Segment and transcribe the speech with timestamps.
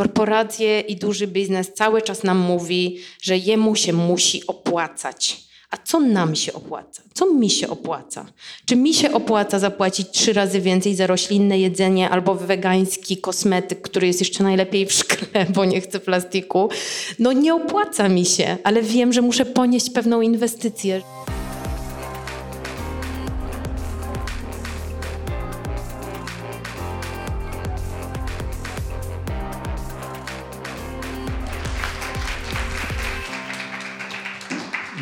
[0.00, 5.36] Korporacje i duży biznes cały czas nam mówi, że jemu się musi opłacać.
[5.70, 7.02] A co nam się opłaca?
[7.14, 8.26] Co mi się opłaca?
[8.64, 14.06] Czy mi się opłaca zapłacić trzy razy więcej za roślinne jedzenie albo wegański kosmetyk, który
[14.06, 16.68] jest jeszcze najlepiej w szkle, bo nie chcę plastiku?
[17.18, 21.02] No nie opłaca mi się, ale wiem, że muszę ponieść pewną inwestycję.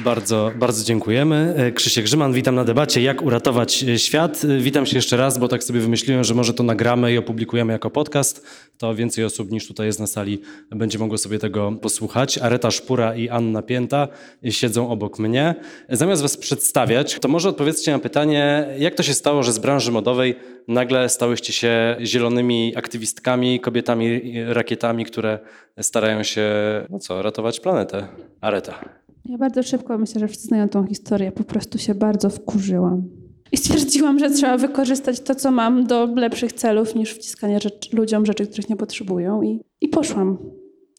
[0.08, 1.54] Bardzo, bardzo dziękujemy.
[1.56, 4.42] E, Krzysiek Grzyman, witam na debacie Jak uratować e, świat.
[4.44, 7.72] E, Witam się jeszcze raz, bo tak sobie wymyśliłem, że może to nagramy i opublikujemy
[7.72, 8.46] jako podcast.
[8.78, 10.40] To więcej osób niż tutaj jest na sali
[10.70, 12.38] będzie mogło sobie tego posłuchać.
[12.38, 14.08] Areta Szpura i Anna Pięta
[14.50, 15.54] siedzą obok mnie.
[15.88, 19.92] Zamiast was przedstawiać, to może odpowiedzcie na pytanie, jak to się stało, że z branży
[19.92, 20.34] modowej
[20.68, 25.38] nagle stałyście się zielonymi aktywistkami, kobietami, rakietami, które
[25.80, 26.50] starają się,
[26.90, 28.08] no co, ratować planetę.
[28.40, 29.07] Areta.
[29.28, 33.08] Ja bardzo szybko, myślę, że wszyscy znają tą historię, po prostu się bardzo wkurzyłam.
[33.52, 38.26] I stwierdziłam, że trzeba wykorzystać to, co mam do lepszych celów niż wciskanie rzecz, ludziom
[38.26, 39.42] rzeczy, których nie potrzebują.
[39.42, 40.38] I, I poszłam.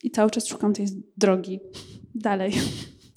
[0.02, 0.86] I cały czas szukam tej
[1.16, 1.60] drogi
[2.14, 2.52] dalej.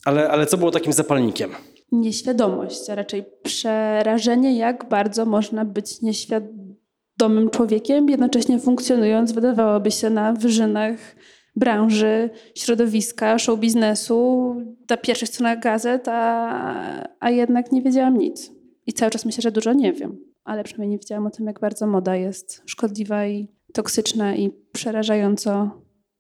[0.06, 1.52] Ale, ale co było takim zapalnikiem?
[1.92, 10.34] Nieświadomość, a raczej przerażenie, jak bardzo można być nieświadomym człowiekiem, jednocześnie funkcjonując, wydawałoby się, na
[10.34, 11.16] wyżynach
[11.56, 14.56] branży, środowiska, show biznesu,
[14.90, 18.52] na pierwszych stronach gazet, a, a jednak nie wiedziałam nic.
[18.88, 21.60] I cały czas myślę, że dużo nie wiem, ale przynajmniej nie wiedziałam o tym, jak
[21.60, 25.72] bardzo moda jest szkodliwa i toksyczna i przerażająco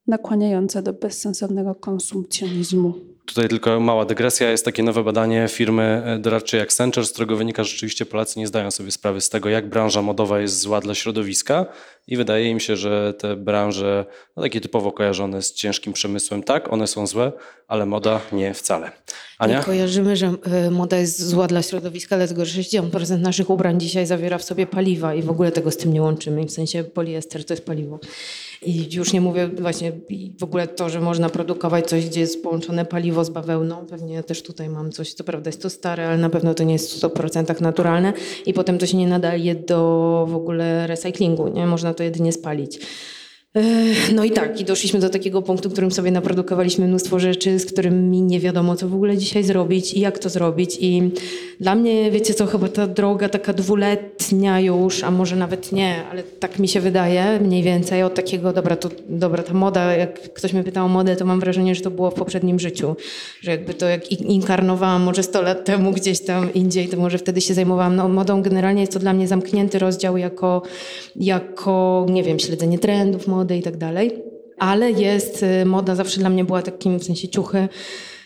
[0.08, 3.12] nakłaniająca do bezsensownego konsumpcjonizmu.
[3.26, 4.52] Tutaj tylko mała dygresja.
[4.52, 8.72] Jest takie nowe badanie firmy doradczej Accenture, z którego wynika, że rzeczywiście Polacy nie zdają
[8.72, 11.66] sobie sprawy z tego, jak branża modowa jest zła dla środowiska
[12.08, 14.06] i wydaje im się, że te branże,
[14.38, 17.32] no takie typowo kojarzone z ciężkim przemysłem, tak, one są złe,
[17.68, 18.92] ale moda nie wcale.
[19.38, 19.62] Ania?
[19.62, 20.34] I kojarzymy, że
[20.68, 24.68] y, moda jest zła dla środowiska, dlatego że 60% naszych ubrań dzisiaj zawiera w sobie
[24.68, 26.46] paliwa i w ogóle tego z tym nie łączymy.
[26.46, 28.00] W sensie poliester to jest paliwo.
[28.66, 29.91] I już nie mówię właśnie
[30.40, 33.85] w ogóle to, że można produkować coś, gdzie jest połączone paliwo z bawełną.
[33.85, 36.73] Pewnie też tutaj mam coś, co prawda jest to stare, ale na pewno to nie
[36.73, 38.13] jest w 100% naturalne
[38.46, 41.66] i potem to się nie nadaje do w ogóle recyklingu, nie?
[41.66, 42.79] Można to jedynie spalić.
[44.16, 47.66] No i tak, i doszliśmy do takiego punktu, w którym sobie naprodukowaliśmy mnóstwo rzeczy, z
[47.66, 50.78] którymi nie wiadomo, co w ogóle dzisiaj zrobić i jak to zrobić.
[50.80, 51.12] I
[51.59, 56.24] dla mnie, wiecie co, chyba ta droga taka dwuletnia już, a może nawet nie, ale
[56.24, 60.53] tak mi się wydaje mniej więcej od takiego, dobra, to, dobra ta moda, jak ktoś
[60.53, 62.96] mnie pytał o modę, to mam wrażenie, że to było w poprzednim życiu.
[63.41, 67.41] Że jakby to jak inkarnowałam może 100 lat temu gdzieś tam indziej, to może wtedy
[67.41, 68.41] się zajmowałam no, modą.
[68.41, 70.62] Generalnie jest to dla mnie zamknięty rozdział jako,
[71.16, 74.24] jako nie wiem, śledzenie trendów, mody, i tak dalej.
[74.58, 77.68] Ale jest, y, moda zawsze dla mnie była takim, w sensie ciuchy,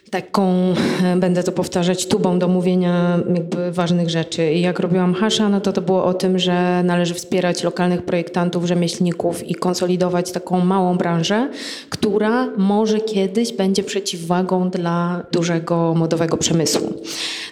[0.09, 0.73] taką,
[1.03, 4.51] e, będę to powtarzać, tubą do mówienia jakby ważnych rzeczy.
[4.51, 8.65] I jak robiłam Hasza, no to to było o tym, że należy wspierać lokalnych projektantów,
[8.65, 11.49] rzemieślników i konsolidować taką małą branżę,
[11.89, 16.93] która może kiedyś będzie przeciwwagą dla dużego modowego przemysłu.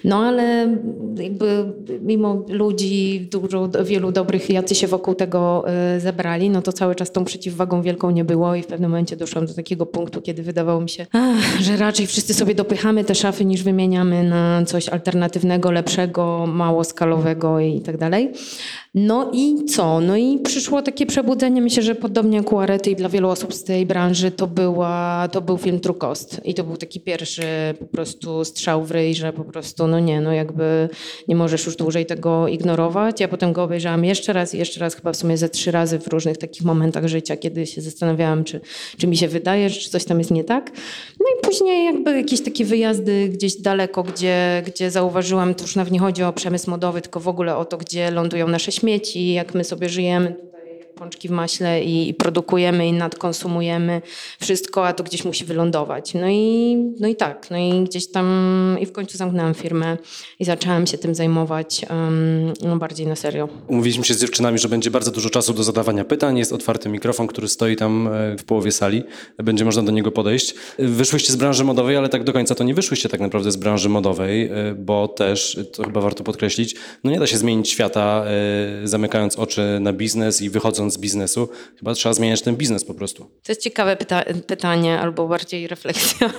[0.04, 0.78] No ale
[1.18, 6.96] jakby mimo ludzi, dużo, wielu dobrych, jacy się wokół tego e, zebrali, no to cały
[6.96, 10.44] czas tą przeciwwagą wielką nie było i w pewnym momencie doszłam do takiego punktu, kiedy
[10.44, 11.06] wydawało mi się,
[11.62, 16.83] że raczej wszyscy sobie sobie dopychamy te szafy niż wymieniamy na coś alternatywnego, lepszego, mało
[16.83, 18.31] skalowego i tak dalej.
[18.95, 20.00] No i co?
[20.00, 21.61] No i przyszło takie przebudzenie.
[21.61, 25.28] Myślę, że podobnie jak u Arety i dla wielu osób z tej branży to, była,
[25.31, 26.41] to był film True Cost.
[26.44, 27.44] I to był taki pierwszy
[27.79, 30.89] po prostu strzał w ryj, że po prostu no nie, no jakby
[31.27, 33.19] nie możesz już dłużej tego ignorować.
[33.19, 36.00] Ja potem go obejrzałam jeszcze raz i jeszcze raz chyba w sumie ze trzy razy
[36.00, 38.62] w różnych takich momentach życia, kiedy się zastanawiałam, czy,
[38.97, 40.72] czy mi się wydaje, czy coś tam jest nie tak.
[41.19, 45.94] No i później jakby jakieś takie wyjazdy gdzieś daleko, gdzie, gdzie zauważyłam, to już nawet
[45.94, 49.53] nie chodzi o przemysł modowy, tylko w ogóle o to, gdzie lądują nasze śmieci, jak
[49.53, 50.35] my sobie żyjemy
[50.95, 54.01] pączki w maśle i, produkujemy i nadkonsumujemy
[54.39, 56.13] wszystko, a to gdzieś musi wylądować.
[56.13, 59.97] No i, no i tak, no i gdzieś tam i w końcu zamknęłam firmę
[60.39, 63.50] i zaczęłam się tym zajmować um, no bardziej na serio.
[63.68, 66.38] Umówiliśmy się z dziewczynami, że będzie bardzo dużo czasu do zadawania pytań.
[66.38, 69.03] Jest otwarty mikrofon, który stoi tam e, w połowie sali.
[69.38, 70.56] Będzie można do niego podejść.
[70.80, 73.89] Wyszłyście z branży modowej, ale tak do końca to nie wyszłyście tak naprawdę z branży
[73.89, 78.25] modowej, e, bo też, to chyba warto podkreślić, no nie da się zmienić świata
[78.83, 81.50] e, zamykając oczy na biznes i wychodząc z biznesu,
[81.80, 83.24] chyba trzeba zmieniać ten biznes po prostu.
[83.24, 86.30] To jest ciekawe pyta pytanie, albo bardziej refleksja.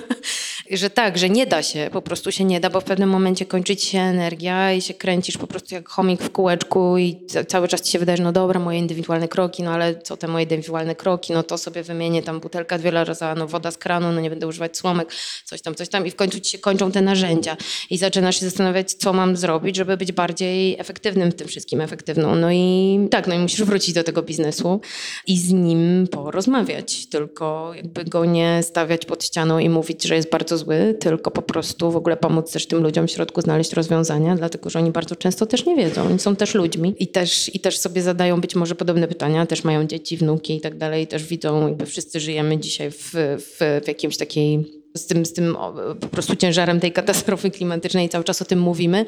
[0.71, 3.45] Że tak, że nie da się, po prostu się nie da, bo w pewnym momencie
[3.45, 7.17] kończy ci się energia i się kręcisz po prostu jak chomik w kółeczku i
[7.47, 10.43] cały czas ci się wydaje, no dobra, moje indywidualne kroki, no ale co te moje
[10.43, 14.21] indywidualne kroki, no to sobie wymienię tam butelka dwie razy, no woda z kranu, no
[14.21, 15.11] nie będę używać słomek,
[15.45, 17.57] coś tam, coś tam i w końcu ci się kończą te narzędzia
[17.89, 22.35] i zaczynasz się zastanawiać, co mam zrobić, żeby być bardziej efektywnym w tym wszystkim, efektywną.
[22.35, 24.81] No i tak, no i musisz wrócić do tego biznesu
[25.27, 30.29] i z nim porozmawiać, tylko jakby go nie stawiać pod ścianą i mówić, że jest
[30.29, 34.35] bardzo zły, tylko po prostu w ogóle pomóc też tym ludziom w środku znaleźć rozwiązania,
[34.35, 36.03] dlatego że oni bardzo często też nie wiedzą.
[36.03, 39.63] Oni są też ludźmi i też, i też sobie zadają być może podobne pytania, też
[39.63, 43.87] mają dzieci, wnuki i tak dalej, też widzą, jakby wszyscy żyjemy dzisiaj w, w, w
[43.87, 45.57] jakimś takiej z tym, z tym
[46.01, 49.05] po prostu ciężarem tej katastrofy klimatycznej cały czas o tym mówimy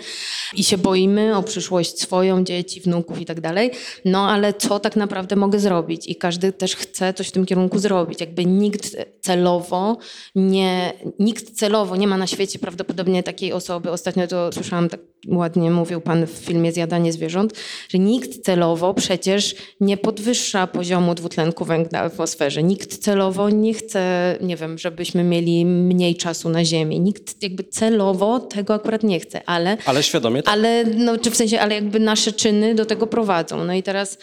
[0.54, 3.72] i się boimy o przyszłość swoją, dzieci, wnuków i tak dalej.
[4.06, 6.08] No ale co tak naprawdę mogę zrobić?
[6.08, 8.22] I każdy też chce coś w tym kierunku zrobić.
[8.22, 9.98] Jakby nikt celowo
[10.36, 13.92] nie, nikt celowo nie ma na świecie prawdopodobnie takiej osoby.
[13.92, 17.54] Ostatnio to słyszałam, tak ładnie mówił pan w filmie Zjadanie zwierząt,
[17.90, 22.64] że nikt celowo przecież nie podwyższa poziomu dwutlenku węgla w atmosferze.
[22.64, 27.00] Nikt celowo nie chce, nie wiem, żebyśmy mieli mniej czasu na Ziemi.
[27.00, 29.78] Nikt jakby celowo tego akurat nie chce, ale...
[29.86, 30.54] Ale świadomie tak.
[30.54, 33.66] Ale, no, czy w sensie, ale jakby nasze czyny do tego prowadzą.
[33.66, 34.18] No i teraz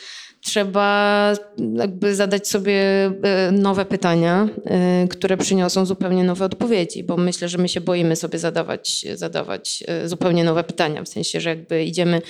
[0.47, 1.33] trzeba
[1.75, 2.83] jakby zadać sobie
[3.23, 8.17] e, nowe pytania, e, które przyniosą zupełnie nowe odpowiedzi, bo myślę, że my się boimy
[8.17, 12.23] sobie zadawać, zadawać e, zupełnie nowe pytania, w sensie, że jakby idziemy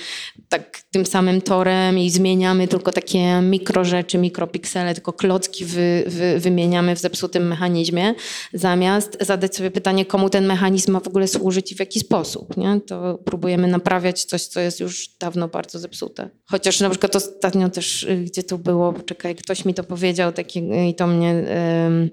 [0.49, 6.39] tak tym samym torem i zmieniamy tylko takie mikro rzeczy, mikropiksele, tylko klocki wy, wy,
[6.39, 8.13] wymieniamy w zepsutym mechanizmie,
[8.53, 12.57] zamiast zadać sobie pytanie, komu ten mechanizm ma w ogóle służyć i w jaki sposób.
[12.57, 12.81] Nie?
[12.87, 16.29] To próbujemy naprawiać coś, co jest już dawno bardzo zepsute.
[16.45, 20.95] Chociaż na przykład ostatnio też gdzie to było, czekaj, ktoś mi to powiedział taki, i
[20.95, 21.43] to mnie,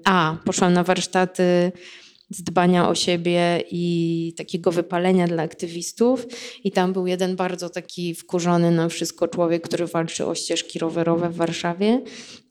[0.03, 1.71] a, poszłam na warsztaty
[2.29, 6.27] dbania o siebie i takiego wypalenia dla aktywistów.
[6.63, 11.29] I tam był jeden bardzo taki wkurzony na wszystko człowiek, który walczy o ścieżki rowerowe
[11.29, 12.01] w Warszawie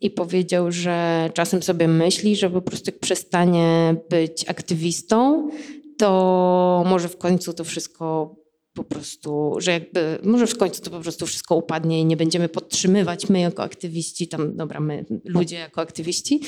[0.00, 5.48] i powiedział, że czasem sobie myśli, że po prostu jak przestanie być aktywistą,
[5.98, 8.36] to może w końcu to wszystko
[8.74, 12.48] po prostu, że jakby może w końcu to po prostu wszystko upadnie i nie będziemy
[12.48, 16.40] podtrzymywać my jako aktywiści, tam dobra, my ludzie jako aktywiści,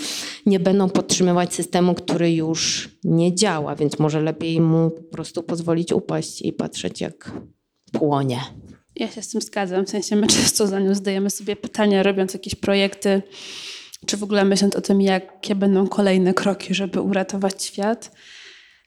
[0.47, 5.93] nie będą podtrzymywać systemu, który już nie działa, więc może lepiej mu po prostu pozwolić
[5.93, 7.33] upaść i patrzeć jak
[7.93, 8.41] płonie.
[8.97, 12.35] Ja się z tym zgadzam, w sensie my często za nią zdajemy sobie pytania, robiąc
[12.35, 13.23] jakieś projekty,
[14.07, 18.11] czy w ogóle myśląc o tym, jakie będą kolejne kroki, żeby uratować świat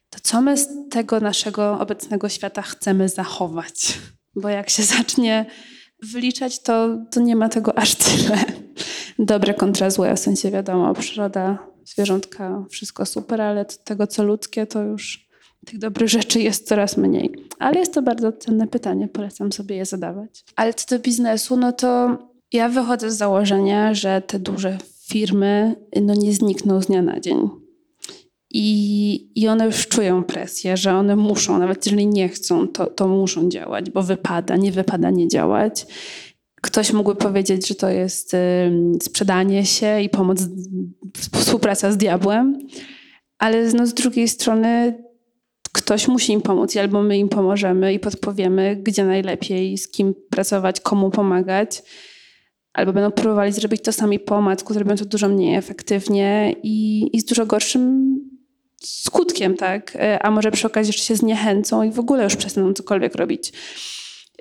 [0.10, 4.00] to co my z tego naszego obecnego świata chcemy zachować?
[4.36, 5.46] Bo jak się zacznie
[6.04, 8.38] wyliczać, to, to nie ma tego aż tyle.
[9.20, 14.84] Dobre kontra złe, w sensie wiadomo, przyroda, zwierzątka, wszystko super, ale tego, co ludzkie, to
[14.84, 15.30] już
[15.66, 17.32] tych dobrych rzeczy jest coraz mniej.
[17.60, 20.44] Ale jest to bardzo cenne pytanie, polecam sobie je zadawać.
[20.56, 22.18] Ale co do biznesu, no to
[22.54, 24.78] ja wychodzę z założenia, że te duże
[25.10, 27.50] firmy no nie znikną z dnia na dzień.
[28.52, 33.08] I, I one już czują presję, że one muszą, nawet jeżeli nie chcą, to, to
[33.08, 35.86] muszą działać, bo wypada, nie wypada nie działać.
[36.62, 38.36] Ktoś mógłby powiedzieć, że to jest
[39.02, 40.40] sprzedanie się i pomoc,
[41.18, 42.68] współpraca z diabłem,
[43.38, 45.04] ale no, z drugiej strony
[45.72, 50.14] ktoś musi im pomóc i albo my im pomożemy i podpowiemy, gdzie najlepiej, z kim
[50.30, 51.84] pracować, komu pomagać,
[52.74, 57.20] albo będą próbowali zrobić to sami po omacku, zrobią to dużo mniej efektywnie i, i
[57.20, 58.16] z dużo gorszym
[58.84, 59.96] skutkiem, tak?
[59.96, 63.54] E, a może przy okazji jeszcze się zniechęcą i w ogóle już przestaną cokolwiek robić.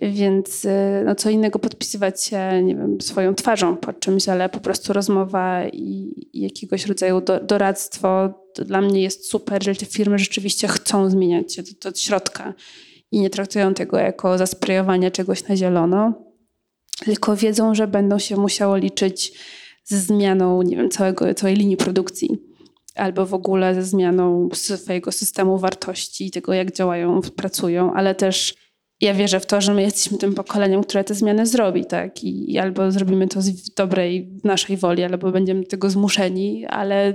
[0.02, 4.61] Więc e, no co innego podpisywać się, nie wiem, swoją twarzą pod czymś, ale po
[4.61, 9.87] prostu rozmowa i, i jakiegoś rodzaju do, doradztwo to dla mnie jest super, jeżeli te
[9.87, 12.54] firmy rzeczywiście chcą zmieniać się do, do środka
[13.12, 16.12] i nie traktują tego jako zasprejowanie czegoś na zielono,
[17.04, 19.33] tylko wiedzą, że będą się musiało liczyć
[19.85, 22.48] ze zmianą, nie wiem, całego, całej linii produkcji
[22.95, 28.54] albo w ogóle ze zmianą swojego systemu wartości i tego, jak działają, pracują, ale też
[29.00, 32.25] ja wierzę w to, że my jesteśmy tym pokoleniem, które te zmiany zrobi, tak?
[32.25, 37.14] I, i albo zrobimy to z dobrej naszej woli, albo będziemy tego zmuszeni, ale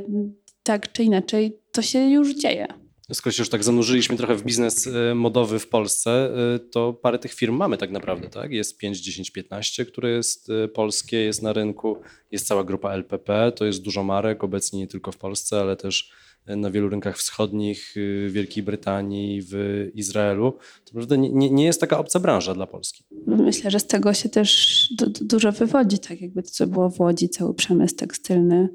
[0.63, 2.82] tak czy inaczej to się już dzieje
[3.13, 6.11] skoro się już tak zanurzyliśmy trochę w biznes e, modowy w Polsce,
[6.55, 8.51] e, to parę tych firm mamy tak naprawdę, tak?
[8.51, 11.97] Jest 5, 10, 15, które jest e, polskie, jest na rynku,
[12.31, 16.11] jest cała grupa LPP, to jest dużo marek, obecnie nie tylko w Polsce, ale też
[16.47, 19.55] na wielu rynkach wschodnich, w Wielkiej Brytanii, w
[19.93, 20.51] Izraelu.
[20.51, 23.03] To naprawdę nie, nie jest taka obca branża dla Polski.
[23.27, 24.89] Myślę, że z tego się też
[25.21, 28.69] dużo wywodzi, tak jakby to, co było w Łodzi, cały przemysł tekstylny,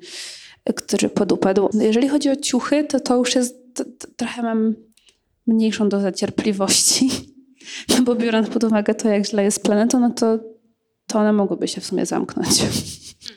[0.76, 1.68] który podupadł.
[1.80, 3.67] Jeżeli chodzi o ciuchy, to to już jest
[4.16, 4.74] trochę mam
[5.46, 7.10] mniejszą dozę cierpliwości,
[7.88, 10.38] no bo biorąc pod uwagę to, jak źle jest planetą, no to,
[11.06, 12.48] to one mogłyby się w sumie zamknąć.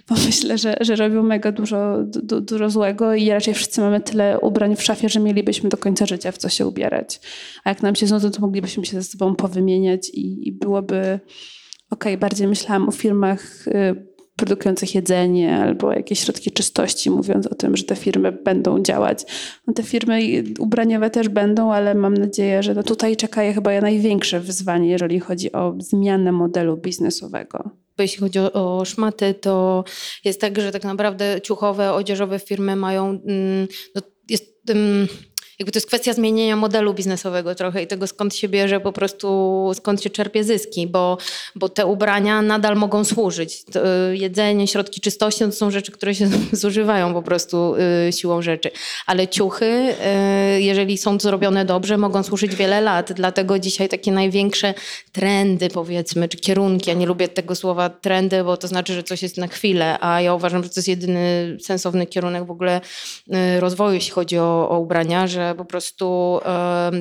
[0.10, 4.40] Bo myślę, że, że robią mega dużo, du, dużo złego i raczej wszyscy mamy tyle
[4.40, 7.22] ubrań w szafie, że mielibyśmy do końca życia w co się ubierać.
[7.64, 11.20] A jak nam się znudzą, to moglibyśmy się ze sobą powymieniać i, i byłoby
[11.90, 14.11] okej, okay, bardziej myślałam o firmach y,
[14.42, 19.24] produkujących jedzenie albo jakieś środki czystości, mówiąc o tym, że te firmy będą działać.
[19.68, 20.20] No te firmy
[20.60, 25.20] ubraniowe też będą, ale mam nadzieję, że no tutaj czeka je chyba największe wyzwanie, jeżeli
[25.20, 27.70] chodzi o zmianę modelu biznesowego.
[27.98, 29.84] Jeśli chodzi o, o szmaty, to
[30.26, 35.08] jest tak, że tak naprawdę ciuchowe, odzieżowe firmy mają, mm, no jest, mm,
[35.62, 39.72] jakby to jest kwestia zmienienia modelu biznesowego trochę i tego skąd się bierze po prostu,
[39.76, 41.18] skąd się czerpie zyski, bo,
[41.56, 43.64] bo te ubrania nadal mogą służyć.
[44.12, 47.76] Y, jedzenie, środki czystości to są rzeczy, które się zużywają po prostu
[48.08, 48.72] y, siłą rzeczy.
[49.06, 49.66] Ale ciuchy,
[50.56, 53.14] y, jeżeli są zrobione dobrze, mogą służyć wiele lat.
[53.14, 54.74] Dlatego dzisiaj takie największe
[55.12, 59.24] trendy powiedzmy, czy kierunki, ja nie lubię tego słowa trendy, bo to znaczy, że coś
[59.24, 62.82] jest na chwilę, a ja uważam, że to jest jedyny sensowny kierunek w ogóle
[63.60, 66.40] rozwoju, jeśli chodzi o, o ubrania, że po prostu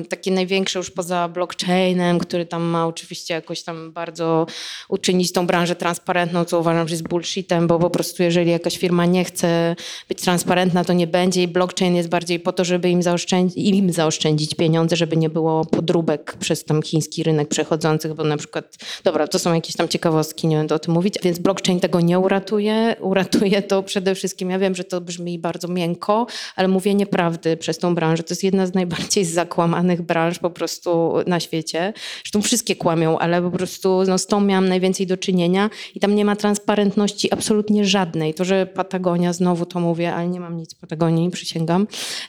[0.09, 4.45] takie największe już poza blockchainem, który tam ma oczywiście jakoś tam bardzo
[4.89, 9.05] uczynić tą branżę transparentną, co uważam, że jest bullshitem, bo po prostu jeżeli jakaś firma
[9.05, 9.75] nie chce
[10.09, 13.91] być transparentna, to nie będzie i blockchain jest bardziej po to, żeby im zaoszczędzić, im
[13.93, 19.27] zaoszczędzić pieniądze, żeby nie było podróbek przez tam chiński rynek przechodzących, bo na przykład, dobra,
[19.27, 22.95] to są jakieś tam ciekawostki, nie będę o tym mówić, więc blockchain tego nie uratuje.
[22.99, 27.77] Uratuje to przede wszystkim, ja wiem, że to brzmi bardzo miękko, ale mówienie prawdy przez
[27.77, 31.93] tą branżę to jest jedna z najbardziej zakłamanych branż po prostu na świecie.
[32.23, 36.15] Zresztą wszystkie kłamią, ale po prostu no, z tą miałam najwięcej do czynienia i tam
[36.15, 38.33] nie ma transparentności absolutnie żadnej.
[38.33, 41.87] To, że Patagonia, znowu to mówię, ale nie mam nic Patagonii, przysięgam,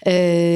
[0.08, 0.12] y,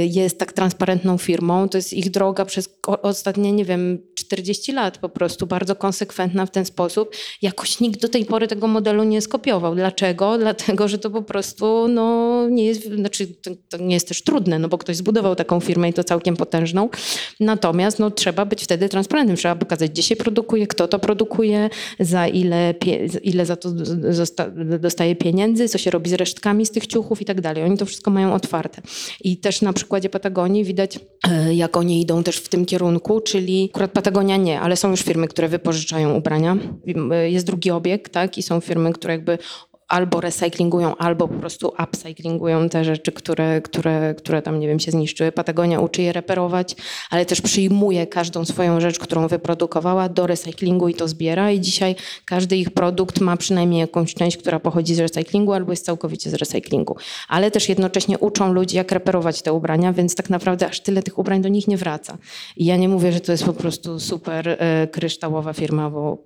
[0.07, 5.09] jest tak transparentną firmą, to jest ich droga przez ostatnie, nie wiem, 40 lat po
[5.09, 7.15] prostu, bardzo konsekwentna w ten sposób.
[7.43, 9.75] Jakoś nikt do tej pory tego modelu nie skopiował.
[9.75, 10.39] Dlaczego?
[10.39, 13.27] Dlatego, że to po prostu no, nie jest, znaczy
[13.69, 16.89] to nie jest też trudne, no bo ktoś zbudował taką firmę i to całkiem potężną.
[17.41, 22.29] Natomiast no, trzeba być wtedy transparentnym, trzeba pokazać, gdzie się produkuje, kto to produkuje, za
[22.29, 22.75] ile,
[23.23, 23.71] ile za to
[24.81, 27.65] dostaje pieniędzy, co się robi z resztkami z tych ciuchów i tak dalej.
[27.65, 28.83] Oni to wszystko mają otwarte.
[29.21, 33.71] I też na przykładzie Patagonii widać, e, jak oni idą też w tym kierunku, czyli
[33.73, 36.57] akurat Patagonia nie, ale są już firmy, które wypożyczają ubrania.
[37.27, 39.39] Jest drugi obieg, tak, i są firmy, które jakby
[39.89, 44.91] albo recyklingują, albo po prostu upcyclingują te rzeczy, które, które, które tam, nie wiem, się
[44.91, 45.33] zniszczyły.
[45.33, 46.77] Patagonia uczy je reperować,
[47.11, 51.95] ale też przyjmuje każdą swoją rzecz, którą wyprodukowała do recyklingu i to zbiera i dzisiaj
[52.25, 56.35] każdy ich produkt ma przynajmniej jakąś część, która pochodzi z recyklingu albo jest całkowicie z
[56.35, 56.97] recyklingu.
[57.29, 61.19] Ale też jednocześnie uczą ludzi, jak reperować te ubrania, więc tak naprawdę aż tyle tych
[61.19, 62.19] ubrań do nich nie wraca.
[62.57, 64.57] I ja nie mówię, że to jest po prostu super y,
[64.89, 66.19] kryształowa firma, bo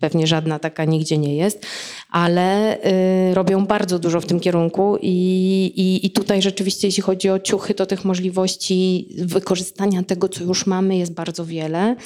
[0.00, 1.66] pewnie żadna taka nigdzie nie jest,
[2.10, 7.30] ale y, robią bardzo dużo w tym kierunku i, i, i tutaj rzeczywiście, jeśli chodzi
[7.30, 11.96] o ciuchy, to tych możliwości wykorzystania tego, co już mamy, jest bardzo wiele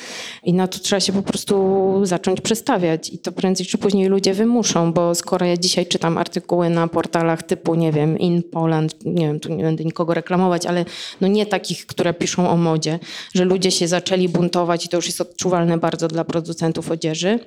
[0.44, 1.54] i na to trzeba się po prostu
[2.02, 6.70] zacząć przestawiać i to prędzej czy później ludzie wymuszą, bo skoro ja dzisiaj czytam artykuły
[6.70, 10.84] na portalach typu, nie wiem, In Poland, nie wiem, tu nie będę nikogo reklamować, ale
[11.20, 12.98] no nie takich, które piszą o modzie,
[13.34, 17.38] że ludzie się zaczęli buntować i to już jest odczuwalne bardzo dla producentów odzieży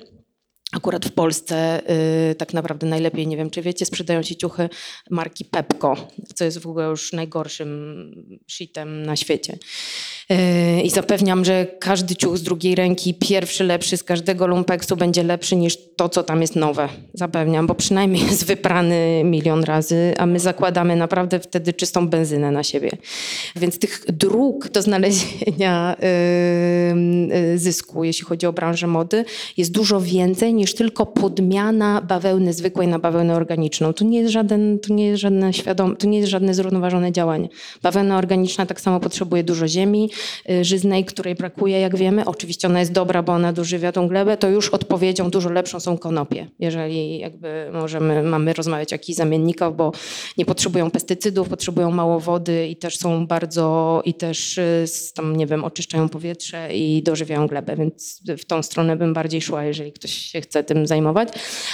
[0.72, 1.82] Akurat w Polsce
[2.30, 4.68] y, tak naprawdę najlepiej, nie wiem czy wiecie, sprzedają się ciuchy
[5.10, 5.96] marki Pepco,
[6.34, 9.58] co jest w ogóle już najgorszym shitem na świecie.
[10.30, 15.22] Y, I zapewniam, że każdy ciuch z drugiej ręki, pierwszy lepszy z każdego lumpeksu będzie
[15.22, 16.88] lepszy niż to, co tam jest nowe.
[17.14, 22.62] Zapewniam, bo przynajmniej jest wyprany milion razy, a my zakładamy naprawdę wtedy czystą benzynę na
[22.62, 22.90] siebie.
[23.56, 29.24] Więc tych dróg do znalezienia y, y, zysku, jeśli chodzi o branżę mody,
[29.56, 33.92] jest dużo więcej niż tylko podmiana bawełny zwykłej na bawełnę organiczną.
[33.92, 37.48] To nie jest, żaden, to nie jest, żadne, świadom, to nie jest żadne zrównoważone działanie.
[37.82, 40.10] Bawełna organiczna tak samo potrzebuje dużo ziemi,
[40.62, 42.24] żyznej, której brakuje, jak wiemy.
[42.24, 45.98] Oczywiście ona jest dobra, bo ona dożywia tą glebę, to już odpowiedzią dużo lepszą są
[45.98, 46.46] konopie.
[46.58, 49.92] Jeżeli jakby możemy, mamy rozmawiać o jakichś zamiennikach, bo
[50.38, 55.46] nie potrzebują pestycydów, potrzebują mało wody i też są bardzo, i też y, tam, nie
[55.46, 60.12] wiem, oczyszczają powietrze i dożywiają glebę, więc w tą stronę bym bardziej szła, jeżeli ktoś
[60.12, 61.28] się chce tym zajmować,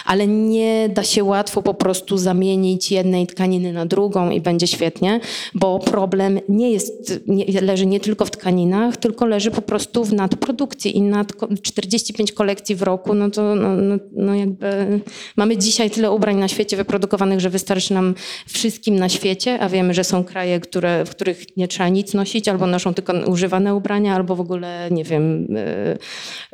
[0.05, 5.21] ale nie da się łatwo po prostu zamienić jednej tkaniny na drugą i będzie świetnie,
[5.55, 10.13] bo problem nie jest, nie, leży nie tylko w tkaninach, tylko leży po prostu w
[10.13, 15.01] nadprodukcji i nad 45 kolekcji w roku, no to no, no, no jakby
[15.37, 18.15] mamy dzisiaj tyle ubrań na świecie wyprodukowanych, że wystarczy nam
[18.47, 22.49] wszystkim na świecie, a wiemy, że są kraje, które, w których nie trzeba nic nosić,
[22.49, 25.47] albo noszą tylko używane ubrania, albo w ogóle, nie wiem,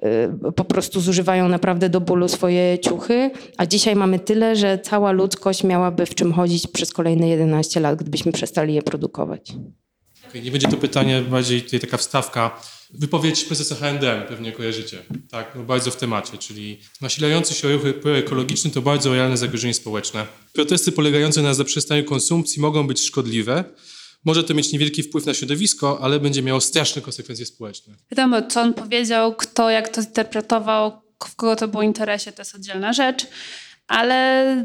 [0.02, 0.10] yy,
[0.42, 5.12] yy, po prostu zużywają naprawdę do bólu swoje ciuchy, a dzisiaj mamy tyle, że cała
[5.12, 9.52] ludzkość miałaby w czym chodzić przez kolejne 11 lat, gdybyśmy przestali je produkować.
[10.28, 12.60] Okay, nie będzie to pytanie, bardziej tutaj taka wstawka.
[12.90, 17.82] Wypowiedź prezesa H&M pewnie kojarzycie, tak, no bardzo w temacie, czyli nasilający się ruch
[18.16, 20.26] ekologiczny to bardzo realne zagrożenie społeczne.
[20.52, 23.64] Protesty polegające na zaprzestaniu konsumpcji mogą być szkodliwe,
[24.24, 27.94] może to mieć niewielki wpływ na środowisko, ale będzie miało straszne konsekwencje społeczne.
[28.10, 32.54] Wiadomo, co on powiedział, kto jak to zinterpretował, w kogo to było interesie, to jest
[32.54, 33.26] oddzielna rzecz.
[33.88, 34.56] Ale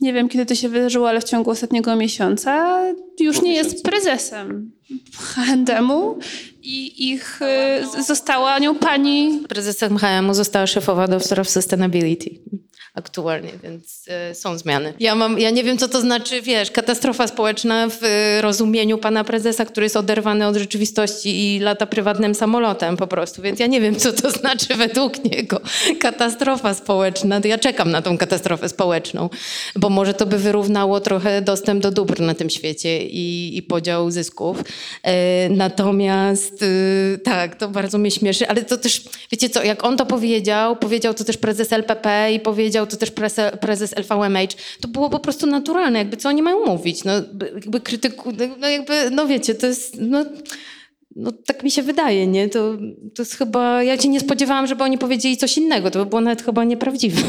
[0.00, 2.82] nie wiem, kiedy to się wydarzyło, ale w ciągu ostatniego miesiąca
[3.20, 4.72] już nie jest prezesem
[5.14, 6.18] H&M-u
[6.62, 7.40] i ich
[7.98, 9.42] y, została nią pani...
[9.48, 12.30] Prezesem H&M została szefowa do spraw sustainability
[12.96, 14.94] aktualnie, więc y, są zmiany.
[15.00, 19.24] Ja, mam, ja nie wiem, co to znaczy, wiesz, katastrofa społeczna w y, rozumieniu pana
[19.24, 23.80] prezesa, który jest oderwany od rzeczywistości i lata prywatnym samolotem po prostu, więc ja nie
[23.80, 25.60] wiem, co to znaczy według niego
[26.00, 27.40] katastrofa społeczna.
[27.44, 29.30] Ja czekam na tą katastrofę społeczną,
[29.76, 34.10] bo może to by wyrównało trochę dostęp do dóbr na tym świecie i, i podział
[34.10, 34.62] zysków.
[35.02, 36.64] E, natomiast
[37.24, 41.14] tak, to bardzo mnie śmieszy, ale to też, wiecie co, jak on to powiedział, powiedział
[41.14, 43.10] to też prezes LPP i powiedział to też
[43.60, 47.12] prezes LVMH, to było po prostu naturalne, jakby co oni mają mówić, no
[47.54, 50.24] jakby krytyku, no jakby, no wiecie, to jest, no
[51.16, 52.48] no tak mi się wydaje, nie?
[52.48, 52.76] To,
[53.14, 56.20] to jest chyba, ja się nie spodziewałam, żeby oni powiedzieli coś innego, to by było
[56.20, 57.22] nawet chyba nieprawdziwe.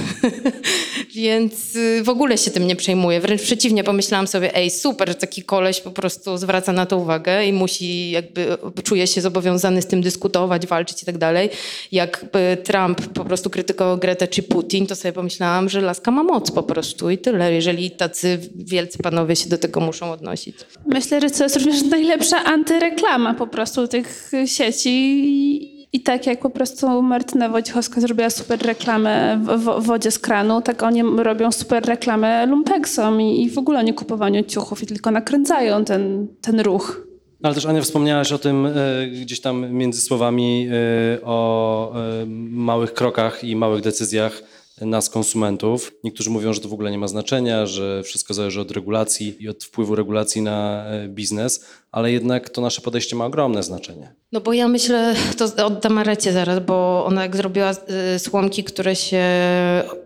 [1.15, 3.19] Więc y, w ogóle się tym nie przejmuję.
[3.19, 7.53] Wręcz przeciwnie, pomyślałam sobie, ej, super, taki koleś po prostu zwraca na to uwagę i
[7.53, 11.49] musi jakby, czuje się zobowiązany z tym dyskutować, walczyć i tak dalej.
[11.91, 12.25] Jak
[12.63, 16.63] Trump po prostu krytykował Gretę czy Putin, to sobie pomyślałam, że laska ma moc po
[16.63, 20.55] prostu i tyle, jeżeli tacy wielcy panowie się do tego muszą odnosić.
[20.87, 26.39] Myślę, że to jest również najlepsza antyreklama po prostu prostu tych sieci i tak jak
[26.39, 31.51] po prostu Martyna Wojciechowska zrobiła super reklamę w, w wodzie z kranu, tak oni robią
[31.51, 36.59] super reklamę lumpeksom i, i w ogóle nie kupowaniu ciuchów i tylko nakręcają ten, ten
[36.59, 37.07] ruch.
[37.43, 38.71] Ale też Ania wspomniałaś o tym e,
[39.07, 44.43] gdzieś tam między słowami e, o e, małych krokach i małych decyzjach
[44.81, 45.91] nas, konsumentów.
[46.03, 49.49] Niektórzy mówią, że to w ogóle nie ma znaczenia, że wszystko zależy od regulacji i
[49.49, 54.13] od wpływu regulacji na e, biznes, ale jednak to nasze podejście ma ogromne znaczenie.
[54.31, 58.95] No bo ja myślę, to oddam Arecie zaraz, bo ona jak zrobiła e, słomki, które
[58.95, 59.23] się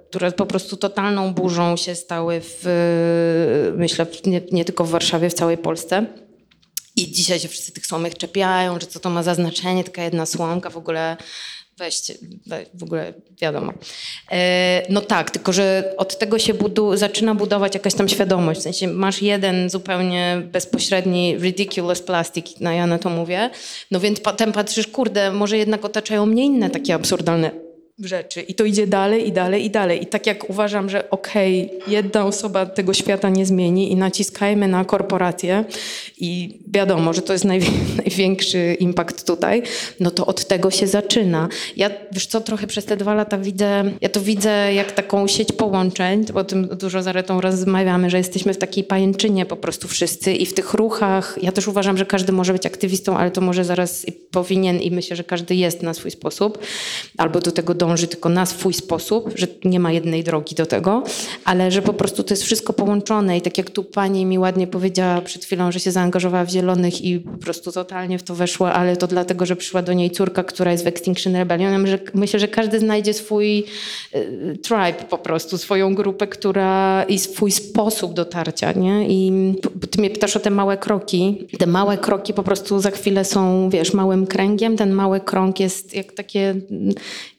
[0.09, 2.63] które po prostu totalną burzą się stały w,
[3.77, 6.05] myślę, nie, nie tylko w Warszawie, w całej Polsce.
[6.95, 10.25] I dzisiaj się wszyscy tych słomek czepiają, że co to ma za znaczenie, taka jedna
[10.25, 11.17] słomka w ogóle
[11.81, 12.13] weźcie,
[12.73, 13.73] w ogóle wiadomo.
[14.31, 18.59] E, no tak, tylko że od tego się budu, zaczyna budować jakaś tam świadomość.
[18.59, 23.49] W sensie masz jeden zupełnie bezpośredni ridiculous plastic, no ja na to mówię,
[23.91, 27.51] no więc potem patrzysz, kurde, może jednak otaczają mnie inne takie absurdalne
[28.05, 28.41] rzeczy.
[28.41, 30.03] I to idzie dalej i dalej i dalej.
[30.03, 34.67] I tak jak uważam, że okej, okay, jedna osoba tego świata nie zmieni i naciskajmy
[34.67, 35.65] na korporacje
[36.17, 37.45] i wiadomo, że to jest
[38.03, 39.63] największy impact tutaj,
[39.99, 41.49] no to od tego się zaczyna.
[41.77, 45.51] Ja, wiesz co, trochę przez te dwa lata widzę, ja to widzę jak taką sieć
[45.51, 49.87] połączeń, bo o tym dużo z Aretą rozmawiamy, że jesteśmy w takiej pajęczynie po prostu
[49.87, 53.41] wszyscy i w tych ruchach, ja też uważam, że każdy może być aktywistą, ale to
[53.41, 56.57] może zaraz powinien i myślę, że każdy jest na swój sposób,
[57.17, 60.65] albo do tego dąży dąży tylko na swój sposób, że nie ma jednej drogi do
[60.65, 61.03] tego,
[61.45, 64.67] ale że po prostu to jest wszystko połączone i tak jak tu pani mi ładnie
[64.67, 68.73] powiedziała przed chwilą, że się zaangażowała w Zielonych i po prostu totalnie w to weszła,
[68.73, 71.85] ale to dlatego, że przyszła do niej córka, która jest w Extinction Rebellion.
[72.13, 73.63] Myślę, że każdy znajdzie swój
[74.15, 79.07] y, tribe po prostu, swoją grupę, która i swój sposób dotarcia, nie?
[79.09, 79.31] I
[79.91, 81.47] ty mnie pytasz o te małe kroki.
[81.59, 84.77] Te małe kroki po prostu za chwilę są, wiesz, małym kręgiem.
[84.77, 86.55] Ten mały krąg jest jak takie,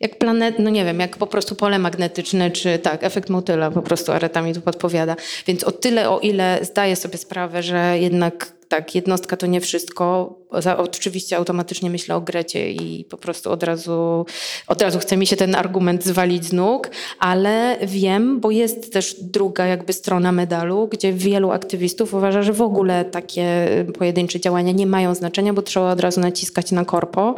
[0.00, 3.82] jak planet no nie wiem, jak po prostu pole magnetyczne, czy tak, efekt motyla po
[3.82, 5.16] prostu Areta mi tu podpowiada.
[5.46, 10.34] Więc o tyle, o ile zdaję sobie sprawę, że jednak tak, jednostka to nie wszystko,
[10.76, 14.26] oczywiście automatycznie myślę o Grecie i po prostu od razu,
[14.66, 19.16] od razu chce mi się ten argument zwalić z nóg, ale wiem, bo jest też
[19.20, 24.86] druga jakby strona medalu, gdzie wielu aktywistów uważa, że w ogóle takie pojedyncze działania nie
[24.86, 27.34] mają znaczenia, bo trzeba od razu naciskać na korpo.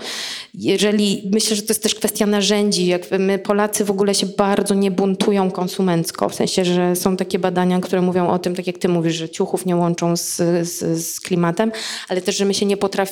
[0.54, 4.74] Jeżeli, myślę, że to jest też kwestia narzędzi, jak my Polacy w ogóle się bardzo
[4.74, 8.78] nie buntują konsumencko, w sensie, że są takie badania, które mówią o tym, tak jak
[8.78, 11.72] ty mówisz, że ciuchów nie łączą z, z, z klimatem,
[12.08, 13.03] ale też, że my się nie potrafimy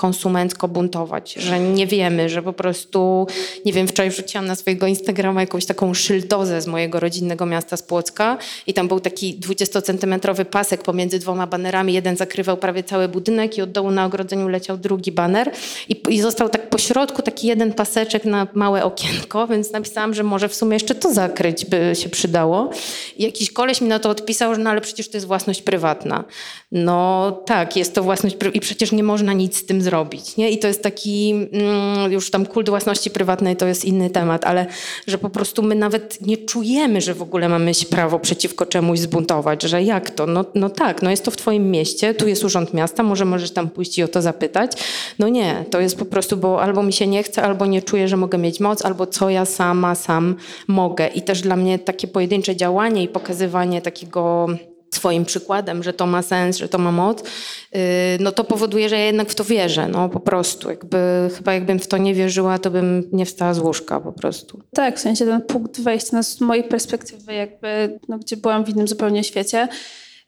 [0.00, 3.26] konsumencko buntować, że nie wiemy, że po prostu,
[3.64, 7.82] nie wiem, wczoraj wrzuciłam na swojego Instagrama jakąś taką szyldozę z mojego rodzinnego miasta z
[7.82, 13.58] Płocka i tam był taki 20-centymetrowy pasek pomiędzy dwoma banerami, jeden zakrywał prawie cały budynek
[13.58, 15.52] i od dołu na ogrodzeniu leciał drugi baner
[15.88, 20.22] i, i został tak po środku taki jeden paseczek na małe okienko, więc napisałam, że
[20.22, 22.70] może w sumie jeszcze to zakryć by się przydało.
[23.16, 26.24] I jakiś koleś mi na to odpisał, że no ale przecież to jest własność prywatna.
[26.72, 30.36] No tak, jest to własność i przecież nie można nic z tym zrobić.
[30.36, 30.50] Nie?
[30.50, 34.66] I to jest taki, mm, już tam kult własności prywatnej to jest inny temat, ale
[35.06, 38.98] że po prostu my nawet nie czujemy, że w ogóle mamy się prawo przeciwko czemuś
[38.98, 40.26] zbuntować, że jak to?
[40.26, 43.50] No, no tak, no jest to w twoim mieście, tu jest urząd miasta, może możesz
[43.50, 44.72] tam pójść i o to zapytać.
[45.18, 48.08] No nie, to jest po prostu, bo albo mi się nie chce, albo nie czuję,
[48.08, 50.36] że mogę mieć moc, albo co ja sama, sam
[50.68, 51.08] mogę.
[51.08, 54.48] I też dla mnie takie pojedyncze działanie i pokazywanie takiego
[54.94, 57.22] swoim przykładem, że to ma sens, że to ma moc,
[57.72, 57.80] yy,
[58.20, 60.70] no to powoduje, że ja jednak w to wierzę, no po prostu.
[60.70, 60.98] Jakby,
[61.36, 64.62] chyba jakbym w to nie wierzyła, to bym nie wstała z łóżka po prostu.
[64.74, 68.68] Tak, w sensie ten punkt wejścia no, z mojej perspektywy jakby, no, gdzie byłam w
[68.68, 69.68] innym zupełnie świecie,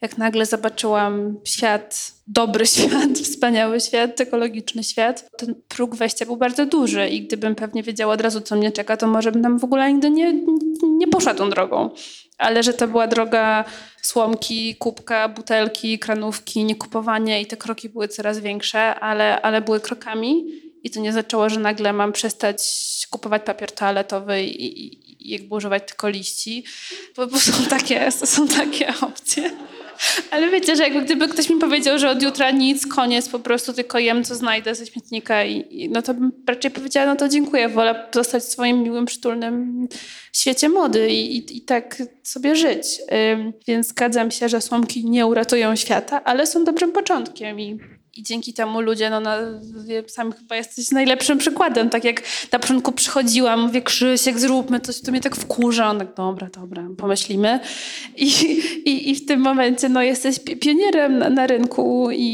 [0.02, 6.66] jak nagle zobaczyłam świat, dobry świat, wspaniały świat, ekologiczny świat, ten próg wejścia był bardzo
[6.66, 9.64] duży i gdybym pewnie wiedziała od razu, co mnie czeka, to może bym tam w
[9.64, 10.34] ogóle nigdy nie,
[10.82, 11.90] nie poszła tą drogą.
[12.38, 13.64] Ale że to była droga
[14.02, 20.44] słomki, kubka, butelki, kranówki, niekupowanie i te kroki były coraz większe, ale, ale były krokami
[20.82, 22.62] i to nie zaczęło, że nagle mam przestać
[23.10, 26.64] kupować papier toaletowy i, i, i jakby używać tylko liści,
[27.16, 29.50] bo, bo są, takie, są takie opcje.
[30.30, 33.72] Ale wiecie, że jakby gdyby ktoś mi powiedział, że od jutra nic, koniec, po prostu
[33.72, 37.68] tylko jem, co znajdę ze śmietnika, i, no to bym raczej powiedziała, no to dziękuję,
[37.68, 39.88] wolę zostać w swoim miłym, przytulnym
[40.32, 42.86] świecie mody i, i, i tak sobie żyć.
[43.32, 47.78] Ym, więc zgadzam się, że słomki nie uratują świata, ale są dobrym początkiem i
[48.16, 49.38] i dzięki temu ludzie, no, na,
[50.06, 51.90] sam chyba jesteś najlepszym przykładem.
[51.90, 52.22] Tak jak
[52.52, 55.90] na początku przychodziłam, mówię, Krzysiek, zróbmy coś, to mnie tak wkurza.
[55.90, 57.60] On tak, dobra, dobra, pomyślimy.
[58.16, 58.26] I,
[58.84, 62.26] i, i w tym momencie no, jesteś pionierem na, na rynku i,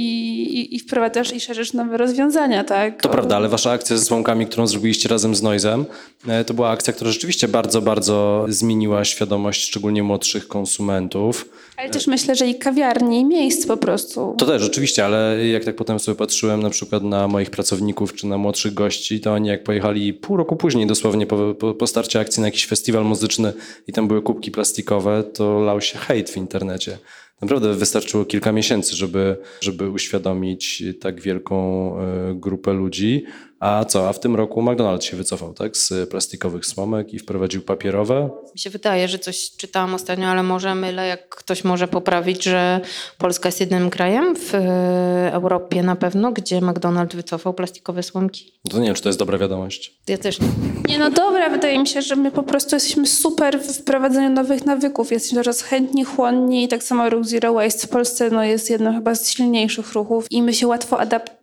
[0.50, 3.02] i, i, wprowadzasz i szerzysz nowe rozwiązania, tak?
[3.02, 5.84] To prawda, ale wasza akcja ze słomkami, którą zrobiliście razem z Noizem,
[6.28, 11.48] e, to była akcja, która rzeczywiście bardzo, bardzo zmieniła świadomość szczególnie młodszych konsumentów.
[11.78, 14.34] Ale też myślę, że i kawiarni, i miejsc po prostu.
[14.38, 18.26] To też, oczywiście, ale jak tak potem sobie patrzyłem na przykład na moich pracowników czy
[18.26, 22.20] na młodszych gości, to oni jak pojechali pół roku później dosłownie po, po, po starcie
[22.20, 23.52] akcji na jakiś festiwal muzyczny
[23.86, 26.98] i tam były kubki plastikowe, to lał się hejt w internecie.
[27.40, 33.24] Naprawdę wystarczyło kilka miesięcy, żeby, żeby uświadomić tak wielką e, grupę ludzi.
[33.60, 34.08] A co?
[34.08, 35.76] A w tym roku McDonald's się wycofał tak?
[35.76, 38.30] z plastikowych słomek i wprowadził papierowe.
[38.54, 42.80] Mi się wydaje, że coś czytałam ostatnio, ale może mylę, jak ktoś może poprawić, że
[43.18, 48.52] Polska jest jednym krajem w e, Europie na pewno, gdzie McDonald's wycofał plastikowe słomki.
[48.64, 49.94] No to nie wiem, czy to jest dobra wiadomość.
[50.08, 50.48] Ja też nie.
[50.88, 54.66] Nie, no dobra, wydaje mi się, że my po prostu jesteśmy super w wprowadzaniu nowych
[54.66, 55.12] nawyków.
[55.12, 58.94] Jesteśmy coraz chętni, chłonni i tak samo ruch Zero Waste w Polsce no, jest jednym
[58.94, 61.37] chyba z silniejszych ruchów i my się łatwo adaptujemy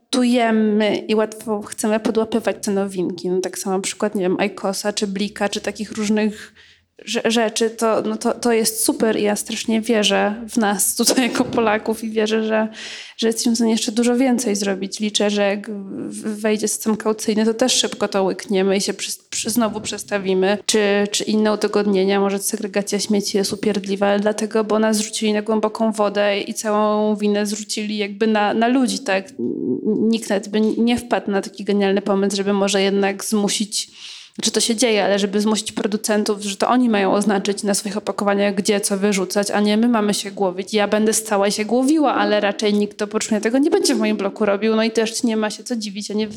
[0.97, 3.29] i łatwo chcemy podłapywać te nowinki.
[3.29, 6.53] No, tak samo przykład, nie wiem, Ajkosa, czy Blika, czy takich różnych
[7.05, 11.43] rzeczy, to, no to, to jest super i ja strasznie wierzę w nas tutaj jako
[11.43, 12.67] Polaków i wierzę, że,
[13.17, 14.99] że jesteśmy w stanie jeszcze dużo więcej zrobić.
[14.99, 15.71] Liczę, że jak
[16.25, 20.57] wejdzie system kaucyjny, to też szybko to łykniemy i się przy, przy, znowu przestawimy.
[20.65, 25.41] Czy, czy inne udogodnienia, może segregacja śmieci jest upierdliwa, ale dlatego, bo nas zrzucili na
[25.41, 29.33] głęboką wodę i całą winę zrzucili jakby na, na ludzi, tak?
[29.85, 33.91] Nikt nawet by nie wpadł na taki genialny pomysł, żeby może jednak zmusić
[34.41, 37.97] czy to się dzieje, ale żeby zmusić producentów, że to oni mają oznaczyć na swoich
[37.97, 40.73] opakowaniach, gdzie co wyrzucać, a nie my mamy się głowić.
[40.73, 44.17] Ja będę stała się głowiła, ale raczej nikt oprócz mnie tego nie będzie w moim
[44.17, 44.75] bloku robił.
[44.75, 46.09] No i też nie ma się co dziwić.
[46.09, 46.27] Ja nie,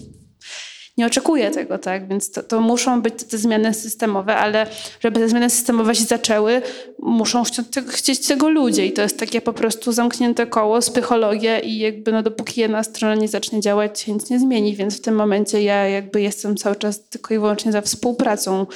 [0.99, 2.09] nie oczekuję tego, tak?
[2.09, 4.67] Więc to, to, muszą być te zmiany systemowe, ale
[5.01, 6.63] żeby te zmiany systemowe się zaczęły,
[6.99, 11.61] muszą chcieć tego, chcieć tego ludzie i to jest takie po prostu zamknięte koło, psychologia
[11.61, 15.01] i jakby no dopóki jedna strona nie zacznie działać, się nic nie zmieni, więc w
[15.01, 18.67] tym momencie ja jakby jestem cały czas tylko i wyłącznie za współpracą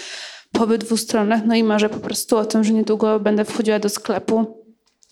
[0.52, 3.88] po obydwu stronach, no i marzę po prostu o tym, że niedługo będę wchodziła do
[3.88, 4.64] sklepu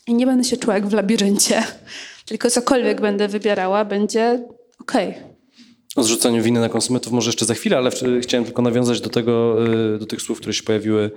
[0.06, 1.62] i nie będę się czuła jak w labiryncie,
[2.28, 4.40] tylko cokolwiek będę wybierała, będzie
[4.80, 5.08] okej.
[5.08, 5.29] Okay.
[5.96, 9.56] O zrzucaniu winy na konsumentów może jeszcze za chwilę, ale chciałem tylko nawiązać do tego,
[9.94, 11.10] y, do tych słów, które się pojawiły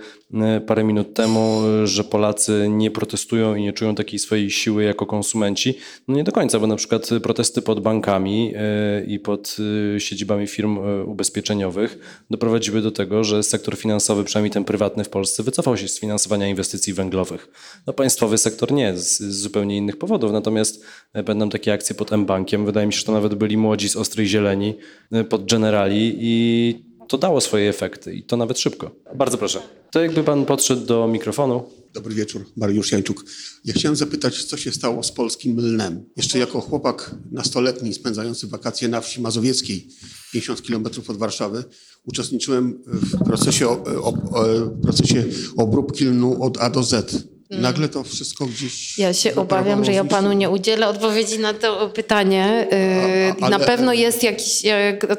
[0.58, 4.84] y, parę minut temu, y, że Polacy nie protestują i nie czują takiej swojej siły
[4.84, 5.78] jako konsumenci.
[6.08, 8.54] No nie do końca, bo na przykład protesty pod bankami
[9.08, 9.58] i pod
[9.98, 15.78] siedzibami firm ubezpieczeniowych doprowadziły do tego, że sektor finansowy, przynajmniej ten prywatny w Polsce, wycofał
[15.78, 17.48] się z finansowania inwestycji węglowych.
[17.88, 20.32] No państwowy sektor nie, z, z zupełnie innych powodów.
[20.32, 20.86] Natomiast
[21.21, 22.65] będą takie akcje pod M-Bankiem.
[22.65, 24.76] Wydaje mi się, że to nawet byli młodzi z Ostrej Zieleni,
[25.15, 28.95] Y, pod Generali i to dało swoje efekty i to nawet szybko.
[29.15, 29.60] Bardzo proszę.
[29.91, 31.63] To jakby pan podszedł do mikrofonu.
[31.93, 33.26] Dobry wieczór, Mariusz Jańczuk.
[33.65, 36.06] Ja chciałem zapytać, co się stało z polskim lnem.
[36.17, 39.88] Jeszcze jako chłopak nastoletni spędzający wakacje na wsi mazowieckiej,
[40.32, 41.63] 50 kilometrów od Warszawy,
[42.06, 44.45] uczestniczyłem w procesie, o, o,
[44.82, 45.26] procesie
[45.58, 47.28] obróbki lnu od A do Z.
[47.62, 48.98] Nagle to wszystko gdzieś.
[48.98, 52.68] Ja się obawiam, że ja panu nie udzielę odpowiedzi na to pytanie.
[53.42, 54.62] A, a, na pewno jest jakiś.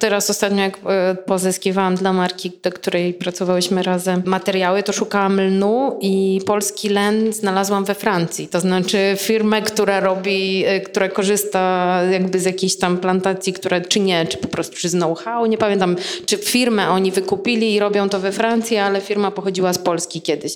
[0.01, 5.99] teraz ostatnio, jak e, pozyskiwałam dla marki, do której pracowałyśmy razem materiały, to szukałam lnu
[6.01, 8.49] i polski len znalazłam we Francji.
[8.49, 14.01] To znaczy firmę, która robi, e, która korzysta jakby z jakiejś tam plantacji, która czy
[14.01, 15.47] nie, czy po prostu przez know-how.
[15.47, 19.79] Nie pamiętam, czy firmę oni wykupili i robią to we Francji, ale firma pochodziła z
[19.79, 20.55] Polski kiedyś.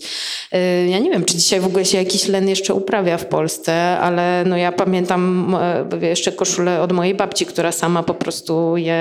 [0.89, 4.45] Ja nie wiem, czy dzisiaj w ogóle się jakiś len jeszcze uprawia w Polsce, ale
[4.47, 5.55] no ja pamiętam
[6.03, 8.99] e, jeszcze koszulę od mojej babci, która sama po prostu je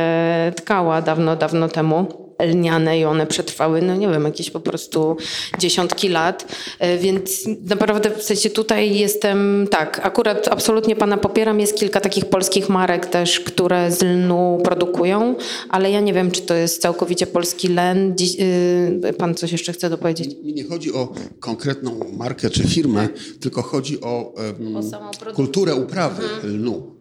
[0.55, 5.17] tkała dawno, dawno temu lniane i one przetrwały, no nie wiem, jakieś po prostu
[5.59, 6.45] dziesiątki lat,
[6.79, 12.25] e, więc naprawdę w sensie tutaj jestem, tak, akurat absolutnie pana popieram, jest kilka takich
[12.25, 15.35] polskich marek też, które z lnu produkują,
[15.69, 18.15] ale ja nie wiem, czy to jest całkowicie polski len.
[18.39, 20.35] Y, pan coś jeszcze chce dopowiedzieć?
[20.43, 26.23] Mi nie chodzi o konkretną markę czy firmę, tylko chodzi o, um, o kulturę uprawy
[26.23, 26.53] mhm.
[26.53, 26.95] lnu.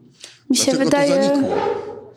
[0.50, 1.30] Mi się wydaje...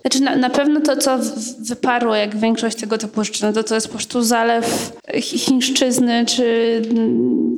[0.01, 1.19] Znaczy na, na pewno to, co
[1.59, 6.81] wyparło, jak większość tego typu rzeczy, no to, to jest po prostu zalew chińszczyzny czy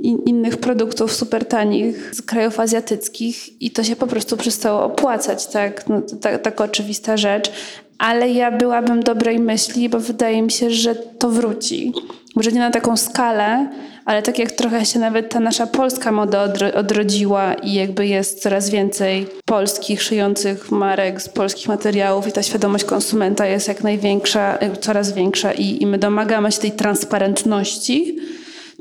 [0.01, 5.47] in, innych produktów super tanich z krajów azjatyckich i to się po prostu przestało opłacać,
[5.47, 5.89] tak?
[5.89, 7.51] No, tak, oczywista rzecz.
[7.97, 11.93] Ale ja byłabym dobrej myśli, bo wydaje mi się, że to wróci.
[12.35, 13.69] Może nie na taką skalę,
[14.05, 18.69] ale tak jak trochę się nawet ta nasza polska moda odrodziła i jakby jest coraz
[18.69, 24.77] więcej polskich szyjących marek z polskich materiałów i ta świadomość konsumenta jest jak największa, y,
[24.77, 28.17] coraz większa i, i my domagamy się tej transparentności,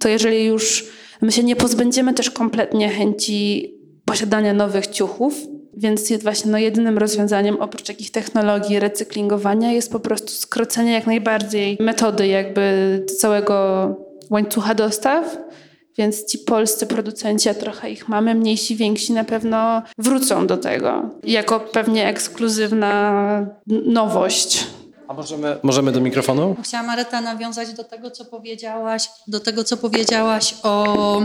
[0.00, 0.84] to jeżeli już
[1.20, 3.70] my się nie pozbędziemy też kompletnie chęci
[4.04, 5.34] posiadania nowych ciuchów,
[5.76, 11.06] więc jest właśnie no, jedynym rozwiązaniem oprócz takich technologii recyklingowania jest po prostu skrócenie jak
[11.06, 13.96] najbardziej metody jakby całego
[14.30, 15.36] łańcucha dostaw,
[15.98, 21.10] więc ci polscy producenci, a trochę ich mamy, mniejsi, więksi, na pewno wrócą do tego
[21.22, 24.66] jako pewnie ekskluzywna nowość.
[25.10, 26.56] A możemy, możemy do mikrofonu?
[26.64, 31.22] Chciałam Mareta nawiązać do tego, co powiedziałaś, do tego, co powiedziałaś o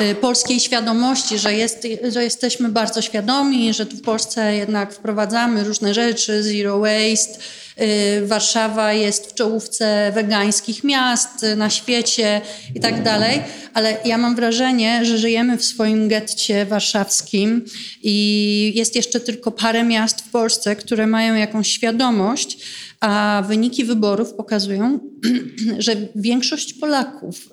[0.00, 5.64] y, polskiej świadomości, że, jest, że jesteśmy bardzo świadomi, że tu w Polsce jednak wprowadzamy
[5.64, 7.38] różne rzeczy, zero waste,
[7.80, 12.40] Y, Warszawa jest w czołówce wegańskich miast na świecie
[12.74, 13.42] i tak dalej,
[13.74, 17.64] ale ja mam wrażenie, że żyjemy w swoim getcie warszawskim
[18.02, 22.58] i jest jeszcze tylko parę miast w Polsce, które mają jakąś świadomość,
[23.00, 24.98] a wyniki wyborów pokazują,
[25.78, 27.50] że większość Polaków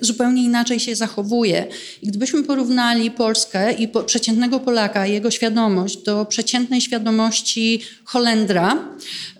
[0.00, 1.66] y, zupełnie inaczej się zachowuje.
[2.02, 8.88] I gdybyśmy porównali Polskę i przeciętnego Polaka, jego świadomość do przeciętnej świadomości Holendra,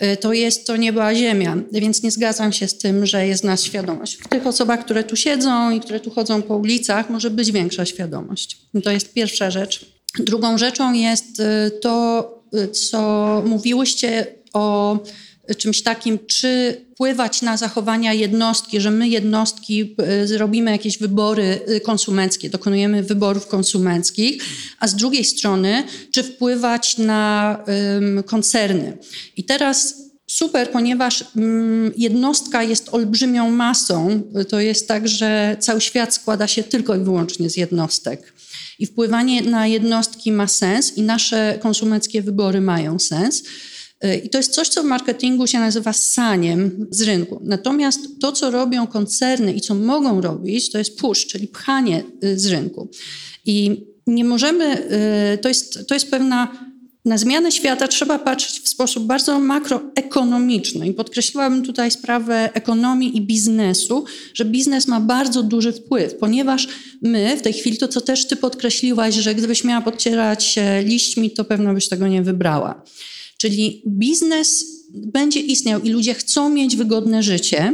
[0.03, 1.57] y, to jest to nieba a ziemia.
[1.73, 4.17] Więc nie zgadzam się z tym, że jest nas świadomość.
[4.17, 7.85] W tych osobach, które tu siedzą i które tu chodzą po ulicach, może być większa
[7.85, 8.59] świadomość.
[8.85, 9.87] To jest pierwsza rzecz.
[10.19, 12.31] Drugą rzeczą jest y, to,
[12.73, 14.99] co mówiłyście o
[15.59, 21.81] czymś takim, czy wpływać na zachowania jednostki, że my jednostki e, zrobimy jakieś wybory e,
[21.81, 24.43] konsumenckie, dokonujemy wyborów konsumenckich,
[24.79, 28.99] a z drugiej strony, czy wpływać na um, koncerny.
[29.37, 29.95] I teraz
[30.27, 36.63] super, ponieważ um, jednostka jest olbrzymią masą, to jest tak, że cały świat składa się
[36.63, 38.33] tylko i wyłącznie z jednostek.
[38.79, 43.43] I wpływanie na jednostki ma sens i nasze konsumenckie wybory mają sens.
[44.05, 47.41] Y, I to jest coś, co w marketingu się nazywa saniem z rynku.
[47.45, 52.39] Natomiast to, co robią koncerny i co mogą robić, to jest push, czyli pchanie y,
[52.39, 52.89] z rynku.
[53.45, 54.91] I nie możemy,
[55.35, 56.49] y, to jest, to jest pewna
[57.05, 60.89] na zmianę świata trzeba patrzeć w sposób bardzo makroekonomiczny.
[60.89, 66.69] I podkreśliłabym tutaj sprawę ekonomii i biznesu, że biznes ma bardzo duży wpływ, ponieważ
[67.03, 71.45] my w tej chwili, to co też ty podkreśliłaś, że gdybyś miała podcierać liśćmi, to
[71.45, 72.83] pewno byś tego nie wybrała.
[73.45, 77.73] Czyli biznes będzie istniał i ludzie chcą mieć wygodne życie.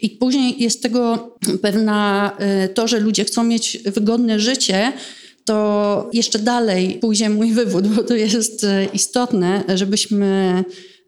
[0.00, 2.32] I później jest tego pewna
[2.64, 4.92] y, to, że ludzie chcą mieć wygodne życie,
[5.44, 10.64] to jeszcze dalej pójdzie mój wywód, bo to jest y, istotne, żebyśmy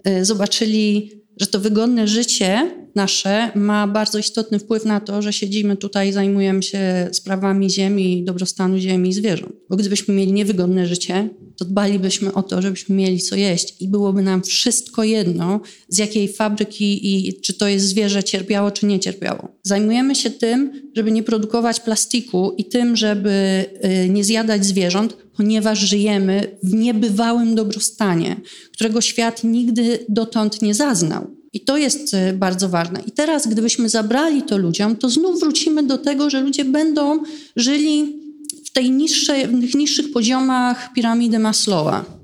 [0.08, 5.76] y, zobaczyli, że to wygodne życie nasze ma bardzo istotny wpływ na to, że siedzimy
[5.76, 9.52] tutaj i zajmujemy się sprawami ziemi, dobrostanu ziemi i zwierząt.
[9.70, 14.22] Bo gdybyśmy mieli niewygodne życie, to dbalibyśmy o to, żebyśmy mieli co jeść i byłoby
[14.22, 19.48] nam wszystko jedno, z jakiej fabryki i czy to jest zwierzę cierpiało, czy nie cierpiało.
[19.62, 23.64] Zajmujemy się tym, żeby nie produkować plastiku i tym, żeby
[24.04, 28.36] y, nie zjadać zwierząt, ponieważ żyjemy w niebywałym dobrostanie,
[28.72, 31.39] którego świat nigdy dotąd nie zaznał.
[31.52, 33.00] I to jest y, bardzo ważne.
[33.06, 37.22] I teraz, gdybyśmy zabrali to ludziom, to znów wrócimy do tego, że ludzie będą
[37.56, 38.16] żyli
[38.64, 42.19] w, tej niższej, w tych niższych poziomach piramidy Maslowa.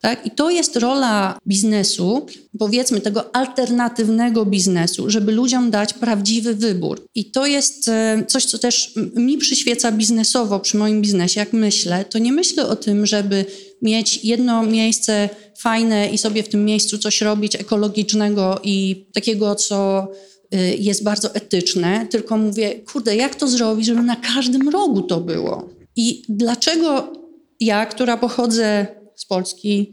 [0.00, 0.26] Tak?
[0.26, 2.26] I to jest rola biznesu,
[2.58, 7.06] powiedzmy tego alternatywnego biznesu, żeby ludziom dać prawdziwy wybór.
[7.14, 7.92] I to jest y,
[8.26, 11.40] coś, co też mi przyświeca biznesowo przy moim biznesie.
[11.40, 13.44] Jak myślę, to nie myślę o tym, żeby
[13.82, 15.28] mieć jedno miejsce
[15.58, 20.08] fajne i sobie w tym miejscu coś robić ekologicznego i takiego, co
[20.54, 25.20] y, jest bardzo etyczne, tylko mówię, kurde, jak to zrobić, żeby na każdym rogu to
[25.20, 25.68] było?
[25.96, 27.12] I dlaczego
[27.60, 29.92] ja, która pochodzę z Polski,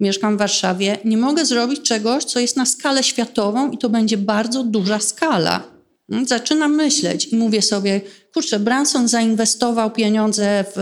[0.00, 4.18] mieszkam w Warszawie, nie mogę zrobić czegoś, co jest na skalę światową i to będzie
[4.18, 5.76] bardzo duża skala?
[6.10, 8.00] Hmm, zaczynam myśleć i mówię sobie,
[8.34, 10.78] kurczę, Branson zainwestował pieniądze w,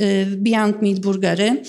[0.00, 1.62] y, w Beyond Meat Burgery,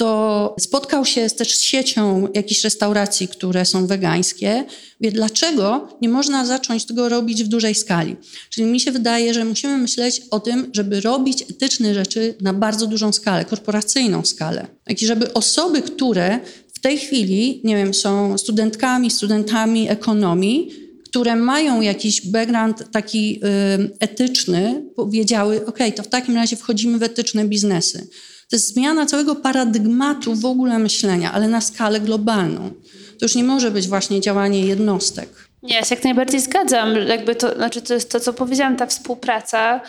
[0.00, 4.64] to spotkał się też z siecią jakichś restauracji, które są wegańskie.
[5.00, 8.16] Wie, dlaczego nie można zacząć tego robić w dużej skali?
[8.50, 12.86] Czyli mi się wydaje, że musimy myśleć o tym, żeby robić etyczne rzeczy na bardzo
[12.86, 14.66] dużą skalę, korporacyjną skalę.
[14.88, 16.40] I żeby osoby, które
[16.74, 20.70] w tej chwili, nie wiem, są studentkami, studentami ekonomii,
[21.04, 27.02] które mają jakiś background taki y, etyczny, powiedziały, ok, to w takim razie wchodzimy w
[27.02, 28.08] etyczne biznesy.
[28.50, 32.70] To jest zmiana całego paradygmatu w ogóle myślenia, ale na skalę globalną.
[33.18, 35.28] To już nie może być właśnie działanie jednostek.
[35.62, 36.96] Nie, ja się jak najbardziej zgadzam.
[36.96, 39.80] Jakby to, znaczy to jest to, co powiedziałam, ta współpraca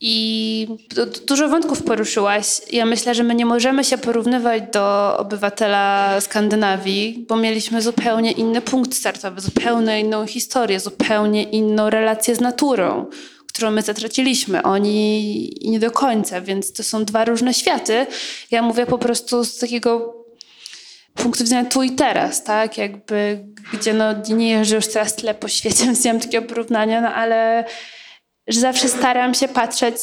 [0.00, 0.66] i
[1.26, 2.60] dużo wątków poruszyłaś.
[2.72, 8.60] Ja myślę, że my nie możemy się porównywać do obywatela Skandynawii, bo mieliśmy zupełnie inny
[8.60, 13.06] punkt startowy, zupełnie inną historię, zupełnie inną relację z naturą
[13.52, 18.06] którą my zatraciliśmy, oni nie do końca, więc to są dwa różne światy.
[18.50, 20.14] Ja mówię po prostu z takiego
[21.14, 22.78] punktu widzenia tu i teraz, tak?
[22.78, 27.00] Jakby, gdzie no, nie jeżdżę już teraz tyle po świecie, więc nie mam takiego porównania,
[27.00, 27.64] no ale
[28.48, 29.96] że zawsze staram się patrzeć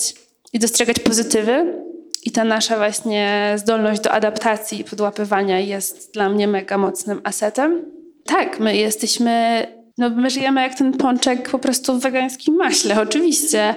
[0.53, 1.83] i dostrzegać pozytywy
[2.23, 7.85] i ta nasza właśnie zdolność do adaptacji i podłapywania jest dla mnie mega mocnym asetem.
[8.25, 9.65] Tak, my jesteśmy
[9.99, 13.75] no my żyjemy jak ten pączek po prostu w wegańskim maśle, oczywiście.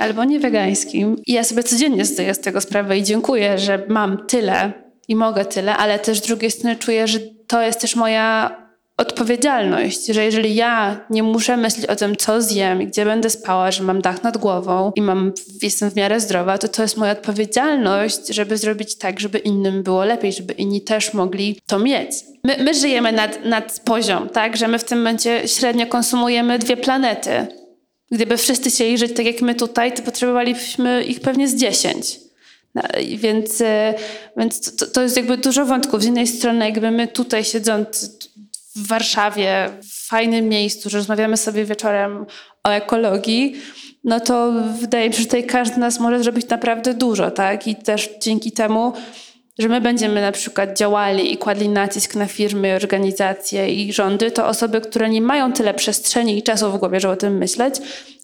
[0.00, 1.16] Albo nie wegańskim.
[1.26, 4.72] I ja sobie codziennie zdaję z tego sprawę i dziękuję, że mam tyle
[5.08, 8.56] i mogę tyle, ale też z drugiej strony czuję, że to jest też moja
[8.96, 13.82] odpowiedzialność, że jeżeli ja nie muszę myśleć o tym, co zjem gdzie będę spała, że
[13.82, 18.26] mam dach nad głową i mam, jestem w miarę zdrowa, to to jest moja odpowiedzialność,
[18.28, 22.10] żeby zrobić tak, żeby innym było lepiej, żeby inni też mogli to mieć.
[22.44, 26.76] My, my żyjemy nad, nad poziom, tak, że my w tym momencie średnio konsumujemy dwie
[26.76, 27.46] planety.
[28.10, 32.20] Gdyby wszyscy chcieli żyć tak jak my tutaj, to potrzebowalibyśmy ich pewnie z dziesięć.
[32.74, 32.82] No,
[33.16, 33.94] więc, e,
[34.36, 36.02] więc to, to, jest jakby dużo wątków.
[36.02, 38.10] Z jednej strony, jakby my tutaj siedząc
[38.76, 42.26] w Warszawie, w fajnym miejscu, że rozmawiamy sobie wieczorem
[42.64, 43.56] o ekologii,
[44.04, 47.66] no to wydaje mi się, że tutaj każdy z nas może zrobić naprawdę dużo, tak?
[47.66, 48.92] I też dzięki temu,
[49.58, 54.46] że my będziemy na przykład działali i kładli nacisk na firmy, organizacje i rządy, to
[54.46, 57.74] osoby, które nie mają tyle przestrzeni i czasu w głowie, żeby o tym myśleć,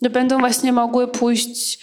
[0.03, 1.79] to będą właśnie mogły pójść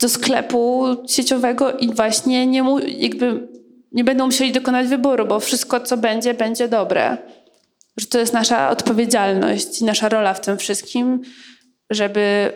[0.00, 3.48] do sklepu sieciowego i właśnie nie, jakby
[3.92, 7.18] nie będą musieli dokonać wyboru, bo wszystko, co będzie, będzie dobre
[7.96, 11.22] że to jest nasza odpowiedzialność nasza rola w tym wszystkim,
[11.90, 12.52] żeby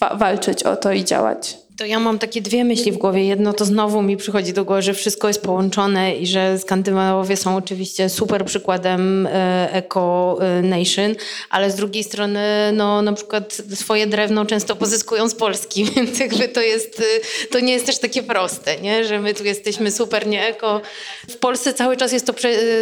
[0.00, 1.63] wa walczyć o to i działać.
[1.76, 3.24] To ja mam takie dwie myśli w głowie.
[3.24, 7.56] Jedno to znowu mi przychodzi do głowy, że wszystko jest połączone i że Skandynawowie są
[7.56, 11.14] oczywiście super przykładem e, Eco e, Nation,
[11.50, 16.48] ale z drugiej strony no, na przykład swoje drewno często pozyskują z Polski, więc jakby
[16.48, 19.04] to jest, e, to nie jest też takie proste, nie?
[19.04, 20.80] że my tu jesteśmy super nie eko.
[21.30, 22.34] W Polsce cały czas jest to,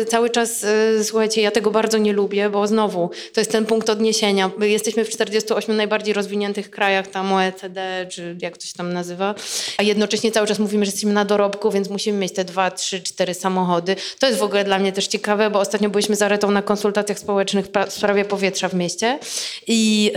[0.08, 0.66] cały czas,
[1.02, 4.50] słuchajcie, ja tego bardzo nie lubię, bo znowu to jest ten punkt odniesienia.
[4.58, 9.34] My jesteśmy w 48 najbardziej rozwiniętych krajach tam OECD, czy jak coś tam tam nazywa,
[9.78, 13.00] a jednocześnie cały czas mówimy, że jesteśmy na dorobku, więc musimy mieć te dwa, trzy,
[13.00, 13.96] cztery samochody.
[14.18, 17.18] To jest w ogóle dla mnie też ciekawe, bo ostatnio byliśmy z Aretą na konsultacjach
[17.18, 19.18] społecznych w sprawie powietrza w mieście
[19.66, 20.12] i,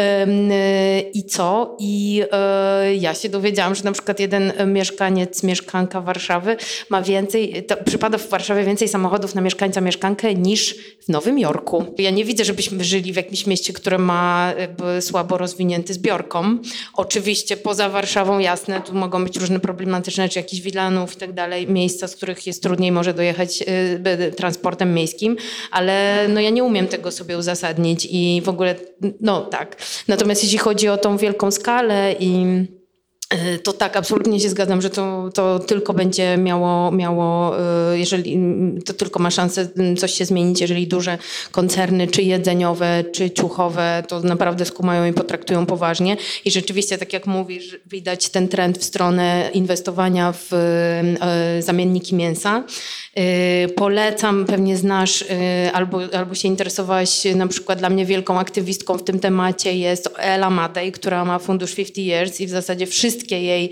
[1.13, 1.77] i co?
[1.79, 6.57] I e, ja się dowiedziałam, że na przykład jeden mieszkaniec, mieszkanka Warszawy
[6.89, 11.85] ma więcej, to przypada w Warszawie więcej samochodów na mieszkańca, mieszkankę niż w Nowym Jorku.
[11.97, 14.53] Ja nie widzę, żebyśmy żyli w jakimś mieście, które ma
[15.01, 16.61] słabo rozwinięty zbiorkom.
[16.93, 21.67] Oczywiście poza Warszawą, jasne, tu mogą być różne problematyczne, czy jakiś Wilanów i tak dalej,
[21.67, 25.37] miejsca, z których jest trudniej może dojechać y, transportem miejskim,
[25.71, 28.75] ale no ja nie umiem tego sobie uzasadnić i w ogóle,
[29.21, 29.77] no tak.
[30.07, 32.45] Natomiast jeśli chodzi o tą wielką skalę i
[33.63, 38.39] to tak, absolutnie się zgadzam, że to, to tylko będzie miało, miało, e, jeżeli
[38.85, 39.67] to tylko ma szansę
[39.97, 41.17] coś się zmienić, jeżeli duże
[41.51, 46.17] koncerny, czy jedzeniowe, czy ciuchowe, to naprawdę skumają i potraktują poważnie.
[46.45, 52.63] I rzeczywiście, tak jak mówisz, widać ten trend w stronę inwestowania w e, zamienniki mięsa.
[53.75, 55.25] Polecam, pewnie znasz
[55.73, 60.49] albo, albo się interesowałaś, na przykład dla mnie wielką aktywistką w tym temacie jest Ela
[60.49, 63.71] Madej, która ma fundusz 50 Years i w zasadzie wszystkie wszystkie jej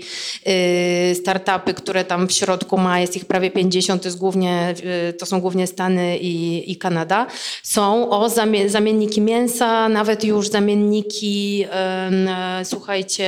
[1.10, 4.74] y, startupy, które tam w środku ma, jest ich prawie 50, to, jest głównie,
[5.08, 7.26] y, to są głównie Stany i, i Kanada,
[7.62, 8.30] są o
[8.66, 11.66] zamienniki mięsa, nawet już zamienniki,
[12.64, 13.24] słuchajcie,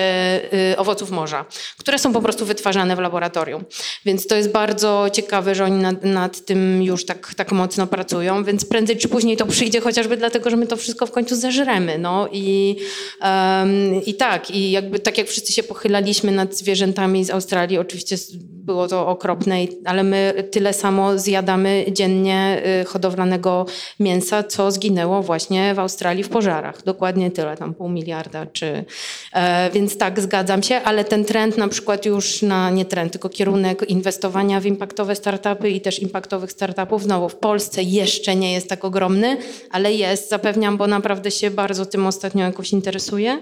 [0.73, 1.45] y, owoców morza,
[1.79, 3.65] które są po prostu wytwarzane w laboratorium.
[4.05, 8.45] Więc to jest bardzo ciekawe, że oni nad, nad tym już tak, tak mocno pracują,
[8.45, 11.99] więc prędzej czy później to przyjdzie chociażby dlatego, że my to wszystko w końcu zażremy.
[11.99, 12.77] No i,
[13.23, 17.79] um, i tak, i jakby tak jak wszyscy się pochylali płakaliśmy nad zwierzętami z Australii.
[17.79, 23.67] Oczywiście było to okropne, ale my tyle samo zjadamy dziennie y, hodowlanego
[24.01, 26.85] mięsa, co zginęło właśnie w Australii w pożarach.
[26.85, 28.47] Dokładnie tyle, tam pół miliarda.
[28.47, 28.85] Czy,
[29.33, 33.29] e, więc tak, zgadzam się, ale ten trend na przykład już na, nie trend, tylko
[33.29, 38.69] kierunek inwestowania w impaktowe startupy i też impaktowych startupów, znowu w Polsce jeszcze nie jest
[38.69, 39.37] tak ogromny,
[39.71, 43.39] ale jest, zapewniam, bo naprawdę się bardzo tym ostatnio jakoś interesuję.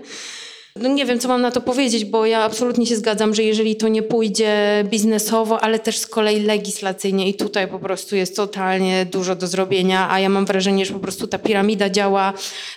[0.80, 3.76] No nie wiem, co mam na to powiedzieć, bo ja absolutnie się zgadzam, że jeżeli
[3.76, 9.06] to nie pójdzie biznesowo, ale też z kolei legislacyjnie i tutaj po prostu jest totalnie
[9.06, 12.32] dużo do zrobienia, a ja mam wrażenie, że po prostu ta piramida działa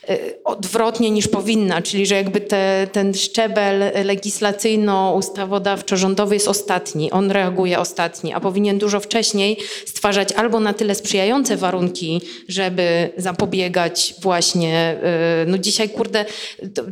[0.10, 7.80] y, odwrotnie niż powinna, czyli że jakby te, ten szczebel legislacyjno-ustawodawczo-rządowy jest ostatni, on reaguje
[7.80, 14.98] ostatni, a powinien dużo wcześniej stwarzać albo na tyle sprzyjające warunki, żeby zapobiegać właśnie,
[15.44, 16.26] y, no dzisiaj kurde,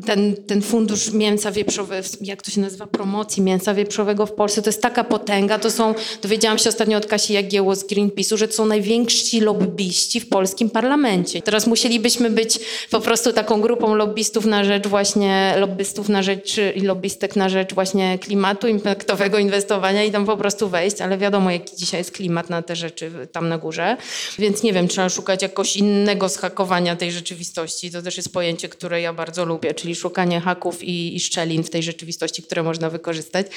[0.06, 4.62] ten, ten fundusz fundusz mięsa wieprzowego, jak to się nazywa, promocji mięsa wieprzowego w Polsce,
[4.62, 8.48] to jest taka potęga, to są, dowiedziałam się ostatnio od Kasi Jagieło z Greenpeace'u, że
[8.48, 11.42] to są najwięksi lobbyści w polskim parlamencie.
[11.42, 16.82] Teraz musielibyśmy być po prostu taką grupą lobbystów na rzecz właśnie, lobbystów na rzecz i
[16.82, 21.76] lobbystek na rzecz właśnie klimatu, impaktowego inwestowania i tam po prostu wejść, ale wiadomo jaki
[21.76, 23.98] dzisiaj jest klimat na te rzeczy tam na górze,
[24.40, 27.92] więc nie wiem, trzeba szukać jakoś innego zhakowania tej rzeczywistości.
[27.92, 31.70] To też jest pojęcie, które ja bardzo lubię, czyli szukanie haków i, i szczelin w
[31.70, 33.48] tej rzeczywistości, które można wykorzystać.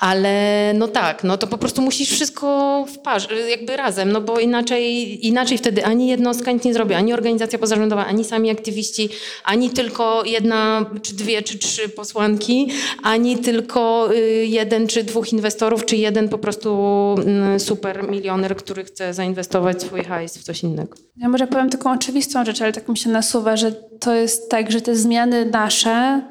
[0.00, 2.46] Ale no tak, no to po prostu musisz wszystko
[2.94, 7.12] w parze, jakby razem, no bo inaczej, inaczej wtedy ani jednostka nic nie zrobi, ani
[7.12, 9.08] organizacja pozarządowa, ani sami aktywiści,
[9.44, 12.68] ani tylko jedna, czy dwie, czy trzy posłanki,
[13.02, 16.70] ani tylko y, jeden, czy dwóch inwestorów, czy jeden po prostu
[17.18, 20.96] mm, super milioner, który chce zainwestować swój hajs w coś innego.
[21.16, 24.72] Ja może powiem taką oczywistą rzecz, ale tak mi się nasuwa, że to jest tak,
[24.72, 26.22] że te zmiany nasze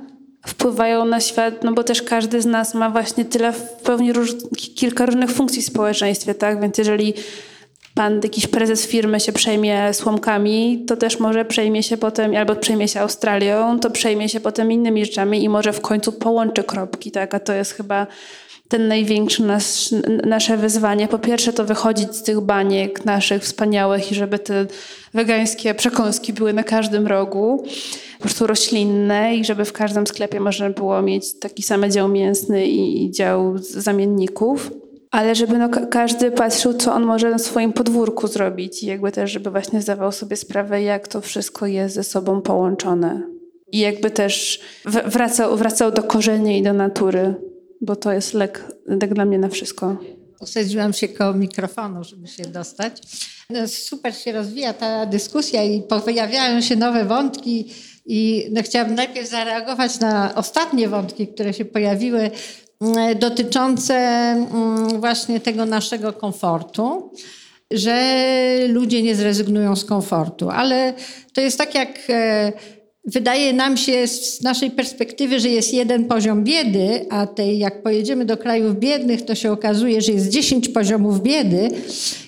[0.46, 4.36] wpływają na świat, no bo też każdy z nas ma właśnie tyle, pełni róż,
[4.76, 6.62] kilka różnych funkcji w społeczeństwie, tak?
[6.62, 7.14] Więc jeżeli
[7.96, 12.88] pan, jakiś prezes firmy się przejmie słomkami, to też może przejmie się potem, albo przejmie
[12.88, 17.34] się Australią, to przejmie się potem innymi rzeczami i może w końcu połączy kropki, tak?
[17.34, 18.08] A to jest chyba
[18.68, 19.90] ten największy nasz,
[20.26, 21.08] nasze wyzwanie.
[21.08, 24.66] Po pierwsze to wychodzić z tych baniek naszych wspaniałych i żeby te
[25.14, 27.64] wegańskie przekąski były na każdym rogu,
[28.18, 32.68] po prostu roślinne i żeby w każdym sklepie można było mieć taki sam dział mięsny
[32.68, 34.72] i, dział zamienników.
[35.12, 39.32] Ale żeby no, każdy patrzył, co on może na swoim podwórku zrobić i jakby też,
[39.32, 43.22] żeby właśnie zdawał sobie sprawę, jak to wszystko jest ze sobą połączone.
[43.72, 44.62] I jakby też
[45.06, 47.36] wracał, wracał do korzeni i do natury
[47.82, 49.98] bo to jest lek, lek dla mnie na wszystko.
[50.42, 53.02] Usadziłam się koło mikrofonu, żeby się dostać.
[53.50, 57.72] No, super się rozwija ta dyskusja i pojawiają się nowe wątki
[58.06, 62.32] i no, chciałabym najpierw zareagować na ostatnie wątki, które się pojawiły
[62.82, 67.12] mm, dotyczące mm, właśnie tego naszego komfortu,
[67.72, 70.94] że ludzie nie zrezygnują z komfortu, ale
[71.34, 72.54] to jest tak jak e,
[73.06, 78.26] wydaje nam się z naszej perspektywy, że jest jeden poziom biedy, a tej, jak pojedziemy
[78.26, 81.70] do krajów biednych, to się okazuje, że jest 10 poziomów biedy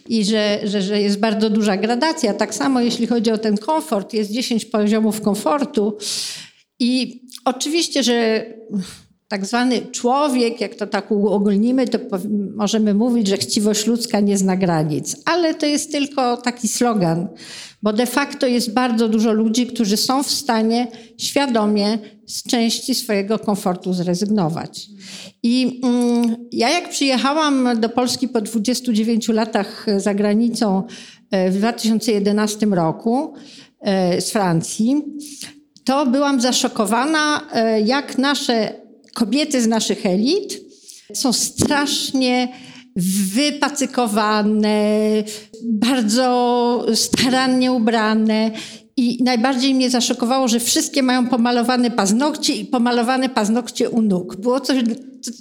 [0.09, 2.33] i że, że, że jest bardzo duża gradacja.
[2.33, 5.97] Tak samo jeśli chodzi o ten komfort, jest 10 poziomów komfortu.
[6.79, 8.45] I oczywiście, że
[9.27, 11.99] tak zwany człowiek, jak to tak uogólnimy, to
[12.55, 15.15] możemy mówić, że chciwość ludzka nie zna granic.
[15.25, 17.27] Ale to jest tylko taki slogan,
[17.87, 23.39] bo de facto jest bardzo dużo ludzi, którzy są w stanie świadomie z części swojego
[23.39, 24.87] komfortu zrezygnować.
[25.43, 30.83] I mm, ja jak przyjechałam do Polski po 29 latach za granicą
[31.31, 33.33] e, w 2011 roku
[33.81, 35.03] e, z Francji,
[35.83, 38.73] to byłam zaszokowana, e, jak nasze
[39.13, 40.59] kobiety z naszych elit
[41.13, 42.47] są strasznie
[43.35, 44.79] wypacykowane,
[45.63, 48.51] bardzo starannie ubrane.
[48.99, 54.35] I najbardziej mnie zaszokowało, że wszystkie mają pomalowane paznokcie i pomalowane paznokcie u nóg.
[54.35, 54.83] Było coś,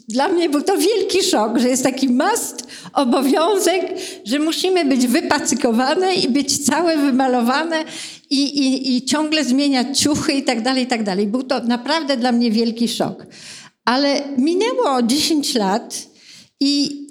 [0.09, 3.95] dla mnie był to wielki szok, że jest taki must, obowiązek,
[4.25, 7.85] że musimy być wypacykowane i być całe wymalowane
[8.31, 11.27] i, i, i ciągle zmieniać ciuchy i tak dalej, i tak dalej.
[11.27, 13.27] Był to naprawdę dla mnie wielki szok.
[13.85, 16.07] Ale minęło 10 lat
[16.61, 17.06] i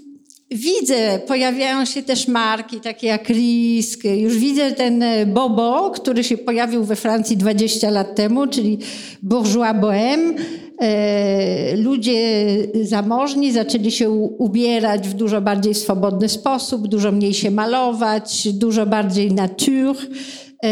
[0.56, 4.04] widzę, pojawiają się też marki takie jak Risk.
[4.04, 8.80] Już widzę ten Bobo, który się pojawił we Francji 20 lat temu, czyli
[9.24, 10.34] Bourgeois Bohème.
[10.80, 12.48] E, ludzie
[12.84, 19.32] zamożni zaczęli się ubierać w dużo bardziej swobodny sposób, dużo mniej się malować, dużo bardziej
[19.32, 20.70] nature, e,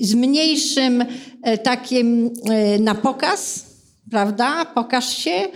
[0.00, 1.04] z mniejszym
[1.42, 2.30] e, takim
[2.80, 3.68] na pokaz
[4.10, 4.64] prawda?
[4.64, 5.48] Pokaż się.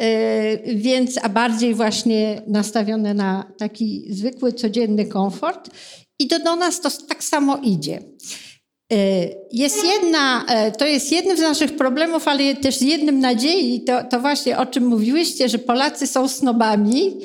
[0.00, 5.70] E, więc, a bardziej właśnie nastawione na taki zwykły, codzienny komfort.
[6.18, 8.02] I do, do nas to tak samo idzie.
[8.92, 8.96] E,
[9.52, 14.20] jest jedna, e, to jest jednym z naszych problemów, ale też jednym nadziei, to, to
[14.20, 17.16] właśnie o czym mówiłyście, że Polacy są snobami,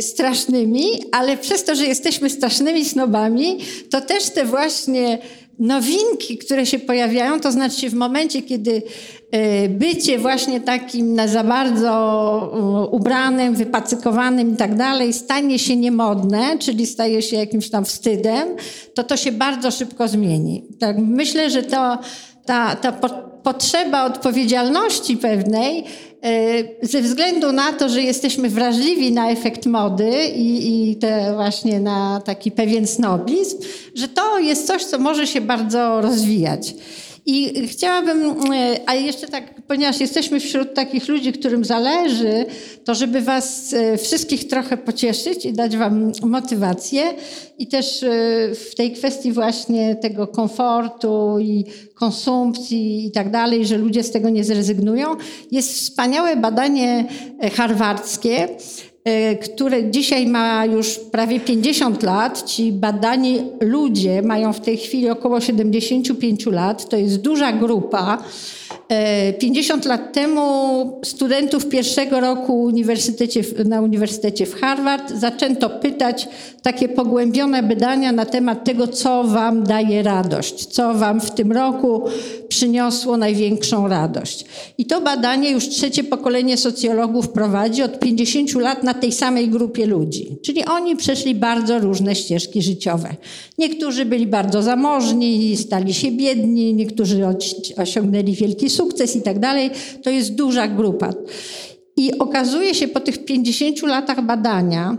[0.00, 3.58] strasznymi, ale przez to, że jesteśmy strasznymi snobami,
[3.90, 5.18] to też te właśnie
[5.58, 8.82] nowinki, które się pojawiają, to znaczy w momencie, kiedy
[9.68, 16.86] bycie właśnie takim na za bardzo ubranym, wypacykowanym i tak dalej stanie się niemodne, czyli
[16.86, 18.48] staje się jakimś tam wstydem,
[18.94, 20.64] to to się bardzo szybko zmieni.
[20.80, 21.98] Tak, myślę, że to,
[22.44, 22.92] ta, ta
[23.42, 25.84] potrzeba odpowiedzialności pewnej
[26.22, 31.80] e, ze względu na to, że jesteśmy wrażliwi na efekt mody i, i te właśnie
[31.80, 33.58] na taki pewien snobizm,
[33.94, 36.74] że to jest coś, co może się bardzo rozwijać.
[37.30, 42.46] I chciałabym, e, a jeszcze tak, ponieważ jesteśmy wśród takich ludzi, którym zależy,
[42.84, 47.02] to żeby was e, wszystkich trochę pocieszyć i dać wam motywację
[47.58, 48.08] i też e,
[48.54, 51.64] w tej kwestii właśnie tego komfortu i
[51.94, 55.16] konsumpcji i tak dalej, że ludzie z tego nie zrezygnują,
[55.50, 57.04] jest wspaniałe badanie
[57.56, 58.48] harwardzkie,
[59.42, 62.42] które dzisiaj ma już prawie 50 lat.
[62.42, 66.88] Ci badani ludzie mają w tej chwili około 75 lat.
[66.88, 68.18] To jest duża grupa.
[68.88, 76.28] 50 e, lat temu studentów pierwszego roku uniwersytecie, na Uniwersytecie w Harvard zaczęto pytać
[76.62, 82.02] takie pogłębione badania na temat tego, co Wam daje radość, co Wam w tym roku
[82.48, 84.44] przyniosło największą radość.
[84.78, 89.86] I to badanie już trzecie pokolenie socjologów prowadzi od 50 lat na tej samej grupie
[89.86, 90.36] ludzi.
[90.42, 93.16] Czyli oni przeszli bardzo różne ścieżki życiowe.
[93.58, 97.26] Niektórzy byli bardzo zamożni, stali się biedni, niektórzy
[97.76, 98.77] osiągnęli wielki sukces
[99.16, 99.70] i tak dalej.
[100.02, 101.10] To jest duża grupa.
[101.96, 104.98] I okazuje się po tych 50 latach badania,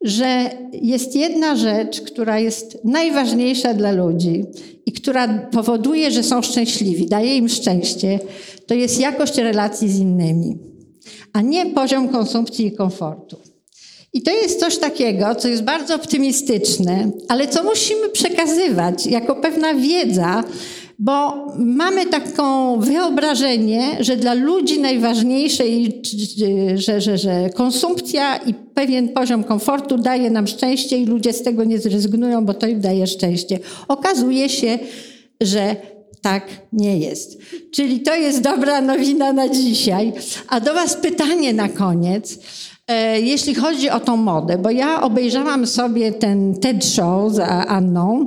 [0.00, 4.44] że jest jedna rzecz, która jest najważniejsza dla ludzi
[4.86, 8.18] i która powoduje, że są szczęśliwi, daje im szczęście,
[8.66, 10.58] to jest jakość relacji z innymi,
[11.32, 13.36] a nie poziom konsumpcji i komfortu.
[14.12, 19.74] I to jest coś takiego, co jest bardzo optymistyczne, ale co musimy przekazywać jako pewna
[19.74, 20.44] wiedza,
[21.00, 25.64] bo mamy taką wyobrażenie, że dla ludzi najważniejsze,
[26.74, 31.64] że, że, że konsumpcja i pewien poziom komfortu daje nam szczęście i ludzie z tego
[31.64, 33.58] nie zrezygnują, bo to im daje szczęście.
[33.88, 34.78] Okazuje się,
[35.40, 35.76] że
[36.20, 37.38] tak nie jest.
[37.72, 40.12] Czyli to jest dobra nowina na dzisiaj.
[40.48, 42.38] A do Was pytanie na koniec.
[42.88, 47.38] E, jeśli chodzi o tą modę, bo ja obejrzałam sobie ten TED Show z
[47.68, 48.26] Anną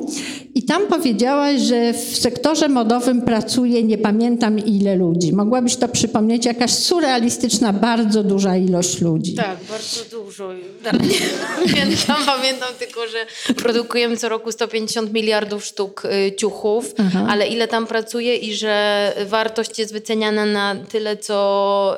[0.56, 5.34] i tam powiedziałaś, że w sektorze modowym pracuje nie pamiętam ile ludzi.
[5.34, 6.46] Mogłabyś to przypomnieć?
[6.46, 9.36] Jakaś surrealistyczna, bardzo duża ilość ludzi.
[9.36, 10.54] Tak, bardzo dużo.
[10.54, 17.28] Nie pamiętam, pamiętam tylko, że produkujemy co roku 150 miliardów sztuk y, ciuchów, Aha.
[17.30, 21.98] ale ile tam pracuje i że wartość jest wyceniana na tyle, co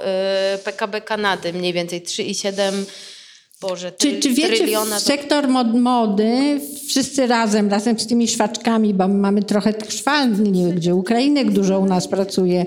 [0.64, 2.72] PKB y, Kanady, mniej więcej 3,7
[3.62, 9.08] Boże, czy, czy wiecie, w sektor mod, mody wszyscy razem, razem z tymi szwaczkami, bo
[9.08, 12.66] mamy trochę tych szwalni, gdzie Ukrainek dużo u nas pracuje.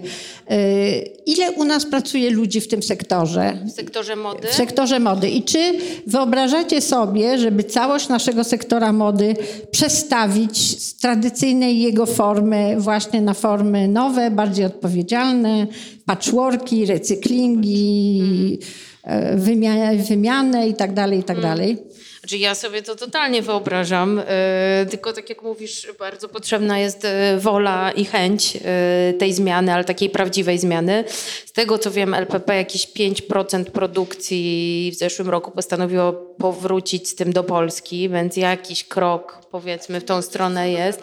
[0.50, 3.58] Y, ile u nas pracuje ludzi w tym sektorze?
[3.66, 4.48] W sektorze mody?
[4.48, 5.30] W sektorze mody.
[5.30, 5.58] I czy
[6.06, 9.36] wyobrażacie sobie, żeby całość naszego sektora mody
[9.70, 15.66] przestawić z tradycyjnej jego formy właśnie na formy nowe, bardziej odpowiedzialne,
[16.06, 18.87] patchworki, recyklingi, hmm
[19.34, 21.50] wymianę, wymianę i tak dalej, i tak mm.
[21.50, 21.78] dalej.
[22.20, 27.38] Znaczy ja sobie to totalnie wyobrażam, e, tylko tak jak mówisz, bardzo potrzebna jest e,
[27.38, 31.04] wola i chęć e, tej zmiany, ale takiej prawdziwej zmiany.
[31.46, 37.32] Z tego co wiem, LPP jakieś 5% produkcji w zeszłym roku postanowiło powrócić z tym
[37.32, 41.02] do Polski, więc jakiś krok powiedzmy w tą stronę jest.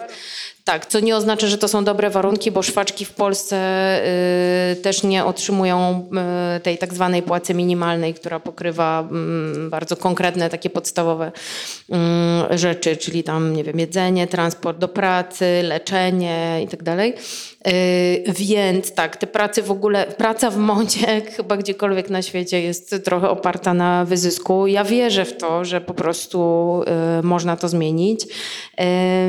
[0.66, 3.57] Tak, co nie oznacza, że to są dobre warunki, bo szwaczki w Polsce
[4.72, 6.09] y, też nie otrzymują
[6.57, 9.07] y, tej tak zwanej płacy minimalnej, która pokrywa
[9.66, 11.32] y, bardzo konkretne takie podstawowe
[11.89, 16.84] mm, rzeczy, czyli tam, nie wiem, jedzenie, transport do pracy, leczenie i tak
[18.28, 23.30] więc tak, te prace w ogóle, praca w modzie chyba gdziekolwiek na świecie jest trochę
[23.30, 24.68] oparta na wyzysku.
[24.68, 26.82] Ja wierzę w to, że po prostu
[27.20, 28.28] y, można to zmienić, y,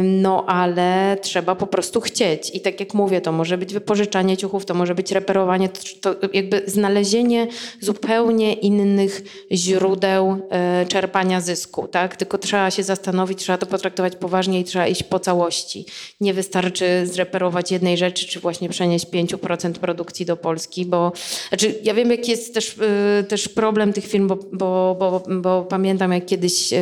[0.02, 2.50] no ale trzeba po prostu chcieć.
[2.54, 5.68] I tak jak mówię, to może być wypożyczanie ciuchów, to może być reperowanie,
[6.00, 7.46] to jakby znalezienie
[7.80, 9.22] zupełnie innych
[9.52, 10.48] źródeł
[10.88, 12.16] czerpania zysku, tak?
[12.16, 15.86] Tylko trzeba się zastanowić, trzeba to potraktować poważnie i trzeba iść po całości.
[16.20, 21.12] Nie wystarczy zreperować jednej rzeczy, czy właśnie przenieść 5% produkcji do Polski, bo
[21.48, 22.76] znaczy, ja wiem, jaki jest też,
[23.20, 26.76] y, też problem tych firm, bo, bo, bo, bo pamiętam, jak kiedyś y,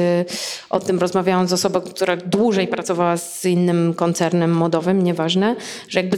[0.70, 5.56] o tym rozmawiałam z osobą, która dłużej pracowała z innym koncernem modowym, nieważne,
[5.88, 6.16] że jakby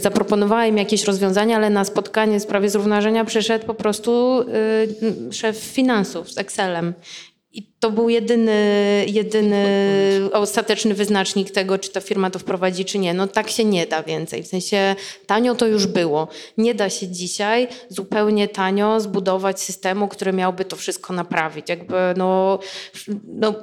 [0.69, 4.41] im jakieś rozwiązania, ale na spotkanie w sprawie zrównoważenia przyszedł po prostu
[5.29, 6.93] y, szef finansów z Excelem
[7.51, 9.65] i to był jedyny, jedyny
[10.33, 13.13] ostateczny wyznacznik tego, czy ta firma to wprowadzi, czy nie.
[13.13, 14.43] No tak się nie da więcej.
[14.43, 14.95] W sensie
[15.25, 16.27] tanio to już było.
[16.57, 21.69] Nie da się dzisiaj zupełnie tanio zbudować systemu, który miałby to wszystko naprawić.
[21.69, 22.59] Jakby no,
[23.27, 23.53] no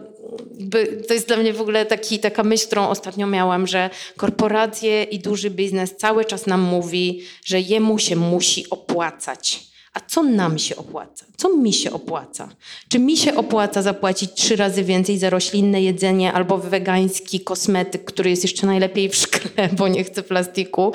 [1.08, 5.18] to jest dla mnie w ogóle taki, taka myśl, którą ostatnio miałam, że korporacje i
[5.18, 10.76] duży biznes cały czas nam mówi, że jemu się musi opłacać a co nam się
[10.76, 11.26] opłaca?
[11.36, 12.48] Co mi się opłaca?
[12.88, 18.30] Czy mi się opłaca zapłacić trzy razy więcej za roślinne jedzenie albo wegański kosmetyk, który
[18.30, 20.92] jest jeszcze najlepiej w szkle, bo nie chcę plastiku?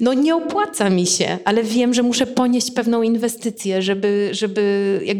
[0.00, 5.16] No nie opłaca mi się, ale wiem, że muszę ponieść pewną inwestycję, żeby, żeby jak,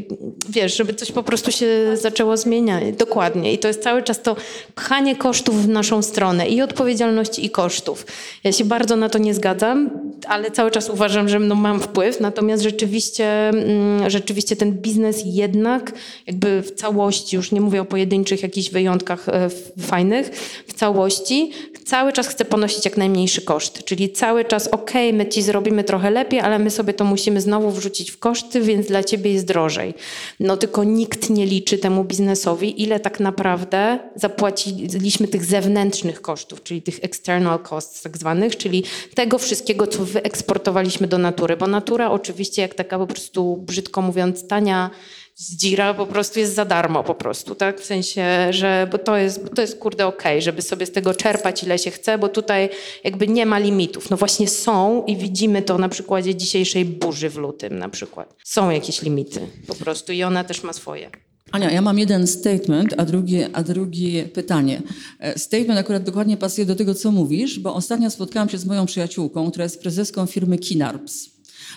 [0.49, 2.97] wiesz, żeby coś po prostu się zaczęło zmieniać.
[2.97, 3.53] Dokładnie.
[3.53, 4.37] I to jest cały czas to
[4.75, 8.07] pchanie kosztów w naszą stronę i odpowiedzialności i kosztów.
[8.45, 9.91] Ja się bardzo na to nie zgadzam,
[10.29, 15.23] ale cały czas uważam, że no, mam wpływ, natomiast rzeczywiście rzeczywiście, mm, rzeczywiście ten biznes
[15.25, 15.93] jednak
[16.27, 19.49] jakby w całości, już nie mówię o pojedynczych jakichś wyjątkach e,
[19.79, 20.31] fajnych,
[20.67, 21.51] w całości
[21.85, 23.85] cały czas chce ponosić jak najmniejszy koszt.
[23.85, 27.71] Czyli cały czas, ok, my ci zrobimy trochę lepiej, ale my sobie to musimy znowu
[27.71, 29.95] wrzucić w koszty, więc dla ciebie jest drożej.
[30.41, 36.83] No tylko nikt nie liczy temu biznesowi, ile tak naprawdę zapłaciliśmy tych zewnętrznych kosztów, czyli
[36.83, 41.57] tych external costs tak zwanych, czyli tego wszystkiego, co wyeksportowaliśmy do natury.
[41.57, 44.91] Bo natura oczywiście jak taka po prostu, brzydko mówiąc, tania
[45.37, 47.81] zdzira po prostu jest za darmo po prostu, tak?
[47.81, 50.93] W sensie, że bo to jest, bo to jest kurde okej, okay, żeby sobie z
[50.93, 52.69] tego czerpać ile się chce, bo tutaj
[53.05, 54.11] jakby nie ma limitów.
[54.11, 58.35] No właśnie są i widzimy to na przykładzie dzisiejszej burzy w lutym na przykład.
[58.45, 61.11] Są jakieś limity po prostu i ona też ma swoje.
[61.53, 64.83] Ania, ja mam jeden statement, a drugie, a drugie pytanie.
[65.19, 68.87] E, statement akurat dokładnie pasuje do tego, co mówisz, bo ostatnio spotkałam się z moją
[68.87, 71.31] przyjaciółką, która jest prezeską firmy Kinarps.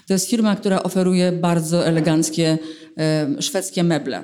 [0.08, 2.58] To jest firma, która oferuje bardzo eleganckie
[3.40, 4.24] szwedzkie meble.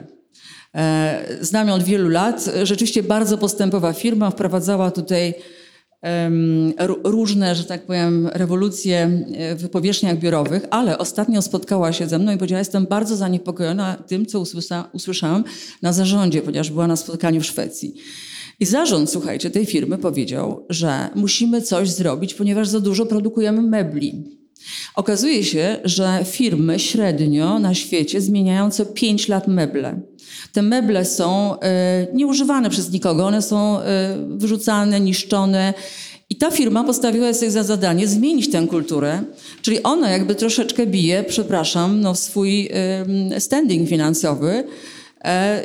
[0.76, 2.50] E, znam ją od wielu lat.
[2.64, 4.30] Rzeczywiście bardzo postępowa firma.
[4.30, 5.34] Wprowadzała tutaj
[7.04, 12.32] różne, że tak powiem, rewolucje e, w powierzchniach biurowych, ale ostatnio spotkała się ze mną
[12.32, 14.44] i powiedziała, jestem bardzo zaniepokojona tym, co
[14.94, 15.44] usłyszałam
[15.82, 17.96] na zarządzie, ponieważ była na spotkaniu w Szwecji.
[18.60, 24.41] I zarząd, słuchajcie, tej firmy powiedział, że musimy coś zrobić, ponieważ za dużo produkujemy mebli.
[24.96, 30.02] Okazuje się, że firmy średnio na świecie zmieniają co 5 lat meble.
[30.54, 35.74] Te meble są e, nieużywane przez nikogo, one są e, wyrzucane, niszczone.
[36.30, 39.24] I ta firma postawiła sobie za zadanie zmienić tę kulturę,
[39.62, 42.70] czyli ona jakby troszeczkę bije, przepraszam, no, swój
[43.40, 44.64] standing finansowy,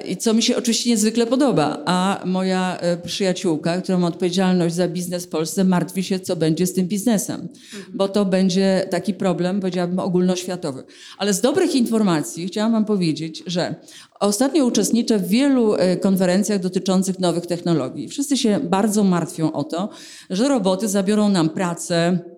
[0.09, 1.83] I co mi się oczywiście niezwykle podoba.
[1.87, 6.67] A moja e, przyjaciółka, która ma odpowiedzialność za biznes w Polsce, martwi się, co będzie
[6.67, 7.49] z tym biznesem.
[7.95, 10.85] Bo to będzie taki problem, powiedziałabym, ogólnoświatowy.
[11.19, 13.75] Ale z dobrych informacji chciałam Wam powiedzieć, że
[14.21, 18.09] ostatnio uczestniczę w wielu e, konferencjach dotyczących nowych technologii.
[18.09, 19.89] Wszyscy się bardzo martwią o to,
[20.31, 22.36] że roboty zabiorą nam pracę, E,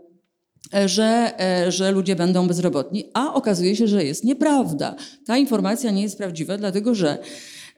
[0.86, 4.94] że, e, że ludzie będą bezrobotni, a okazuje się, że jest nieprawda.
[5.26, 7.18] Ta informacja nie jest prawdziwa, dlatego że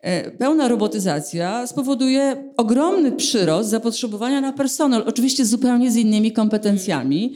[0.03, 7.35] e, pełna robotyzacja spowoduje ogromny przyrost zapotrzebowania na personel, oczywiście zupełnie z innymi kompetencjami.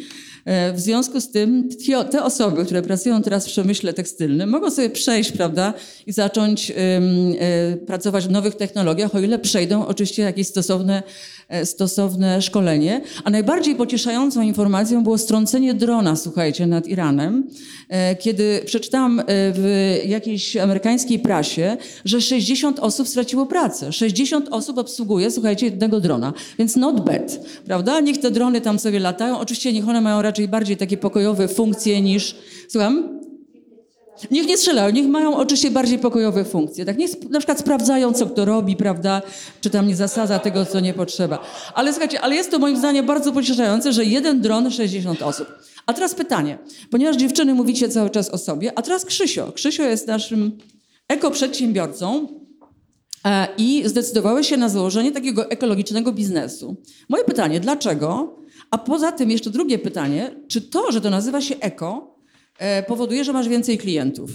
[0.74, 1.68] W związku z tym
[2.10, 5.74] te osoby, które pracują teraz w przemyśle tekstylnym, mogą sobie przejść, prawda,
[6.06, 6.72] i zacząć
[7.86, 11.02] pracować w nowych technologiach, o ile przejdą oczywiście jakieś stosowne
[11.43, 13.00] E, stosowne szkolenie.
[13.24, 17.48] A najbardziej pocieszającą informacją było strącenie drona, słuchajcie, nad Iranem,
[17.88, 23.92] e, kiedy przeczytałam e, w jakiejś amerykańskiej prasie, że 60 osób straciło pracę.
[23.92, 26.32] 60 osób obsługuje, słuchajcie, jednego drona.
[26.58, 28.00] Więc not bad, prawda?
[28.00, 29.38] Niech te drony tam sobie latają.
[29.38, 32.36] Oczywiście niech one mają raczej bardziej takie pokojowe funkcje niż...
[32.68, 33.23] Słucham?
[34.30, 36.84] Niech nie strzelają, niech mają oczywiście bardziej pokojowe funkcje.
[36.84, 36.98] Tak?
[36.98, 39.22] Niech na przykład sprawdzają, co kto robi, prawda?
[39.60, 41.38] Czy tam nie zasadza tego, co nie potrzeba.
[41.74, 45.48] Ale słuchajcie, ale jest to moim zdaniem bardzo pocieszające, że jeden dron, 60 osób.
[45.86, 46.58] A teraz pytanie,
[46.90, 49.52] ponieważ dziewczyny mówicie cały czas o sobie, a teraz Krzysio.
[49.52, 50.58] Krzysio jest naszym
[51.08, 52.28] ekoprzedsiębiorcą
[53.24, 56.76] e, i zdecydowały się na założenie takiego ekologicznego biznesu.
[57.08, 58.36] Moje pytanie, dlaczego?
[58.70, 62.13] A poza tym jeszcze drugie pytanie, czy to, że to nazywa się eko,
[62.86, 64.30] powoduje, że masz więcej klientów.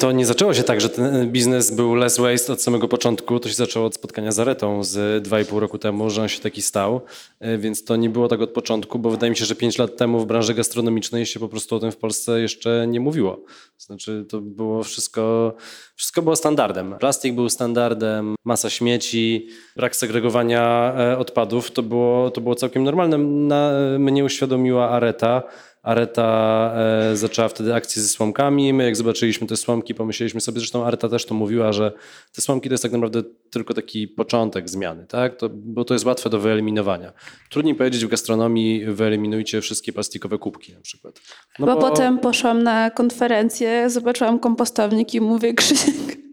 [0.00, 3.40] To nie zaczęło się tak, że ten biznes był less waste od samego początku.
[3.40, 6.62] To się zaczęło od spotkania z Aretą z 2,5 roku temu, że on się taki
[6.62, 7.00] stał.
[7.40, 9.96] E, więc to nie było tak od początku, bo wydaje mi się, że 5 lat
[9.96, 13.44] temu w branży gastronomicznej się po prostu o tym w Polsce jeszcze nie mówiło.
[13.78, 15.54] Znaczy to było wszystko,
[15.94, 16.94] wszystko było standardem.
[16.98, 23.18] Plastik był standardem, masa śmieci, brak segregowania e, odpadów to było, to było całkiem normalne.
[23.18, 25.42] Na, mnie uświadomiła Areta,
[25.86, 28.72] Areta e, zaczęła wtedy akcję ze słomkami.
[28.72, 31.92] My jak zobaczyliśmy te słomki, pomyśleliśmy sobie, zresztą Areta też to mówiła, że
[32.32, 35.36] te słomki to jest tak naprawdę tylko taki początek zmiany, tak?
[35.36, 37.12] To, bo to jest łatwe do wyeliminowania.
[37.50, 41.20] Trudniej powiedzieć w gastronomii wyeliminujcie wszystkie plastikowe kubki na przykład.
[41.58, 46.25] No bo, bo potem poszłam na konferencję, zobaczyłam kompostownik i mówię Krzysiek,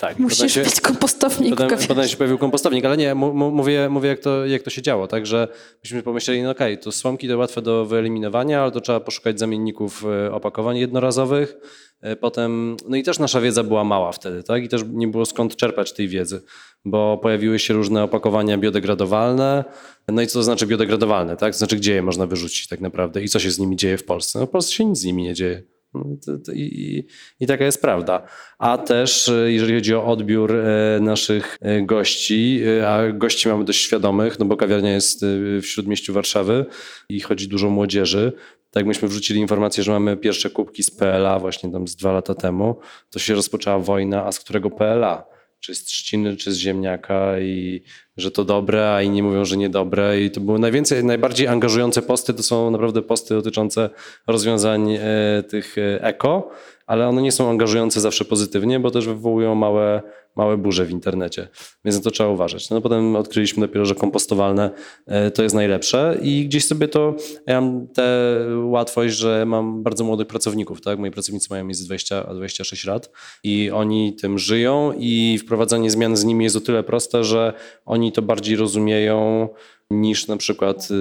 [0.00, 1.50] tak, Musisz się, mieć kompostownik.
[1.50, 5.06] Potem, potem, się pojawił kompostownik, ale nie, mówię, mówię jak, to, jak to się działo.
[5.08, 5.48] Także
[5.84, 9.38] myśmy pomyśleli, no okej, okay, to słomki to łatwe do wyeliminowania, ale to trzeba poszukać
[9.38, 11.56] zamienników e, opakowań jednorazowych.
[12.00, 14.64] E, potem, no i też nasza wiedza była mała wtedy, tak?
[14.64, 16.42] I też nie było skąd czerpać tej wiedzy,
[16.84, 19.64] bo pojawiły się różne opakowania biodegradowalne.
[20.08, 21.52] No i co to znaczy biodegradowalne, tak?
[21.52, 24.04] To znaczy, gdzie je można wyrzucić tak naprawdę i co się z nimi dzieje w
[24.04, 24.38] Polsce?
[24.38, 25.62] No w Polsce się nic z nimi nie dzieje.
[25.94, 26.04] No,
[26.52, 27.04] I,
[27.40, 28.22] I, taka jest prawda.
[28.58, 33.80] A też, e, jeżeli chodzi o odbiór e, naszych e, gości, a gości mamy dość
[33.80, 35.24] świadomych, no bo kawiarnia jest
[35.60, 36.66] w śródmieściu Warszawy
[37.08, 38.32] i chodzi dużo młodzieży.
[38.70, 42.34] Tak myśmy wrzucili informację, że mamy pierwsze kubki z PLA właśnie tam z dwa lata
[42.34, 42.76] temu,
[43.10, 45.29] to się rozpoczęła wojna, a z którego PLA?
[45.60, 47.82] Czy z trzciny, czy z ziemniaka i
[48.16, 50.20] że to dobre, a inni mówią, że niedobre.
[50.20, 53.90] I to były najwięcej, najbardziej angażujące posty, to są naprawdę posty dotyczące
[54.26, 56.50] rozwiązań e, tych e, eko,
[56.90, 60.02] ale one nie są angażujące zawsze pozytywnie, bo też wywołują małe
[60.36, 61.48] małe burze w internecie,
[61.84, 62.70] więc na to trzeba uważać.
[62.70, 64.70] No potem odkryliśmy dopiero, że kompostowalne
[65.06, 67.14] e, to jest najlepsze i gdzieś sobie to,
[67.46, 70.98] ja mam tę łatwość, że mam bardzo młodych pracowników, tak?
[70.98, 73.10] Moi pracownicy mają między 20 a 26 lat
[73.44, 77.52] i oni tym żyją i wprowadzanie zmian z nimi jest o tyle proste, że
[77.86, 79.48] oni to bardziej rozumieją
[79.90, 80.94] niż na przykład y,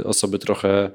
[0.00, 0.90] y, osoby trochę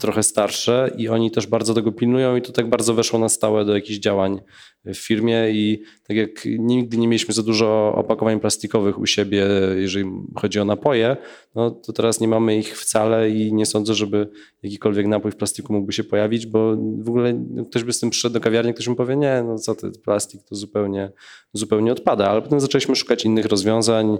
[0.00, 3.64] trochę starsze i oni też bardzo tego pilnują i to tak bardzo weszło na stałe
[3.64, 4.40] do jakichś działań
[4.84, 10.10] w firmie i tak jak nigdy nie mieliśmy za dużo opakowań plastikowych u siebie, jeżeli
[10.34, 11.16] chodzi o napoje,
[11.54, 14.28] no to teraz nie mamy ich wcale i nie sądzę, żeby
[14.62, 18.32] jakikolwiek napój w plastiku mógłby się pojawić, bo w ogóle ktoś by z tym przyszedł
[18.32, 21.12] do kawiarni, ktoś mi powie, nie, no co ty, plastik to zupełnie,
[21.52, 24.18] zupełnie odpada, ale potem zaczęliśmy szukać innych rozwiązań,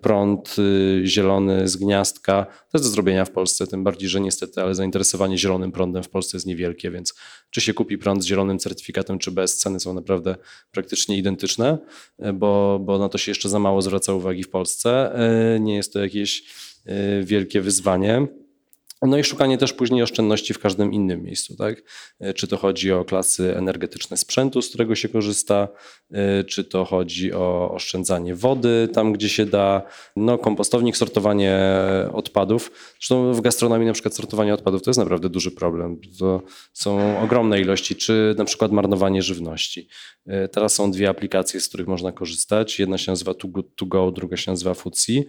[0.00, 4.62] prąd y, zielony z gniazdka, to jest do zrobienia w Polsce, tym bardziej, że niestety,
[4.62, 7.14] ale zainteresowanie zielonym prądem w Polsce jest niewielkie, więc
[7.50, 10.36] czy się kupi prąd z zielonym certyfikatem, czy bez, ceny są naprawdę
[10.70, 11.78] praktycznie identyczne,
[12.18, 15.14] e, bo, bo na to się jeszcze za mało zwraca uwagi w Polsce.
[15.14, 16.44] E, nie jest to jakieś
[16.86, 18.26] e, wielkie wyzwanie.
[19.06, 21.82] No i szukanie też później oszczędności w każdym innym miejscu, tak?
[22.20, 25.68] E, czy to chodzi o klasy energetyczne sprzętu, z którego się korzysta,
[26.10, 29.82] e, czy to chodzi o oszczędzanie wody tam, gdzie się da,
[30.16, 31.60] no kompostownik, sortowanie
[32.12, 32.70] odpadów.
[32.98, 36.00] Zresztą w gastronomii na przykład sortowanie odpadów to jest naprawdę duży problem.
[36.18, 36.42] To
[36.72, 39.88] są ogromne ilości, czy na przykład marnowanie żywności.
[40.26, 42.78] E, teraz są dwie aplikacje, z których można korzystać.
[42.78, 45.24] Jedna się nazywa Good To Go, druga się nazywa Foodsie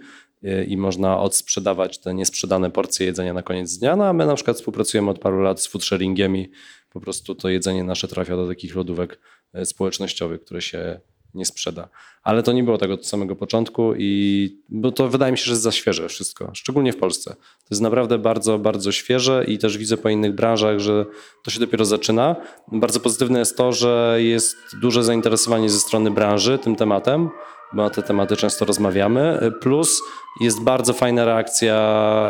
[0.67, 3.95] i można odsprzedawać te niesprzedane porcje jedzenia na koniec dnia.
[3.95, 6.51] No a my na przykład współpracujemy od paru lat z food sharingiem i
[6.89, 9.19] po prostu to jedzenie nasze trafia do takich lodówek
[9.53, 10.99] e, społecznościowych, które się
[11.35, 11.89] nie sprzeda.
[12.23, 15.51] Ale to nie było tego od samego początku i bo to wydaje mi się, że
[15.51, 17.35] jest za świeże wszystko, szczególnie w Polsce.
[17.35, 21.05] To jest naprawdę bardzo, bardzo świeże i też widzę po innych branżach, że
[21.43, 22.35] to się dopiero zaczyna.
[22.71, 27.29] Bardzo pozytywne jest to, że jest duże zainteresowanie ze strony branży tym tematem
[27.75, 29.51] bo na te tematy często rozmawiamy.
[29.61, 30.01] Plus
[30.41, 31.77] jest bardzo fajna reakcja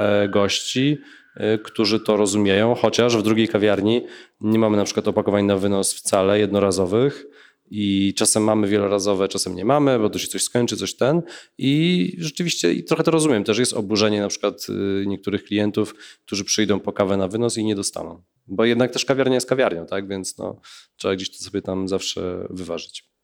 [0.01, 0.97] e, gości,
[1.35, 4.01] e, którzy to rozumieją, chociaż w drugiej kawiarni
[4.41, 7.25] nie mamy na przykład opakowań na wynos wcale jednorazowych.
[7.71, 11.21] I czasem mamy wielorazowe, czasem nie mamy, bo to się coś skończy, coś ten.
[11.57, 13.43] I rzeczywiście i trochę to rozumiem.
[13.43, 17.65] Też jest oburzenie na przykład e, niektórych klientów, którzy przyjdą po kawę na wynos i
[17.65, 18.23] nie dostaną.
[18.47, 20.07] Bo jednak też kawiarnia jest kawiarnią, tak?
[20.07, 20.61] Więc no,
[20.95, 23.14] trzeba gdzieś to sobie tam zawsze wyważyć.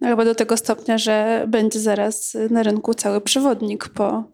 [0.00, 4.24] No chyba do tego stopnia, że będzie zaraz na rynku cały przewodnik po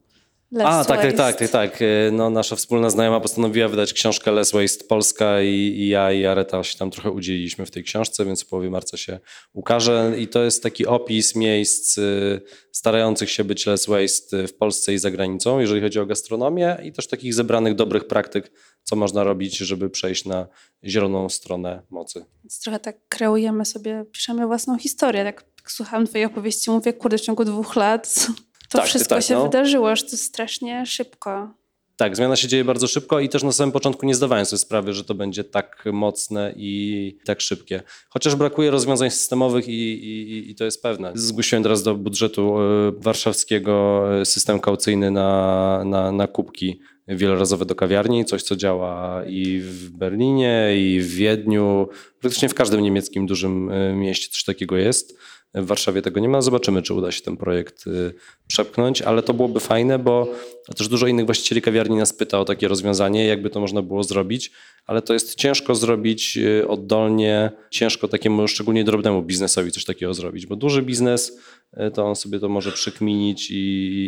[0.53, 1.17] Less A, tak, waste.
[1.17, 1.81] tak, tak, tak.
[2.13, 6.65] No, nasza wspólna znajoma postanowiła wydać książkę Less Waste Polska i, i ja i Areta
[6.65, 9.21] się tam trochę udzieliliśmy w tej książce, więc w połowie marca się
[9.53, 10.13] ukaże.
[10.19, 12.41] I to jest taki opis miejsc y,
[12.73, 16.93] starających się być Less Waste w Polsce i za granicą, jeżeli chodzi o gastronomię i
[16.93, 20.47] też takich zebranych dobrych praktyk, co można robić, żeby przejść na
[20.85, 22.25] zieloną stronę mocy.
[22.45, 25.25] Więc trochę tak kreujemy sobie, piszemy własną historię.
[25.25, 28.27] Tak słucham twojej opowieści, mówię, kurde, w ciągu dwóch lat
[28.73, 29.43] to Tak, wszystko tak, się no.
[29.43, 31.55] wydarzyło, że to strasznie szybko.
[31.97, 34.93] Tak, zmiana się dzieje bardzo szybko i też na samym początku nie zdawałem sobie sprawy,
[34.93, 37.83] że to będzie tak mocne i tak szybkie.
[38.09, 41.13] Chociaż brakuje rozwiązań systemowych i, i, i to jest pewne.
[41.15, 47.75] Zgłosiłem teraz do budżetu e, warszawskiego e, system kaucyjny na, na, na kubki wielorazowe do
[47.75, 51.89] kawiarni, coś co działa i w Berlinie, i w Wiedniu,
[52.21, 55.19] praktycznie w każdym niemieckim dużym e, mieście coś takiego jest.
[55.55, 56.43] W Warszawie tego nie ma.
[56.43, 58.15] Zobaczymy, czy uda się ten projekt y,
[58.47, 60.35] przepchnąć, ale to byłoby fajne, bo
[60.77, 64.53] też dużo innych właścicieli kawiarni nas pyta o takie rozwiązanie, jakby to można było zrobić,
[64.87, 70.47] ale to jest ciężko zrobić y, oddolnie, ciężko takiemu szczególnie drobnemu biznesowi coś takiego zrobić,
[70.47, 71.39] bo duży biznes
[71.73, 73.55] y, to on sobie to może przykminić i,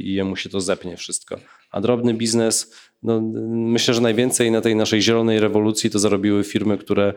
[0.07, 1.39] i jemu się to zepnie wszystko.
[1.71, 3.21] A drobny biznes, no,
[3.51, 7.15] myślę, że najwięcej na tej naszej zielonej rewolucji to zarobiły firmy, które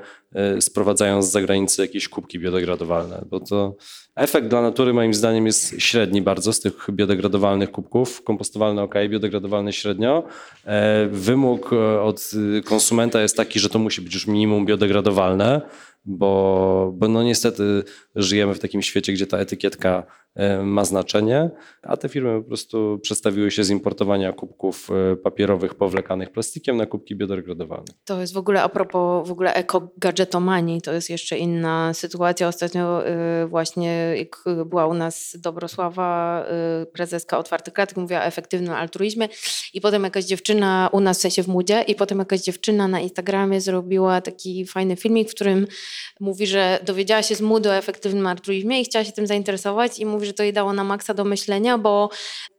[0.59, 3.75] sprowadzają z zagranicy jakieś kubki biodegradowalne, bo to
[4.17, 8.23] efekt dla natury moim zdaniem jest średni bardzo z tych biodegradowalnych kubków.
[8.23, 10.23] Kompostowalne ok, biodegradowalne średnio.
[10.65, 12.31] E, Wymóg e, od
[12.65, 15.61] konsumenta jest taki, że to musi być już minimum biodegradowalne,
[16.05, 17.83] bo, bo no niestety
[18.15, 20.03] żyjemy w takim świecie, gdzie ta etykietka e,
[20.63, 21.49] ma znaczenie,
[21.81, 26.85] a te firmy po prostu przestawiły się z importowania kubków e, papierowych powlekanych plastikiem na
[26.85, 27.85] kubki biodegradowalne.
[28.05, 32.47] To jest w ogóle a propos w ogóle eko-gadżetomanii, to jest jeszcze inna sytuacja.
[32.47, 36.45] Ostatnio y, właśnie jak była u nas Dobrosława,
[36.93, 39.29] prezeska Otwartych Klatek, mówiła o efektywnym altruizmie
[39.73, 42.99] i potem jakaś dziewczyna, u nas w sensie w Mudzie, i potem jakaś dziewczyna na
[42.99, 45.67] Instagramie zrobiła taki fajny filmik, w którym
[46.19, 50.05] mówi, że dowiedziała się z Mudy o efektywnym altruizmie i chciała się tym zainteresować i
[50.05, 52.09] mówi, że to jej dało na maksa do myślenia, bo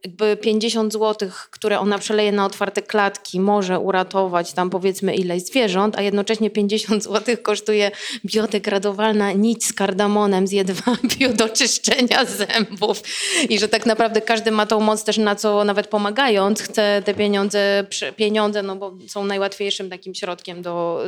[0.03, 5.97] jakby 50 zł, które ona przeleje na otwarte klatki, może uratować tam powiedzmy ileś zwierząt,
[5.97, 7.91] a jednocześnie 50 zł kosztuje
[8.25, 13.03] biodegradowalna nić z kardamonem z jedwabiu do czyszczenia zębów.
[13.49, 17.13] I że tak naprawdę każdy ma tą moc też na co nawet pomagając, chce te
[17.13, 21.03] pieniądze, pieniądze no bo są najłatwiejszym takim środkiem do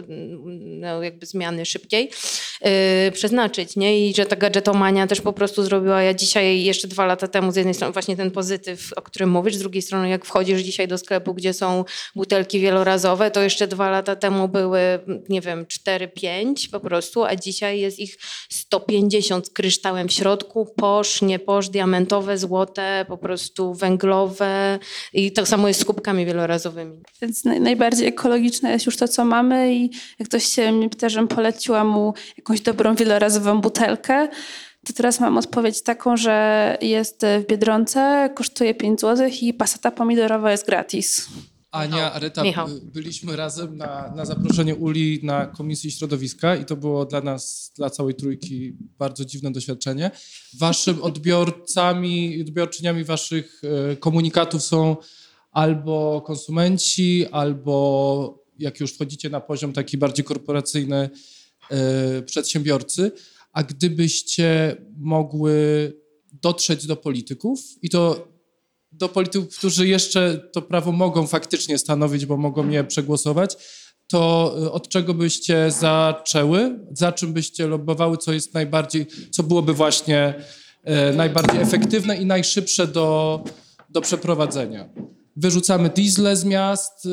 [0.47, 2.11] no, jakby zmiany szybkiej,
[2.61, 3.75] yy, przeznaczyć.
[3.75, 4.07] Nie?
[4.07, 7.55] I że ta gadżetomania też po prostu zrobiła, ja dzisiaj jeszcze dwa lata temu z
[7.55, 10.97] jednej strony właśnie ten pozytyw, o którym mówisz, z drugiej strony jak wchodzisz dzisiaj do
[10.97, 11.85] sklepu, gdzie są
[12.15, 14.79] butelki wielorazowe, to jeszcze dwa lata temu były,
[15.29, 18.17] nie wiem, 4-5 po prostu, a dzisiaj jest ich
[18.49, 24.79] 150 z kryształem w środku, posz, nie posz, diamentowe, złote, po prostu węglowe
[25.13, 27.01] i tak samo jest z kubkami wielorazowymi.
[27.21, 29.89] Więc naj- najbardziej ekologiczne jest już to, co mamy i
[30.19, 34.27] jak ktoś się mnie pyta, żebym poleciła mu jakąś dobrą wielorazową butelkę,
[34.85, 40.51] to teraz mam odpowiedź taką, że jest w Biedronce, kosztuje 5 zł i pasata pomidorowa
[40.51, 41.27] jest gratis.
[41.71, 42.67] Ania, Aryta, Michał.
[42.83, 47.89] byliśmy razem na, na zaproszenie Uli na Komisji Środowiska i to było dla nas, dla
[47.89, 50.11] całej trójki bardzo dziwne doświadczenie.
[50.59, 53.61] Waszym odbiorcami, odbiorczyniami waszych
[53.91, 54.95] e, komunikatów są
[55.51, 61.09] albo konsumenci, albo jak już wchodzicie na poziom taki bardziej korporacyjny
[61.71, 63.11] e, przedsiębiorcy,
[63.53, 65.53] a gdybyście mogły
[66.41, 68.27] dotrzeć do polityków i to
[68.91, 73.57] do polityków, którzy jeszcze to prawo mogą faktycznie stanowić, bo mogą je przegłosować,
[74.07, 76.79] to y, od czego byście zaczęły?
[76.91, 78.17] Za czym byście lobbowały?
[78.17, 80.33] Co jest najbardziej, co byłoby właśnie
[80.83, 83.41] e, najbardziej efektywne i najszybsze do,
[83.89, 84.89] do przeprowadzenia?
[85.35, 87.07] Wyrzucamy diesle z miast,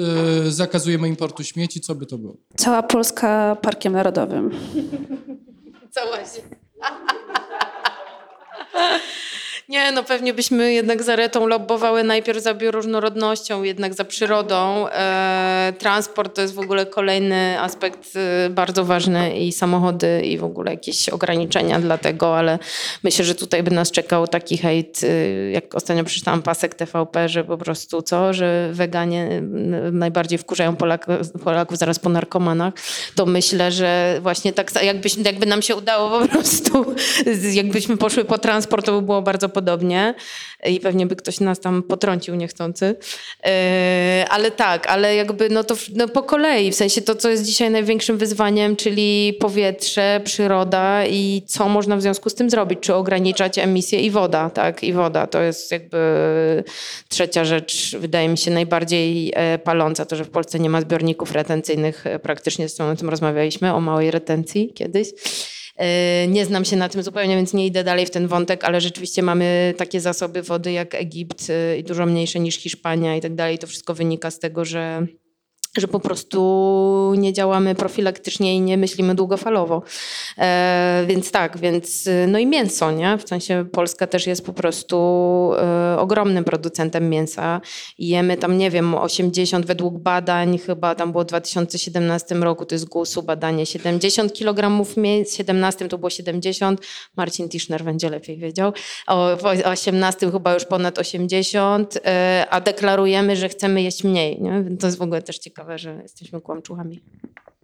[0.47, 2.37] e, zakazujemy importu śmieci, co by to było?
[2.57, 4.51] Cała Polska Parkiem Narodowym.
[5.91, 6.43] Cała się.
[9.69, 14.89] Nie, no pewnie byśmy jednak za retą lobbowały najpierw za bioróżnorodnością, jednak za przyrodą.
[14.89, 20.45] E, transport to jest w ogóle kolejny aspekt e, bardzo ważny i samochody i w
[20.45, 22.59] ogóle jakieś ograniczenia dla tego, ale
[23.03, 27.45] myślę, że tutaj by nas czekał taki hejt, e, jak ostatnio przeczytałam pasek TVP, że
[27.45, 29.43] po prostu co, że weganie
[29.93, 31.15] najbardziej wkurzają Polaków,
[31.45, 32.75] Polaków zaraz po narkomanach,
[33.15, 36.95] to myślę, że właśnie tak jakbyś, jakby nam się udało po prostu,
[37.53, 40.15] jakbyśmy poszły po transport, to by było bardzo podobnie
[40.67, 42.97] i pewnie by ktoś nas tam potrącił niechcący.
[43.45, 47.45] E, ale tak, ale jakby no to no po kolei, w sensie to, co jest
[47.45, 52.95] dzisiaj największym wyzwaniem, czyli powietrze, przyroda i co można w związku z tym zrobić, czy
[52.95, 55.27] ograniczać emisję i woda, tak, i woda.
[55.27, 55.99] To jest jakby
[57.09, 61.33] trzecia rzecz, wydaje mi się najbardziej e, paląca, to, że w Polsce nie ma zbiorników
[61.33, 65.09] retencyjnych, e, praktycznie z tym rozmawialiśmy, o małej retencji kiedyś.
[65.79, 68.81] E, nie znam się na tym zupełnie, więc nie idę dalej w ten wątek, ale
[68.81, 73.35] rzeczywiście mamy takie zasoby wody jak Egipt e, i dużo mniejsze niż Hiszpania i tak
[73.35, 73.59] dalej.
[73.59, 75.07] To wszystko wynika z tego, że
[75.81, 79.83] że po prostu nie działamy profilaktycznie i nie myślimy długofalowo.
[80.39, 83.19] E, więc tak, więc no i mięso, nie?
[83.19, 84.97] W sensie Polska też jest po prostu
[85.57, 87.61] e, ogromnym producentem mięsa.
[87.99, 92.89] Jemy tam, nie wiem, 80 według badań, chyba tam było w 2017 roku, to jest
[92.89, 96.81] GUS-u badanie, 70 kg mięsa, w 17 to było 70,
[97.17, 98.73] Marcin Tischner będzie lepiej wiedział,
[99.07, 104.65] o, w 18 chyba już ponad 80, e, a deklarujemy, że chcemy jeść mniej, nie?
[104.81, 107.01] To jest w ogóle też ciekawe ciekawe, że jesteśmy kłamczuchami.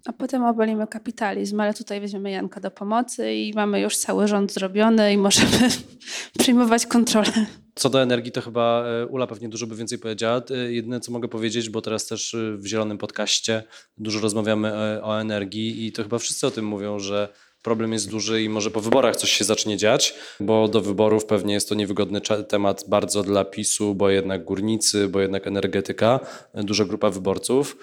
[0.07, 4.53] A potem obalimy kapitalizm, ale tutaj weźmiemy Janka do pomocy i mamy już cały rząd
[4.53, 5.71] zrobiony i możemy
[6.39, 7.47] przyjmować kontrolę.
[7.75, 10.43] Co do energii, to chyba e, Ula pewnie dużo by więcej powiedziała.
[10.51, 13.63] E, jedyne, co mogę powiedzieć, bo teraz też e, w Zielonym Podcaście
[13.99, 17.29] dużo rozmawiamy o energii i to chyba wszyscy o tym mówią, że
[17.65, 21.55] problem jest duży i może po wyborach coś się zacznie dziać, bo do wyborów pewnie
[21.55, 26.21] jest to niewygodny temat bardzo dla PiSu, bo jednak górnicy, bo jednak energetyka,
[26.55, 27.77] duża grupa wyborców.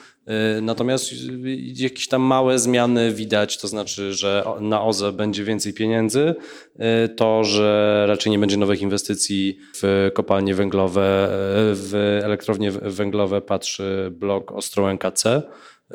[0.58, 1.12] Y, natomiast
[1.76, 6.36] jakieś tam małe zmiany widać, to znaczy, że na OZE będzie więcej pieniędzy,
[7.06, 13.42] y, to, że raczej nie będzie nowych inwestycji w kopalnie węglowe, y, w elektrownie węglowe
[13.42, 15.42] patrzy blok Ostrołęka C,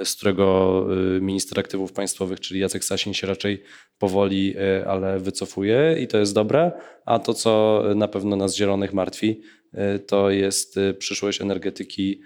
[0.05, 0.87] z którego
[1.17, 3.63] y, minister aktywów państwowych, czyli Jacek Sasin się raczej
[3.99, 6.73] powoli, y, ale wycofuje i to jest dobre.
[7.07, 9.41] A to, co na pewno nas zielonych martwi,
[9.75, 12.21] y, to jest przyszłość energetyki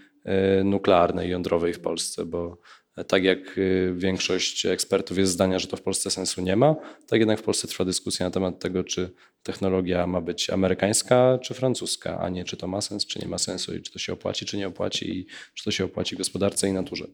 [0.65, 2.59] nuklearnej, jądrowej w Polsce, bo
[3.07, 3.61] tak jak
[3.95, 7.69] większość ekspertów jest zdania, że to w Polsce sensu nie ma, tak jednak w Polsce
[7.69, 9.11] trwa dyskusja na temat tego, czy
[9.43, 13.39] technologia ma być amerykańska czy francuska, a nie czy to ma sens, czy nie ma
[13.39, 16.69] sensu i czy to się opłaci, czy nie opłaci i czy to się opłaci gospodarce
[16.69, 17.05] i naturze.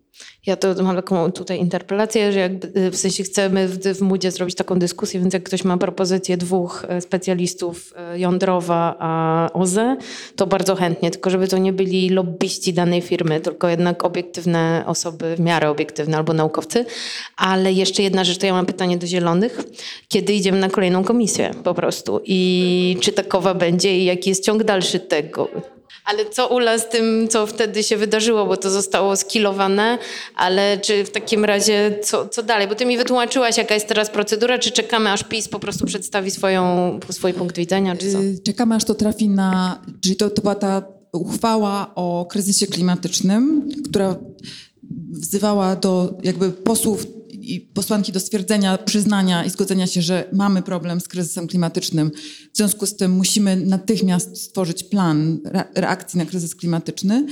[0.47, 4.55] Ja to mam taką tutaj interpelację, że jakby, w sensie chcemy w, w Mudzie zrobić
[4.55, 9.97] taką dyskusję, więc jak ktoś ma propozycję dwóch y, specjalistów, y, jądrowa a OZE,
[10.37, 15.37] to bardzo chętnie, tylko żeby to nie byli lobbyści danej firmy, tylko jednak obiektywne osoby,
[15.37, 16.85] w miarę obiektywne albo naukowcy.
[17.37, 19.61] Ale jeszcze jedna rzecz, to ja mam pytanie do zielonych.
[20.09, 22.16] Kiedy idziemy na kolejną komisję po prostu?
[22.25, 25.49] I czy takowa będzie i jaki jest ciąg dalszy tego.
[26.07, 29.99] Ale co Ula z tym, co wtedy się wydarzyło, bo to zostało skilowane,
[30.37, 32.69] ale czy w takim razie co, co dalej?
[32.69, 36.31] Bo ty mi wytłumaczyłaś, jaka jest teraz procedura, czy czekamy, aż PiS po prostu przedstawi
[36.31, 38.23] swoją, swój punkt widzenia, czy co?
[38.23, 39.83] Y, czekamy, aż to trafi na...
[40.03, 44.17] Czyli to, to była ta uchwała o kryzysie klimatycznym, która
[45.11, 47.07] wzywała do jakby posłów
[47.55, 52.11] i posłanki do stwierdzenia, przyznania i zgodzenia się, że mamy problem z kryzysem klimatycznym.
[52.53, 55.41] W związku z tym musimy natychmiast stworzyć plan
[55.75, 57.27] reakcji na kryzys klimatyczny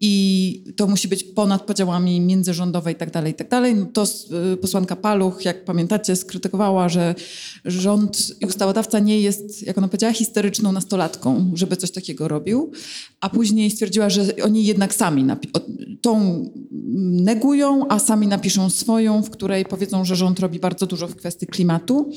[0.00, 3.48] i to musi być ponad podziałami międzyrządowe i tak dalej, i tak.
[3.76, 4.04] No to
[4.52, 7.14] y, posłanka Paluch, jak pamiętacie, skrytykowała, że
[7.64, 12.72] rząd i ustawodawca nie jest, jak ona powiedziała, histeryczną nastolatką, żeby coś takiego robił,
[13.20, 15.26] a później stwierdziła, że oni jednak sami
[16.00, 16.44] tą
[17.00, 21.46] negują, a sami napiszą swoją, w której powiedzą, że rząd robi bardzo dużo w kwestii
[21.46, 22.10] klimatu,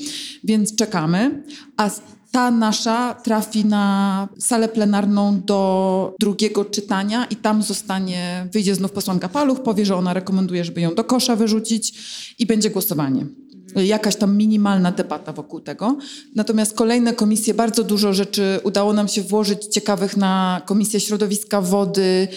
[0.44, 1.42] więc czekamy.
[1.76, 1.90] A
[2.30, 9.28] ta nasza trafi na salę plenarną do drugiego czytania i tam zostanie, wyjdzie znów posłanka
[9.28, 11.94] Paluch, powie, że ona rekomenduje, żeby ją do kosza wyrzucić
[12.38, 13.26] i będzie głosowanie
[13.74, 15.96] jakaś tam minimalna debata wokół tego.
[16.34, 22.28] Natomiast kolejne komisje, bardzo dużo rzeczy udało nam się włożyć ciekawych na Komisję Środowiska, Wody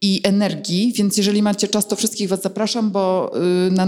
[0.00, 3.32] i Energii, więc jeżeli macie czas, to wszystkich Was zapraszam, bo
[3.68, 3.86] y, na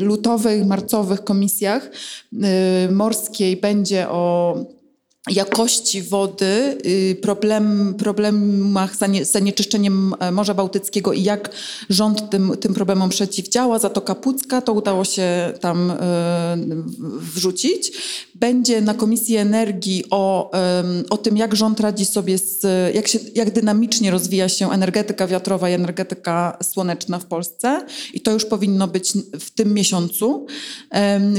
[0.00, 1.90] lutowych, marcowych komisjach
[2.32, 4.79] y, morskiej będzie o
[5.28, 11.50] jakości wody, y, problem, problemach z zanieczyszczeniem e, Morza Bałtyckiego i jak
[11.90, 13.78] rząd tym, tym problemom przeciwdziała.
[13.78, 15.96] Zatoka Pucka, to udało się tam e,
[17.34, 17.92] wrzucić.
[18.40, 20.50] Będzie na Komisji Energii o,
[21.10, 22.64] o tym, jak rząd radzi sobie z,
[22.94, 28.32] jak, się, jak dynamicznie rozwija się energetyka wiatrowa i energetyka słoneczna w Polsce i to
[28.32, 30.46] już powinno być w tym miesiącu,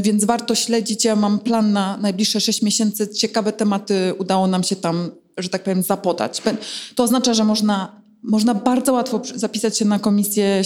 [0.01, 1.05] więc warto śledzić.
[1.05, 5.49] Ja mam plan na najbliższe sześć miesięcy, ciekawe tematy tematy udało nam się tam, że
[5.49, 6.41] tak powiem, zapodać.
[6.95, 10.61] To oznacza, że można można bardzo łatwo zapisać się na komisję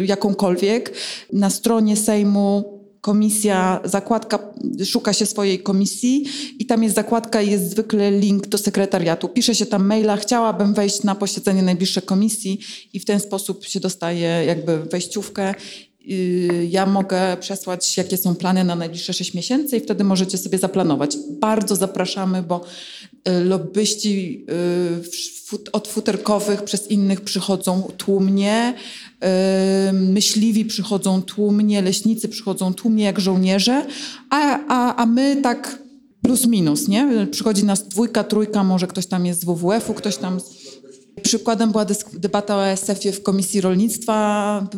[0.00, 0.92] y, jakąkolwiek.
[1.32, 2.73] Na stronie Sejmu
[3.04, 4.38] komisja, zakładka,
[4.84, 6.24] szuka się swojej komisji
[6.58, 9.28] i tam jest zakładka i jest zwykle link do sekretariatu.
[9.28, 12.60] Pisze się tam maila, chciałabym wejść na posiedzenie najbliższej komisji
[12.92, 15.54] i w ten sposób się dostaje jakby wejściówkę
[16.10, 20.58] Y, ja mogę przesłać, jakie są plany na najbliższe 6 miesięcy i wtedy możecie sobie
[20.58, 21.16] zaplanować.
[21.40, 22.64] Bardzo zapraszamy, bo
[23.44, 24.46] lobbyści
[25.52, 28.74] y, od futerkowych przez innych przychodzą tłumnie,
[29.92, 33.86] myśliwi przychodzą tłumnie, leśnicy przychodzą tłumnie jak żołnierze,
[34.30, 35.78] a, a, a my tak
[36.22, 37.26] plus minus, nie?
[37.30, 40.40] Przychodzi nas dwójka, trójka, może ktoś tam jest z WWF-u, ktoś tam...
[41.22, 44.68] Przykładem była debata o ASF-ie w Komisji Rolnictwa,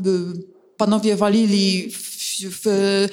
[0.76, 2.16] panowie walili w,
[2.62, 3.09] w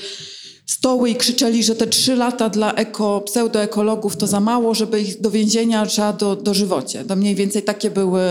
[0.66, 5.22] stoły i krzyczeli, że te trzy lata dla eko, pseudoekologów to za mało, żeby ich
[5.22, 7.03] do więzienia trzeba do, dożywocie.
[7.03, 8.22] To mniej więcej takie były,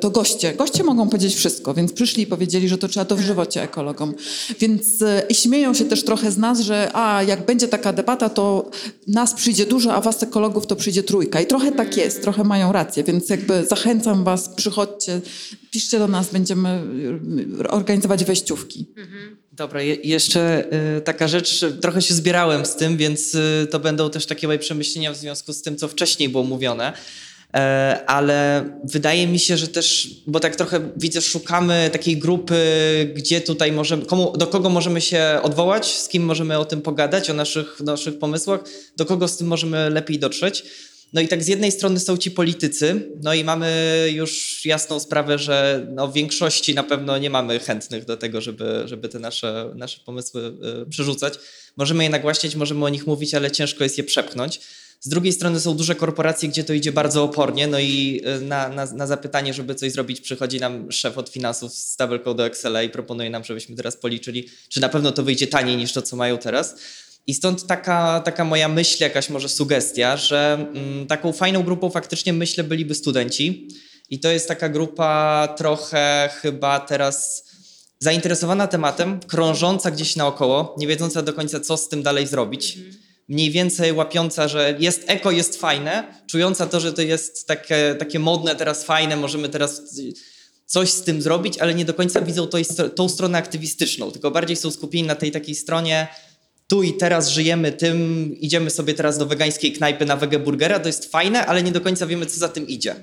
[0.00, 0.54] to goście.
[0.54, 4.14] Goście mogą powiedzieć wszystko, więc przyszli i powiedzieli, że to trzeba dożywocie ekologom.
[4.60, 8.28] Więc e, i śmieją się też trochę z nas, że a jak będzie taka debata,
[8.28, 8.70] to
[9.06, 11.40] nas przyjdzie dużo, a was ekologów to przyjdzie trójka.
[11.40, 15.20] I trochę tak jest, trochę mają rację, więc jakby zachęcam was, przychodźcie,
[15.70, 16.82] piszcie do nas, będziemy
[17.68, 18.86] organizować wejściówki.
[18.96, 19.39] Mhm.
[19.60, 20.64] Dobra, je, jeszcze
[20.98, 24.58] y, taka rzecz, trochę się zbierałem z tym, więc y, to będą też takie moje
[24.58, 26.92] przemyślenia w związku z tym, co wcześniej było mówione.
[27.54, 32.56] E, ale wydaje mi się, że też, bo tak trochę widzę, szukamy takiej grupy,
[33.14, 37.30] gdzie tutaj możemy, komu, do kogo możemy się odwołać, z kim możemy o tym pogadać,
[37.30, 38.60] o naszych, naszych pomysłach,
[38.96, 40.64] do kogo z tym możemy lepiej dotrzeć.
[41.12, 45.38] No i tak z jednej strony są ci politycy, no i mamy już jasną sprawę,
[45.38, 49.72] że no w większości na pewno nie mamy chętnych do tego, żeby, żeby te nasze,
[49.74, 50.52] nasze pomysły
[50.82, 51.34] y, przerzucać.
[51.76, 54.60] Możemy je nagłaśniać, możemy o nich mówić, ale ciężko jest je przepchnąć.
[55.00, 58.68] Z drugiej strony są duże korporacje, gdzie to idzie bardzo opornie, no i y, na,
[58.68, 62.86] na, na zapytanie, żeby coś zrobić, przychodzi nam szef od finansów z Double Code Excel
[62.86, 66.16] i proponuje nam, żebyśmy teraz policzyli, czy na pewno to wyjdzie taniej niż to, co
[66.16, 66.76] mają teraz.
[67.26, 72.32] I stąd taka, taka moja myśl, jakaś może sugestia, że mm, taką fajną grupą faktycznie
[72.32, 73.68] myślę byliby studenci.
[74.10, 77.44] I to jest taka grupa trochę chyba teraz
[77.98, 82.78] zainteresowana tematem, krążąca gdzieś naokoło, nie wiedząca do końca, co z tym dalej zrobić.
[83.28, 88.18] Mniej więcej łapiąca, że jest eko, jest fajne, czująca to, że to jest takie, takie
[88.18, 89.82] modne, teraz fajne, możemy teraz
[90.66, 92.58] coś z tym zrobić, ale nie do końca widzą to,
[92.94, 96.08] tą stronę aktywistyczną, tylko bardziej są skupieni na tej takiej stronie
[96.70, 101.12] tu i teraz żyjemy tym, idziemy sobie teraz do wegańskiej knajpy na wegeburgera, to jest
[101.12, 102.94] fajne, ale nie do końca wiemy, co za tym idzie.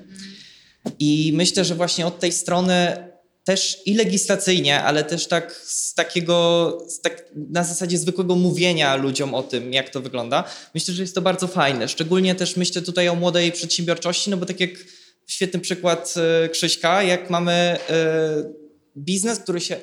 [0.98, 2.96] I myślę, że właśnie od tej strony
[3.44, 9.34] też i legislacyjnie, ale też tak z takiego, z tak na zasadzie zwykłego mówienia ludziom
[9.34, 10.44] o tym, jak to wygląda,
[10.74, 11.88] myślę, że jest to bardzo fajne.
[11.88, 14.70] Szczególnie też myślę tutaj o młodej przedsiębiorczości, no bo tak jak
[15.26, 17.78] świetny przykład e, Krzyśka, jak mamy e,
[18.96, 19.76] biznes, który się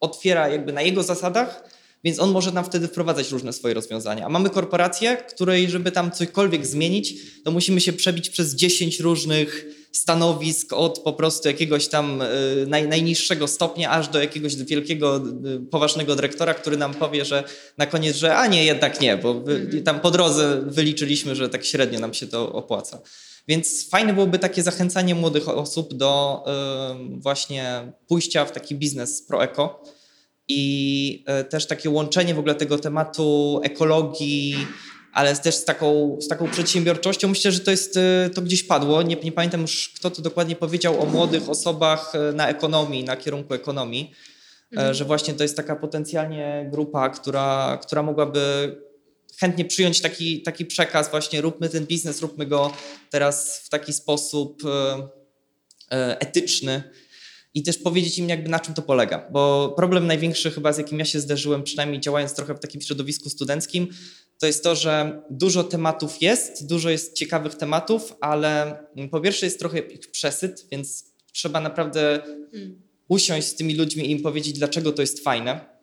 [0.00, 1.73] otwiera jakby na jego zasadach,
[2.04, 4.26] więc on może nam wtedy wprowadzać różne swoje rozwiązania.
[4.26, 9.66] A mamy korporację, której, żeby tam cokolwiek zmienić, to musimy się przebić przez 10 różnych
[9.92, 12.26] stanowisk od po prostu jakiegoś tam y,
[12.66, 17.44] naj, najniższego stopnia, aż do jakiegoś wielkiego, y, poważnego dyrektora, który nam powie, że
[17.78, 19.44] na koniec, że a nie, jednak nie, bo
[19.84, 23.00] tam po drodze wyliczyliśmy, że tak średnio nam się to opłaca.
[23.48, 26.44] Więc fajne byłoby takie zachęcanie młodych osób do
[27.16, 29.82] y, właśnie pójścia w taki biznes pro-eko
[30.48, 34.66] i e, też takie łączenie w ogóle tego tematu ekologii,
[35.12, 37.28] ale też z taką, z taką przedsiębiorczością.
[37.28, 39.02] Myślę, że to jest, e, to gdzieś padło.
[39.02, 43.16] Nie, nie pamiętam już, kto to dokładnie powiedział o młodych osobach e, na ekonomii, na
[43.16, 44.12] kierunku ekonomii,
[44.72, 44.94] mhm.
[44.94, 48.76] że właśnie to jest taka potencjalnie grupa, która, która mogłaby
[49.40, 52.72] chętnie przyjąć taki, taki przekaz właśnie róbmy ten biznes, róbmy go
[53.10, 54.62] teraz w taki sposób
[56.20, 56.82] etyczny,
[57.54, 59.28] i też powiedzieć im jakby na czym to polega.
[59.32, 63.30] Bo problem największy chyba z jakim ja się zderzyłem, przynajmniej działając trochę w takim środowisku
[63.30, 63.88] studenckim,
[64.38, 68.78] to jest to, że dużo tematów jest, dużo jest ciekawych tematów, ale
[69.10, 72.22] po pierwsze jest trochę ich przesyt, więc trzeba naprawdę
[72.52, 72.82] hmm.
[73.08, 75.73] usiąść z tymi ludźmi i im powiedzieć, dlaczego to jest fajne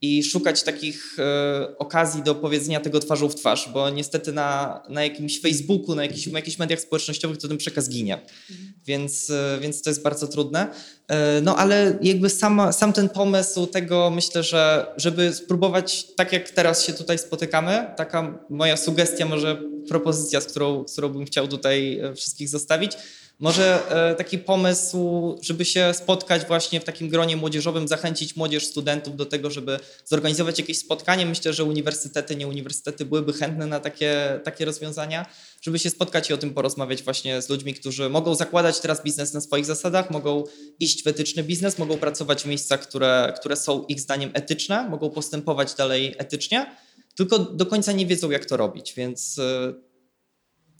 [0.00, 5.04] i szukać takich e, okazji do powiedzenia tego twarzą w twarz, bo niestety na, na
[5.04, 8.14] jakimś Facebooku, na jakichś, na jakichś mediach społecznościowych to ten przekaz ginie.
[8.14, 8.72] Mhm.
[8.86, 10.68] Więc, e, więc to jest bardzo trudne.
[11.08, 16.50] E, no ale jakby sama, sam ten pomysł tego myślę, że żeby spróbować tak jak
[16.50, 21.48] teraz się tutaj spotykamy, taka moja sugestia, może propozycja, z którą, z którą bym chciał
[21.48, 22.92] tutaj e, wszystkich zostawić,
[23.38, 29.16] może e, taki pomysł, żeby się spotkać właśnie w takim gronie młodzieżowym, zachęcić młodzież, studentów
[29.16, 31.26] do tego, żeby zorganizować jakieś spotkanie.
[31.26, 35.26] Myślę, że uniwersytety, nie uniwersytety byłyby chętne na takie, takie rozwiązania,
[35.60, 39.32] żeby się spotkać i o tym porozmawiać właśnie z ludźmi, którzy mogą zakładać teraz biznes
[39.32, 40.44] na swoich zasadach, mogą
[40.80, 45.10] iść w etyczny biznes, mogą pracować w miejscach, które, które są ich zdaniem etyczne, mogą
[45.10, 46.76] postępować dalej etycznie,
[47.16, 49.74] tylko do końca nie wiedzą, jak to robić, więc e,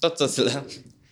[0.01, 0.63] to to tyle.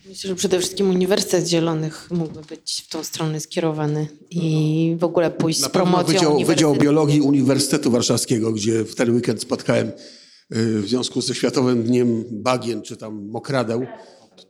[0.07, 5.31] Myślę, że przede wszystkim Uniwersytet Zielonych mógłby być w tą stronę skierowany i w ogóle
[5.31, 10.81] pójść Na z promocją Wydział, Wydział Biologii Uniwersytetu Warszawskiego, gdzie w ten weekend spotkałem y,
[10.81, 13.85] w związku ze Światowym Dniem Bagien czy tam Mokradeł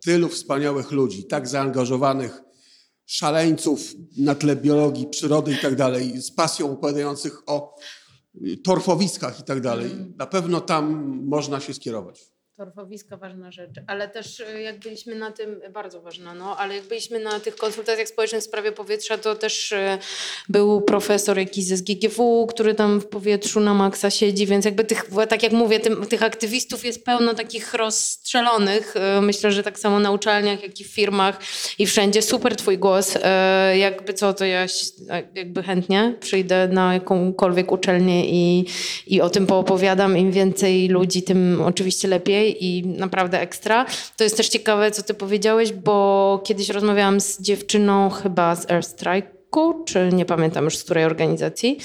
[0.05, 2.41] tylu wspaniałych ludzi, tak zaangażowanych,
[3.05, 7.75] szaleńców na tle biologii, przyrody i tak dalej, z pasją opowiadających o
[8.63, 9.91] torfowiskach i tak dalej.
[10.17, 12.34] Na pewno tam można się skierować.
[12.57, 16.83] Torfowiska ważna rzecz, ale też y, jak byliśmy na tym, bardzo ważna, no, ale jak
[16.83, 19.97] byliśmy na tych konsultacjach społecznych w sprawie powietrza, to też y,
[20.49, 25.09] był profesor jakiś ze SGGW, który tam w powietrzu na maksa siedzi, więc jakby tych,
[25.29, 28.95] tak jak mówię, tym, tych aktywistów jest pełno takich rozstrzelonych.
[29.17, 31.39] Y, myślę, że tak samo na uczelniach, jak i w firmach
[31.79, 32.21] i wszędzie.
[32.21, 33.17] Super twój głos.
[33.79, 34.65] Jakby co, to ja
[35.35, 38.65] jakby chętnie przyjdę na jakąkolwiek uczelnię i,
[39.07, 40.17] i o tym poopowiadam.
[40.17, 43.85] Im więcej ludzi, tym oczywiście lepiej i naprawdę ekstra.
[44.17, 49.83] To jest też ciekawe, co ty powiedziałeś, bo kiedyś rozmawiałam z dziewczyną chyba z Airstrike'u,
[49.85, 51.77] czy nie pamiętam już z której organizacji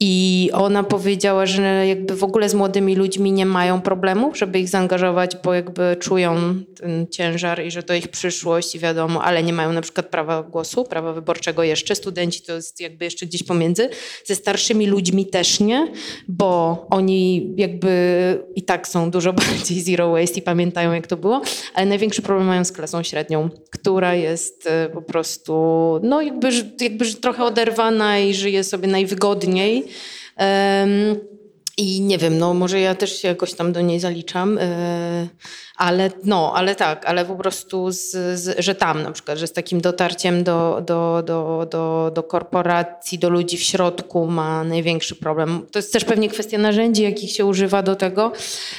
[0.00, 4.68] i ona powiedziała, że jakby w ogóle z młodymi ludźmi nie mają problemu, żeby ich
[4.68, 9.52] zaangażować, bo jakby czują ten ciężar i że to ich przyszłość i wiadomo, ale nie
[9.52, 11.94] mają na przykład prawa głosu, prawa wyborczego jeszcze.
[11.94, 13.88] Studenci to jest jakby jeszcze gdzieś pomiędzy.
[14.24, 15.92] Ze starszymi ludźmi też nie,
[16.28, 21.42] bo oni jakby i tak są dużo bardziej zero waste i pamiętają jak to było,
[21.74, 25.52] ale największy problem mają z klasą średnią, która jest e, po prostu
[26.02, 26.48] no jakby,
[26.80, 29.86] jakby trochę oderwana i żyje sobie najwygodniej
[31.78, 34.58] i nie wiem, no może ja też się jakoś tam do niej zaliczam.
[35.76, 39.52] Ale no, ale tak, ale po prostu, z, z, że tam na przykład, że z
[39.52, 45.66] takim dotarciem do, do, do, do, do korporacji, do ludzi w środku ma największy problem.
[45.72, 48.32] To jest też pewnie kwestia narzędzi, jakich się używa do tego,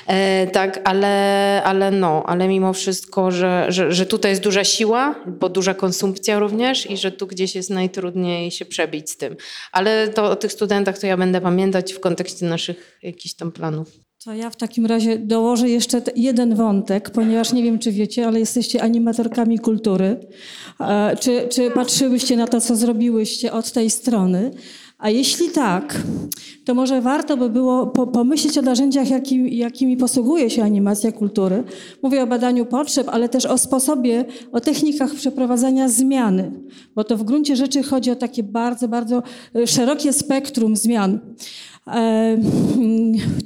[0.07, 5.15] e, tak, ale, ale no, ale mimo wszystko, że, że, że tutaj jest duża siła,
[5.27, 9.35] bo duża konsumpcja również i że tu gdzieś jest najtrudniej się przebić z tym.
[9.71, 14.06] Ale to o tych studentach to ja będę pamiętać w kontekście naszych jakichś tam planów.
[14.27, 18.39] To ja w takim razie dołożę jeszcze jeden wątek, ponieważ nie wiem, czy wiecie, ale
[18.39, 20.19] jesteście animatorkami kultury.
[21.19, 24.51] Czy, czy patrzyłyście na to, co zrobiłyście od tej strony?
[24.97, 26.01] A jeśli tak,
[26.65, 31.63] to może warto by było pomyśleć o narzędziach, jakimi, jakimi posługuje się animacja kultury.
[32.03, 36.51] Mówię o badaniu potrzeb, ale też o sposobie, o technikach przeprowadzania zmiany,
[36.95, 39.23] bo to w gruncie rzeczy chodzi o takie bardzo, bardzo
[39.55, 41.19] y, szerokie spektrum zmian.
[41.87, 42.37] E,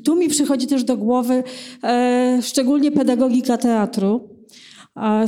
[0.04, 1.44] tu mi przychodzi też do głowy
[1.84, 4.30] e, szczególnie pedagogika teatru,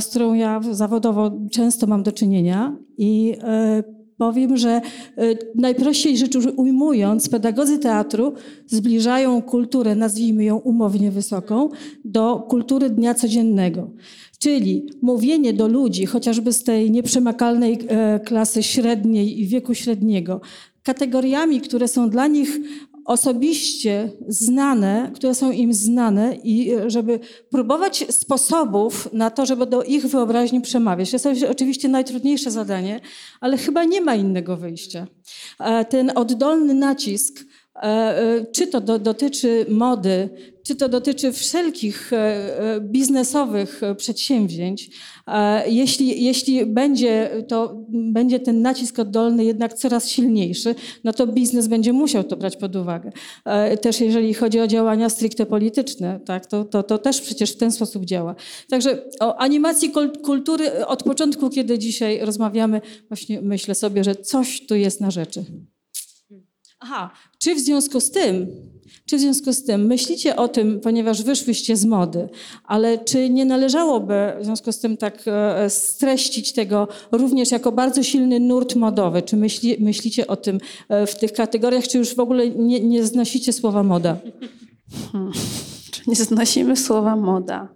[0.00, 3.82] z którą ja zawodowo często mam do czynienia i e,
[4.18, 4.80] powiem, że
[5.54, 8.32] najprościej rzecz ujmując, pedagodzy teatru
[8.66, 11.68] zbliżają kulturę, nazwijmy ją umownie wysoką,
[12.04, 13.90] do kultury dnia codziennego.
[14.38, 17.78] Czyli mówienie do ludzi, chociażby z tej nieprzemakalnej
[18.24, 20.40] klasy średniej i wieku średniego,
[20.82, 22.60] kategoriami, które są dla nich
[23.04, 27.20] osobiście znane, które są im znane i e, żeby
[27.50, 31.10] próbować sposobów na to, żeby do ich wyobraźni przemawiać.
[31.10, 33.00] To jest oczywiście najtrudniejsze zadanie,
[33.40, 35.06] ale chyba nie ma innego wyjścia.
[35.60, 37.44] E, ten oddolny nacisk
[38.52, 40.28] Czy to do, dotyczy mody,
[40.62, 42.10] czy to dotyczy wszelkich
[42.80, 44.90] biznesowych przedsięwzięć,
[45.66, 50.74] jeśli, jeśli będzie, to, będzie ten nacisk oddolny jednak coraz silniejszy,
[51.04, 53.10] no to biznes będzie musiał to brać pod uwagę.
[53.80, 57.72] Też jeżeli chodzi o działania stricte polityczne, tak, to, to, to też przecież w ten
[57.72, 58.34] sposób działa.
[58.68, 59.92] Także o animacji
[60.24, 65.44] kultury od początku, kiedy dzisiaj rozmawiamy, właśnie myślę sobie, że coś tu jest na rzeczy.
[66.86, 68.46] Aha, czy w związku z tym
[69.06, 72.28] czy w związku z tym myślicie o tym, ponieważ wyszłyście z mody,
[72.64, 78.02] ale czy nie należałoby w związku z tym tak e, streścić tego również jako bardzo
[78.02, 79.22] silny nurt modowy?
[79.22, 80.58] Czy myśli, myślicie o tym
[80.88, 84.16] e, w tych kategoriach, czy już w ogóle nie, nie znosicie słowa moda?
[85.12, 85.32] Hmm.
[85.90, 87.68] Czy nie znosimy słowa moda?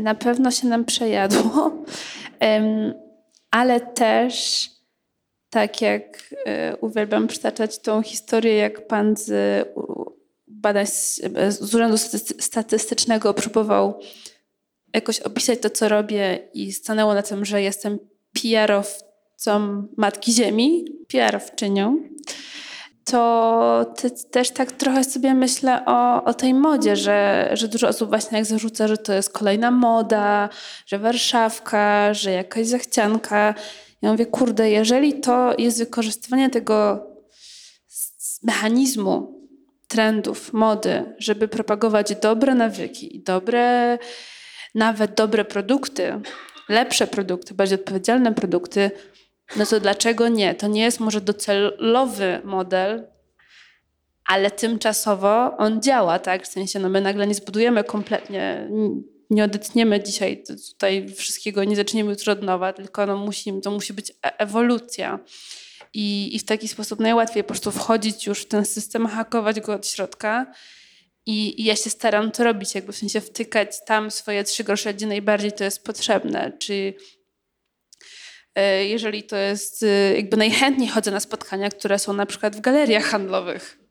[0.00, 1.84] Na pewno się nam przejadło,
[3.50, 4.68] ale też
[5.52, 9.68] tak jak e, uwielbiam przytaczać tą historię, jak pan z
[10.46, 10.86] badań
[11.48, 11.98] z Urzędu
[12.40, 14.00] Statystycznego próbował
[14.94, 17.98] jakoś opisać to, co robię i stanęło na tym, że jestem
[18.42, 21.96] PR-owcą Matki Ziemi, PR-owczynią,
[23.04, 23.94] to
[24.30, 28.46] też tak trochę sobie myślę o, o tej modzie, że, że dużo osób właśnie jak
[28.46, 30.48] zarzuca, że to jest kolejna moda,
[30.86, 33.54] że Warszawka, że jakaś zachcianka.
[34.02, 37.06] Ja mówię, kurde, jeżeli to jest wykorzystywanie tego
[38.42, 39.42] mechanizmu
[39.88, 43.98] trendów, mody, żeby propagować dobre nawyki dobre,
[44.74, 46.20] nawet dobre produkty,
[46.68, 48.90] lepsze produkty, bardziej odpowiedzialne produkty,
[49.56, 50.54] no to dlaczego nie?
[50.54, 53.06] To nie jest może docelowy model,
[54.26, 56.44] ale tymczasowo on działa, tak?
[56.44, 58.68] W sensie, no my nagle nie zbudujemy kompletnie,
[59.32, 63.92] nie odetniemy dzisiaj tutaj wszystkiego, nie zaczniemy już od nowa, tylko no musi, to musi
[63.92, 65.18] być e-, ewolucja.
[65.94, 69.74] I, I w taki sposób najłatwiej po prostu wchodzić już w ten system, hakować go
[69.74, 70.52] od środka.
[71.26, 74.94] I, I, ja się staram to robić, jakby w sensie wtykać tam swoje trzy grosze,
[74.94, 76.52] gdzie najbardziej to jest potrzebne.
[76.58, 76.94] Czy
[78.54, 82.60] e, jeżeli to jest, e, jakby najchętniej chodzę na spotkania, które są na przykład w
[82.60, 83.81] galeriach handlowych.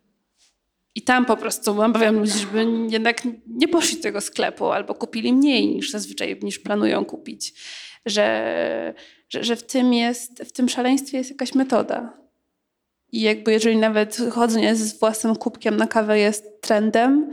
[0.95, 5.33] I tam po prostu namawiam ludzi, żeby jednak nie poszli do tego sklepu albo kupili
[5.33, 7.53] mniej niż zazwyczaj, niż planują kupić.
[8.05, 8.93] Że,
[9.29, 12.17] że, że w tym jest, w tym szaleństwie jest jakaś metoda.
[13.11, 17.31] I jakby jeżeli nawet chodzenie z własnym kubkiem na kawę jest trendem,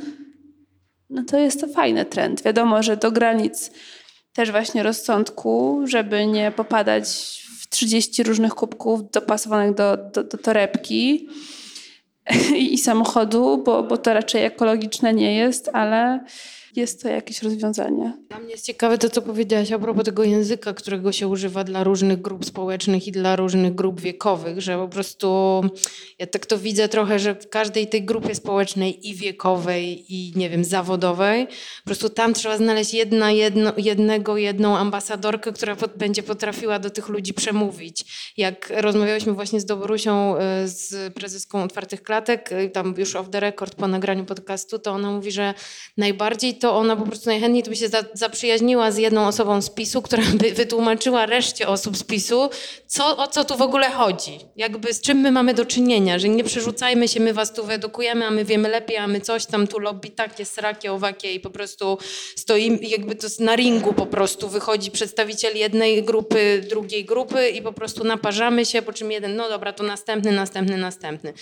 [1.11, 2.43] no to jest to fajny trend.
[2.43, 3.71] Wiadomo, że do granic
[4.33, 7.09] też właśnie rozsądku, żeby nie popadać
[7.61, 11.29] w 30 różnych kubków dopasowanych do, do, do torebki
[12.57, 16.21] i, samochodu, bo, bo to raczej ekologiczne nie jest, ale
[16.77, 18.13] jest to jakieś rozwiązanie.
[18.29, 21.85] Dla mnie jest ciekawe to, co powiedziałaś a propos tego języka, którego się używa dla
[21.85, 25.61] różnych grup społecznych i dla różnych grup wiekowych, że po prostu
[26.19, 30.51] ja tak to widzę trochę, że w każdej tej grupie społecznej i wiekowej i nie
[30.51, 36.23] wiem, zawodowej, po prostu tam trzeba znaleźć jedna, jedno, jednego, jedną ambasadorkę, która pod, będzie
[36.23, 38.05] potrafiła do tych ludzi przemówić.
[38.37, 43.41] Jak rozmawialiśmy właśnie z Dobrusią, e, z prezeską Otwartych Klatek, e, tam już off the
[43.41, 45.55] record po nagraniu podcastu, to ona mówi, że
[45.97, 49.71] najbardziej to ona po prostu najchętniej to by się za, zaprzyjaźniła z jedną osobą z
[49.71, 52.51] PiSu, która by wytłumaczyła reszcie osób z PiSu,
[52.87, 54.39] co, o co tu w ogóle chodzi.
[54.57, 58.27] Jakby z czym my mamy do czynienia, że nie przerzucajmy się, my was tu wyedukujemy,
[58.27, 61.51] a my wiemy lepiej, a my coś tam tu lobby takie, srakie, owakie i po
[61.51, 61.99] prostu
[62.37, 67.73] stoimy, jakby to na ringu po prostu wychodzi przedstawiciel jednej grupy, drugiej grupy i po
[67.73, 71.33] prostu naparzamy się, po czym jeden, no dobra, to następny, następny, następny.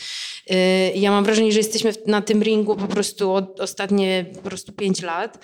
[0.51, 0.57] Yy,
[0.95, 5.03] ja mam wrażenie, że jesteśmy na tym ringu po prostu od ostatnie po prostu pięć
[5.03, 5.39] lat lat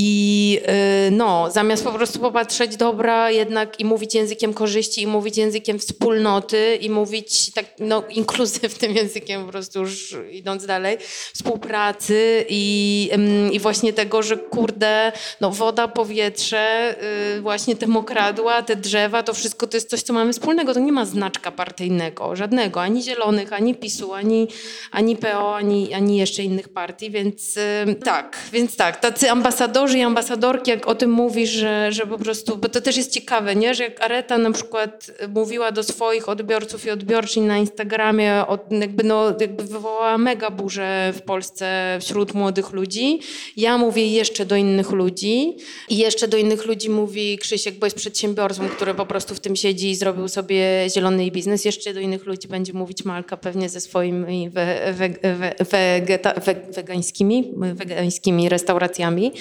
[0.00, 0.60] i
[1.08, 5.78] y, no, zamiast po prostu popatrzeć dobra jednak i mówić językiem korzyści, i mówić językiem
[5.78, 10.98] wspólnoty, i mówić tak, no, inkluzywnym językiem po prostu już idąc dalej,
[11.34, 13.10] współpracy i,
[13.52, 16.96] i właśnie tego, że kurde, no woda, powietrze,
[17.36, 20.74] y, właśnie te mokradła, te drzewa, to wszystko to jest coś, co mamy wspólnego.
[20.74, 24.48] To nie ma znaczka partyjnego, żadnego, ani zielonych, ani PiSu, ani,
[24.90, 29.98] ani PO, ani, ani jeszcze innych partii, więc y, tak, więc tak, tacy ambasadorzy ambasadorzy
[29.98, 33.56] i ambasadorki, jak o tym mówisz, że, że po prostu, bo to też jest ciekawe,
[33.56, 33.74] nie?
[33.74, 39.34] że jak Areta na przykład mówiła do swoich odbiorców i odbiorczyń na Instagramie, jakby, no,
[39.40, 43.20] jakby wywołała mega burzę w Polsce wśród młodych ludzi.
[43.56, 45.56] Ja mówię jeszcze do innych ludzi
[45.88, 49.56] i jeszcze do innych ludzi mówi Krzysiek, bo jest przedsiębiorcą, który po prostu w tym
[49.56, 51.64] siedzi i zrobił sobie zielony biznes.
[51.64, 56.34] Jeszcze do innych ludzi będzie mówić Malka pewnie ze swoimi we, we, we, wegeta,
[56.74, 59.32] wegańskimi, wegańskimi restauracjami.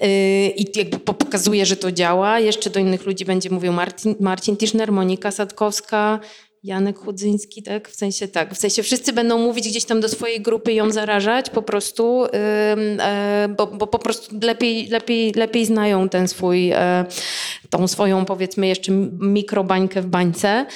[0.00, 0.08] Yy,
[0.48, 2.40] i jakby pokazuje, że to działa.
[2.40, 6.20] Jeszcze do innych ludzi będzie mówił Martin, Marcin Tischner, Monika Sadkowska
[6.62, 7.88] Janek Chudzyński, tak?
[7.88, 11.50] W sensie tak, w sensie wszyscy będą mówić gdzieś tam do swojej grupy ją zarażać
[11.50, 17.04] po prostu, e, bo, bo po prostu lepiej, lepiej, lepiej znają ten swój, e,
[17.70, 20.66] tą swoją powiedzmy jeszcze mikrobańkę w bańce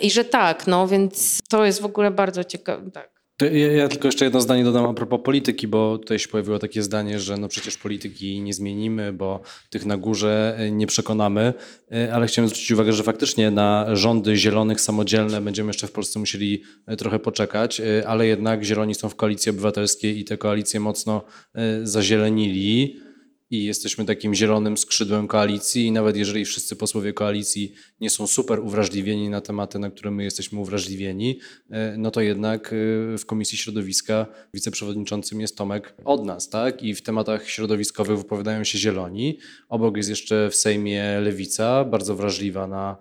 [0.00, 3.11] i że tak, no więc to jest w ogóle bardzo ciekawe, tak.
[3.52, 6.82] Ja, ja, tylko jeszcze jedno zdanie dodam a propos polityki, bo tutaj się pojawiło takie
[6.82, 9.40] zdanie, że no przecież polityki nie zmienimy, bo
[9.70, 11.54] tych na górze e, nie przekonamy,
[11.92, 16.18] e, ale chciałem zwrócić uwagę, że faktycznie na rządy zielonych, samodzielne będziemy jeszcze w Polsce
[16.18, 21.22] musieli e, trochę poczekać, ale jednak zieloni są w koalicji obywatelskiej i te koalicje mocno
[21.82, 22.96] zazielenili
[23.52, 28.60] i jesteśmy takim zielonym skrzydłem koalicji i nawet jeżeli wszyscy posłowie koalicji nie są super
[28.60, 31.38] uwrażliwieni na tematy, na które my jesteśmy uwrażliwieni,
[31.70, 36.82] e, no to jednak e, w Komisji Środowiska wiceprzewodniczącym jest Tomek od nas, tak?
[36.82, 39.38] I w tematach środowiskowych wypowiadają się zieloni.
[39.68, 42.96] Obok jest jeszcze w Sejmie Lewica, bardzo wrażliwa na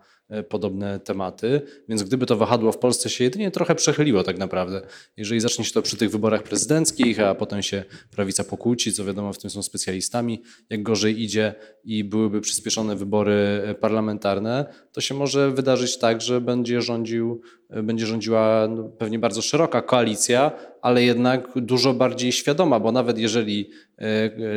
[0.49, 1.62] podobne tematy.
[1.90, 4.82] Więc gdyby to wahadło w Polsce się jedynie trochę przechyliło tak naprawdę,
[5.18, 9.34] jeżeli zacznie się to przy tych wyborach prezydenckich, a potem się prawica pokłóci, co wiadomo
[9.34, 15.16] w tym są specjalistami, jak gorzej idzie i byłyby przyspieszone wybory e, parlamentarne, to się
[15.16, 17.41] może wydarzyć tak, że będzie rządził
[17.84, 20.52] będzie rządziła no, pewnie bardzo szeroka koalicja,
[20.82, 24.03] ale jednak dużo bardziej świadoma, bo nawet jeżeli e,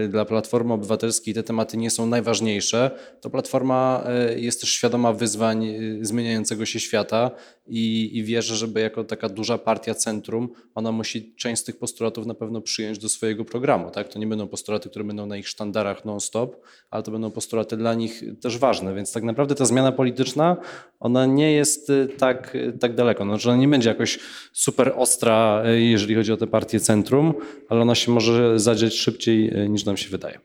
[0.05, 2.91] e, dla Platformy Obywatelskiej te tematy nie są najważniejsze,
[3.21, 5.67] to Platforma e, jest też świadoma wyzwań
[6.01, 7.31] zmieniającego się świata
[7.67, 11.77] i, i wie, że żeby jako taka duża partia centrum, ona musi część z tych
[11.77, 13.91] postulatów na pewno przyjąć do swojego programu.
[13.91, 14.09] Tak?
[14.09, 16.57] To nie będą postulaty, które będą na ich sztandarach non-stop,
[16.91, 20.57] ale to będą postulaty dla nich też ważne, więc tak naprawdę ta zmiana polityczna,
[21.01, 23.25] ona nie jest tak, tak daleko.
[23.25, 24.19] Znaczy ona nie będzie jakoś
[24.53, 27.35] super ostra, jeżeli chodzi o te partie centrum,
[27.69, 30.41] ale ona się może zadziać szybciej niż nam się wydaje.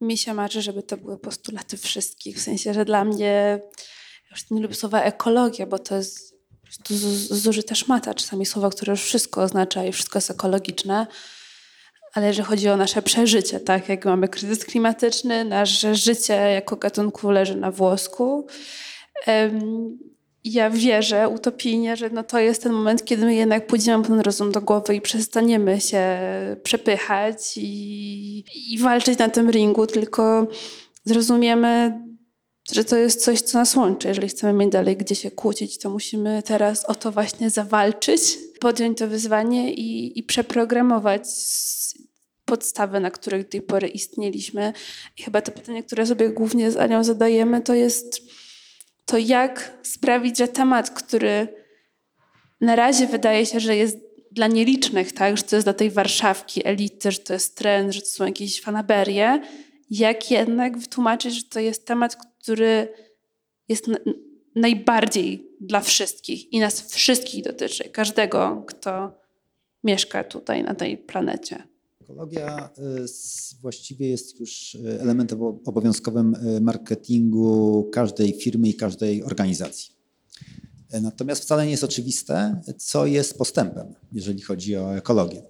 [0.00, 3.60] Mi się marzy, żeby to były postulaty wszystkich, w sensie, że dla mnie
[4.30, 6.34] już nie lubię słowa ekologia, bo to jest
[6.88, 6.94] po
[7.34, 8.14] zużyta szmata.
[8.14, 11.06] Czasami słowa, które już wszystko oznacza i wszystko jest ekologiczne.
[12.14, 17.30] Ale jeżeli chodzi o nasze przeżycie, tak, jak mamy kryzys klimatyczny, nasze życie jako gatunku
[17.30, 18.46] leży na włosku.
[20.44, 24.52] Ja wierzę utopijnie, że no to jest ten moment, kiedy my jednak pójdziemy ten rozum
[24.52, 26.20] do głowy i przestaniemy się
[26.62, 30.46] przepychać i, i walczyć na tym ringu, tylko
[31.04, 31.92] zrozumiemy
[32.72, 34.08] że to jest coś, co nas łączy.
[34.08, 38.20] Jeżeli chcemy mieć dalej gdzie się kłócić, to musimy teraz o to właśnie zawalczyć,
[38.60, 41.22] podjąć to wyzwanie i, i przeprogramować
[42.44, 44.72] podstawy, na których do tej pory istnieliśmy.
[45.18, 48.22] I chyba to pytanie, które sobie głównie z Anią zadajemy, to jest
[49.08, 51.48] to, jak sprawić, że temat, który
[52.60, 53.98] na razie wydaje się, że jest
[54.32, 58.00] dla nielicznych, tak, że to jest dla tej warszawki, elity, że to jest trend, że
[58.00, 59.42] to są jakieś fanaberie,
[59.90, 62.88] jak jednak wytłumaczyć, że to jest temat, który
[63.68, 63.86] jest
[64.54, 69.20] najbardziej dla wszystkich i nas wszystkich dotyczy, każdego, kto
[69.84, 71.67] mieszka tutaj na tej planecie.
[72.08, 79.90] Ekologia y, właściwie jest już y, elementem obowiązkowym y, marketingu każdej firmy i każdej organizacji.
[81.02, 85.42] Natomiast wcale nie jest oczywiste, co jest postępem, jeżeli chodzi o ekologię.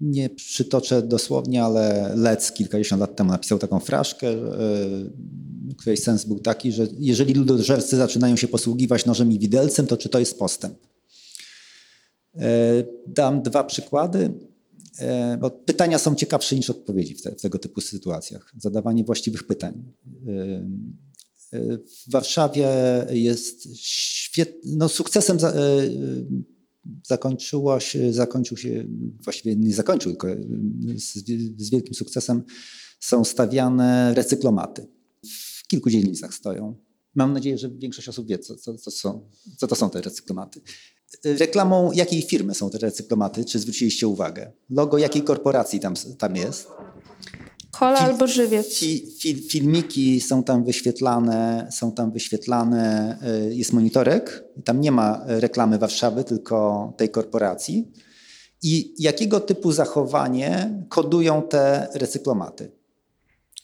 [0.00, 4.26] Nie przytoczę dosłownie, ale Lec kilkadziesiąt lat temu napisał taką fraszkę,
[5.78, 10.08] której sens był taki, że jeżeli ludożercy zaczynają się posługiwać nożem i widelcem, to czy
[10.08, 10.78] to jest postęp?
[13.06, 14.49] Dam dwa przykłady,
[15.40, 18.52] bo pytania są ciekawsze niż odpowiedzi w, te, w tego typu sytuacjach.
[18.58, 19.92] Zadawanie właściwych pytań.
[20.26, 22.68] E, w Warszawie
[23.10, 25.38] jest świetny, no sukcesem
[27.06, 28.84] zakończyło się, zakończył się,
[29.24, 30.28] właściwie nie zakończył, tylko
[30.96, 31.14] z,
[31.62, 32.42] z wielkim sukcesem
[33.00, 34.86] są stawiane recyklomaty
[35.70, 36.76] kilku dzielnicach stoją.
[37.14, 40.60] Mam nadzieję, że większość osób wie, co, co, co, są, co to są te recyklomaty.
[41.24, 43.44] Reklamą jakiej firmy są te recyklomaty?
[43.44, 44.52] Czy zwróciliście uwagę?
[44.70, 46.68] Logo jakiej korporacji tam, tam jest?
[47.70, 48.74] Kola Fil, albo żywiec.
[48.74, 53.16] Fi, fil, filmiki są tam wyświetlane, są tam wyświetlane,
[53.50, 57.92] y, jest monitorek, tam nie ma reklamy Warszawy, tylko tej korporacji.
[58.62, 62.70] I jakiego typu zachowanie kodują te recyklomaty?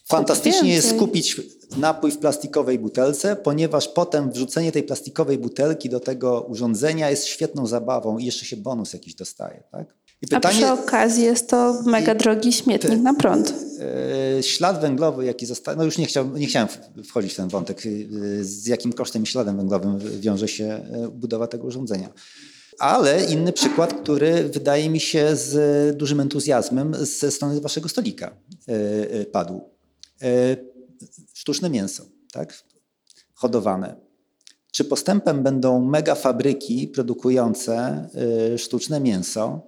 [0.05, 1.41] Fantastycznie jest skupić
[1.77, 7.67] napój w plastikowej butelce, ponieważ potem wrzucenie tej plastikowej butelki do tego urządzenia jest świetną
[7.67, 9.63] zabawą i jeszcze się bonus jakiś dostaje.
[9.71, 9.95] Tak?
[10.21, 13.53] I pytanie, A przy okazji jest to mega drogi śmietnik na prąd.
[14.35, 16.67] Yy, ślad węglowy, jaki zostaje, no już nie, chciał, nie chciałem
[17.05, 21.47] wchodzić w ten wątek, yy, z jakim kosztem i śladem węglowym wiąże się e, budowa
[21.47, 22.09] tego urządzenia.
[22.79, 28.37] Ale inny przykład, który wydaje mi się z dużym entuzjazmem ze strony waszego stolika
[29.31, 29.61] padł
[31.47, 32.63] sztuczne mięso, tak?
[33.33, 33.95] hodowane.
[34.71, 38.07] Czy postępem będą mega fabryki produkujące
[38.53, 39.61] y, sztuczne mięso?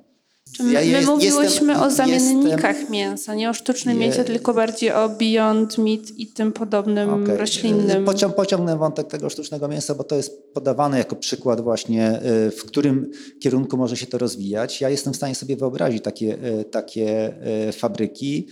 [0.57, 1.43] Czy my, Ja my jest- mówiłyśmy
[1.73, 6.01] jestem- o zamiennikach jestem- mięsa, nie o sztucznym Je- mięsie, tylko bardziej o Beyond Meat
[6.17, 7.37] i tym podobnym Okej.
[7.37, 8.05] roślinnym.
[8.05, 12.63] Pocią, pociągnę wątek tego sztucznego mięsa, bo to jest podawane jako przykład właśnie, y, w
[12.65, 14.81] którym kierunku może się to rozwijać.
[14.81, 17.33] Ja jestem w stanie sobie wyobrazić takie, y, takie
[17.69, 18.47] y, fabryki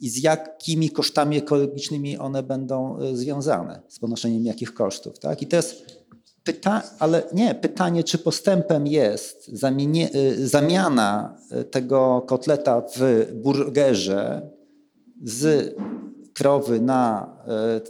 [0.00, 5.18] i z jakimi kosztami ekologicznymi one będą y, związane, z ponoszeniem jakich kosztów.
[5.18, 5.42] Tak?
[5.42, 6.00] I jest
[6.44, 14.50] pyta, ale nie, pytanie, czy postępem jest zamienie, y, zamiana y, tego kotleta w burgerze
[15.24, 15.74] z
[16.34, 17.36] krowy na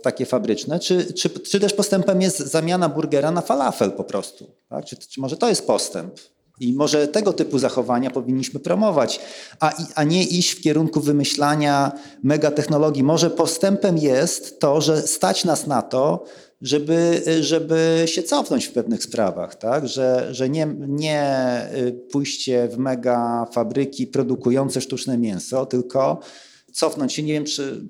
[0.03, 4.47] takie fabryczne, czy, czy, czy też postępem jest zamiana burgera na falafel po prostu?
[4.69, 4.85] Tak?
[4.85, 6.15] Czy, czy może to jest postęp?
[6.61, 9.21] I może tego typu zachowania powinniśmy promować,
[9.61, 11.93] a, a nie iść w kierunku wymyślania
[12.23, 13.03] megatechnologii.
[13.03, 16.25] Może postępem jest to, że stać nas na to,
[16.61, 19.89] żeby, żeby się cofnąć w pewnych sprawach, tak?
[19.89, 26.21] że, że nie, nie y, pójście w mega fabryki produkujące sztuczne mięso, tylko
[26.73, 27.23] cofnąć się.
[27.23, 27.89] Nie wiem, czy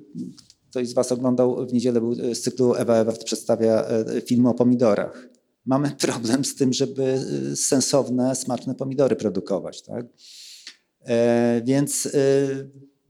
[0.70, 4.54] ktoś z Was oglądał w niedzielę był z cyklu Ewa Ewert przedstawia e, film o
[4.54, 5.28] pomidorach.
[5.66, 7.20] Mamy problem z tym, żeby
[7.52, 9.82] e, sensowne, smaczne pomidory produkować.
[9.82, 10.06] Tak?
[11.06, 12.10] E, Więc e,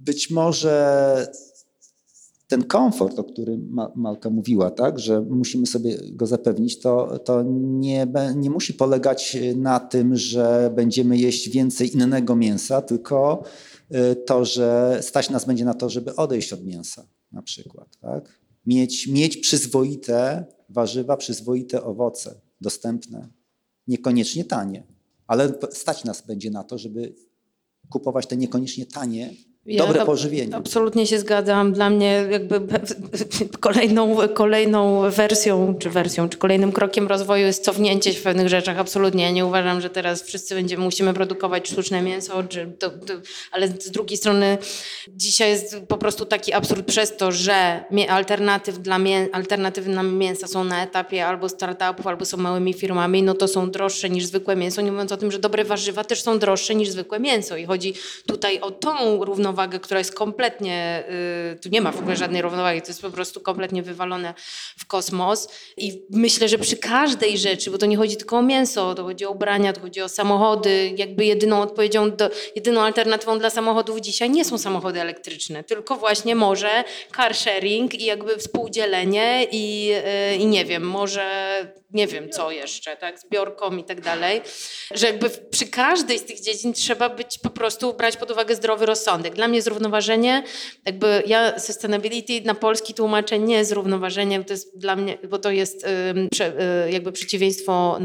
[0.00, 1.26] być może
[2.48, 7.42] ten komfort, o którym Ma- Malka mówiła, tak, że musimy sobie go zapewnić, to, to
[7.42, 8.06] nie,
[8.36, 13.42] nie musi polegać na tym, że będziemy jeść więcej innego mięsa, tylko
[14.12, 17.88] y, to, że stać nas będzie na to, żeby odejść od mięsa na przykład.
[18.00, 18.39] Tak?
[18.70, 23.28] Mieć, mieć przyzwoite warzywa, przyzwoite owoce dostępne,
[23.86, 24.86] niekoniecznie tanie,
[25.26, 27.14] ale stać nas będzie na to, żeby
[27.88, 29.30] kupować te niekoniecznie tanie,
[29.66, 30.56] dobre ab- pożywienie.
[30.56, 31.72] Absolutnie się zgadzam.
[31.72, 32.60] Dla mnie jakby
[33.60, 38.78] kolejną, kolejną wersją, czy wersją, czy kolejnym krokiem rozwoju jest cofnięcie się w pewnych rzeczach.
[38.78, 39.24] Absolutnie.
[39.24, 43.14] Ja nie uważam, że teraz wszyscy będziemy, musimy produkować sztuczne mięso, czy to, to,
[43.52, 44.58] ale z drugiej strony
[45.08, 50.46] dzisiaj jest po prostu taki absurd przez to, że alternatyw dla mię, alternatywy na mięsa
[50.46, 54.56] są na etapie albo startupów, albo są małymi firmami, no to są droższe niż zwykłe
[54.56, 57.64] mięso, nie mówiąc o tym, że dobre warzywa też są droższe niż zwykłe mięso i
[57.64, 57.94] chodzi
[58.26, 59.49] tutaj o tą równowagę,
[59.82, 61.04] która jest kompletnie,
[61.54, 64.34] y, tu nie ma w ogóle żadnej równowagi, to jest po prostu kompletnie wywalone
[64.78, 68.94] w kosmos i myślę, że przy każdej rzeczy, bo to nie chodzi tylko o mięso,
[68.94, 73.50] to chodzi o ubrania, to chodzi o samochody, jakby jedyną odpowiedzią, do, jedyną alternatywą dla
[73.50, 76.84] samochodów dzisiaj nie są samochody elektryczne, tylko właśnie może
[77.16, 79.92] car sharing i jakby współdzielenie i,
[80.32, 81.30] y, i nie wiem, może
[81.92, 84.40] nie wiem co jeszcze, tak, zbiorką i tak dalej,
[84.90, 88.86] że jakby przy każdej z tych dziedzin trzeba być po prostu brać pod uwagę zdrowy
[88.86, 89.34] rozsądek.
[89.40, 90.42] Dla mnie zrównoważenie,
[90.86, 95.84] jakby ja sustainability na polski tłumaczę nie zrównoważenie, to jest dla mnie, bo to jest
[95.84, 97.98] y, jakby przeciwieństwo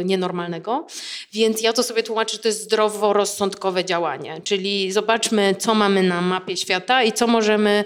[0.00, 0.86] y, nienormalnego,
[1.32, 6.20] więc ja to sobie tłumaczę, że to jest zdroworozsądkowe działanie, czyli zobaczmy, co mamy na
[6.20, 7.84] mapie świata i co możemy,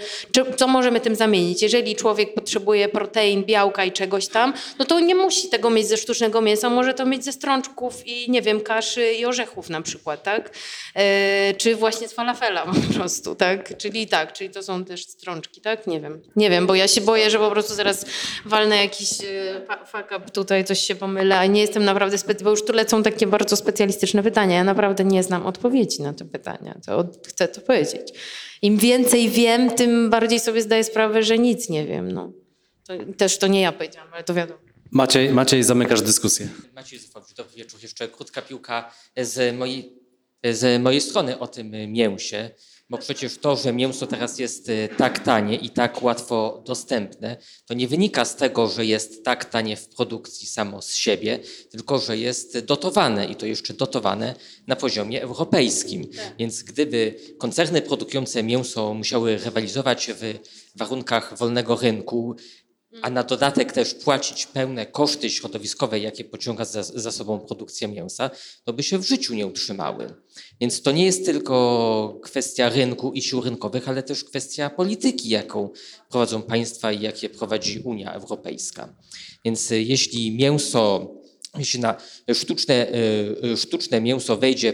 [0.57, 1.63] co możemy tym zamienić.
[1.63, 5.97] Jeżeli człowiek potrzebuje protein, białka i czegoś tam, no to nie musi tego mieć ze
[5.97, 10.23] sztucznego mięsa, może to mieć ze strączków i nie wiem, kaszy i orzechów na przykład,
[10.23, 10.51] tak?
[10.95, 13.77] E, czy właśnie z falafela po prostu, tak?
[13.77, 15.87] Czyli tak, czyli to są też strączki, tak?
[15.87, 16.23] Nie wiem.
[16.37, 18.07] Nie wiem, bo ja się boję, że po prostu zaraz
[18.45, 22.51] walnę jakiś e, fuck up tutaj, coś się pomylę, a nie jestem naprawdę, spe- bo
[22.51, 24.57] już tu lecą takie bardzo specjalistyczne pytania.
[24.57, 28.13] Ja naprawdę nie znam odpowiedzi na te pytania, to chcę to powiedzieć.
[28.63, 32.33] Im więcej wiem, tym bardziej sobie zdaję sprawę, że nic nie wiem, no.
[32.87, 34.61] To, też to nie ja powiedziałam, ale to wiadomo.
[34.91, 36.49] Maciej, Maciej zamykasz dyskusję.
[36.75, 37.81] Maciej Zufowicz, dobry wieczór.
[37.83, 39.93] Jeszcze krótka piłka z mojej,
[40.45, 42.51] z mojej strony o tym mięsie,
[42.91, 47.37] bo przecież to, że mięso teraz jest y, tak tanie i tak łatwo dostępne,
[47.67, 51.39] to nie wynika z tego, że jest tak tanie w produkcji samo z siebie,
[51.71, 54.35] tylko że jest dotowane i to jeszcze dotowane
[54.67, 56.07] na poziomie europejskim.
[56.39, 60.39] Więc gdyby koncerny produkujące mięso musiały rywalizować w
[60.79, 62.37] warunkach wolnego rynku,
[63.03, 68.31] a na dodatek też płacić pełne koszty środowiskowe, jakie pociąga za, za sobą produkcja mięsa,
[68.65, 70.15] to by się w życiu nie utrzymały.
[70.61, 75.71] Więc to nie jest tylko kwestia rynku i sił rynkowych, ale też kwestia polityki, jaką
[76.11, 78.95] prowadzą państwa i jakie prowadzi Unia Europejska.
[79.45, 81.15] Więc y, jeśli mięso
[81.59, 81.97] jeśli na
[82.35, 84.73] sztuczne, y, y, sztuczne mięso wejdzie,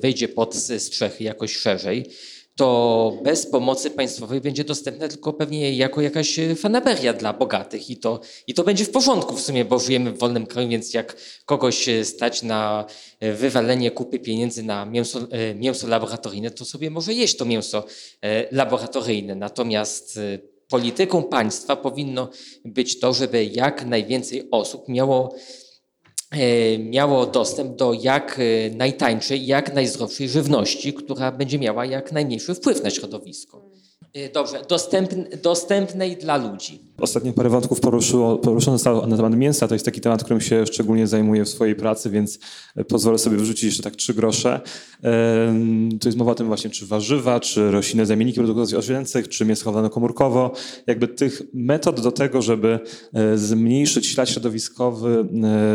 [0.00, 2.06] wejdzie pod strzechy jakoś szerzej,
[2.56, 8.20] to bez pomocy państwowej będzie dostępne tylko pewnie jako jakaś fanaberia dla bogatych i to,
[8.46, 11.88] i to będzie w porządku w sumie, bo żyjemy w wolnym kraju, więc jak kogoś
[11.88, 12.84] e, stać na
[13.20, 17.84] e, wywalenie kupy pieniędzy na mięso, e, mięso laboratoryjne, to sobie może jeść to mięso
[18.50, 19.34] laboratoryjne.
[19.34, 20.18] Natomiast
[20.68, 22.28] polityką państwa powinno
[22.64, 25.34] być to, żeby jak najwięcej osób miało,
[26.78, 32.82] miało dostęp do jak e, najtańszej, jak najzdrowszej żywności, która będzie miała jak najmniejszy wpływ
[32.82, 33.70] na środowisko.
[34.14, 36.93] E, Dobrze, dostępn, dostępnej dla ludzi.
[36.98, 39.68] Ostatnio parę wątków poruszyło, poruszono zostało na temat mięsa.
[39.68, 42.38] To jest taki temat, którym się szczególnie zajmuję w swojej pracy, więc
[42.88, 44.60] pozwolę sobie wyrzucić jeszcze tak trzy grosze.
[46.00, 49.64] Tu jest mowa o tym właśnie, czy warzywa, czy roślinne zamienniki produktów zwierzęcych, czy mięso
[49.64, 50.52] chowane komórkowo.
[50.86, 52.80] Jakby tych metod do tego, żeby
[53.12, 55.28] e, zmniejszyć ślad środowiskowy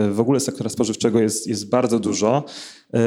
[0.09, 2.43] e, w ogóle sektora spożywczego jest, jest bardzo dużo.
[2.93, 2.99] E,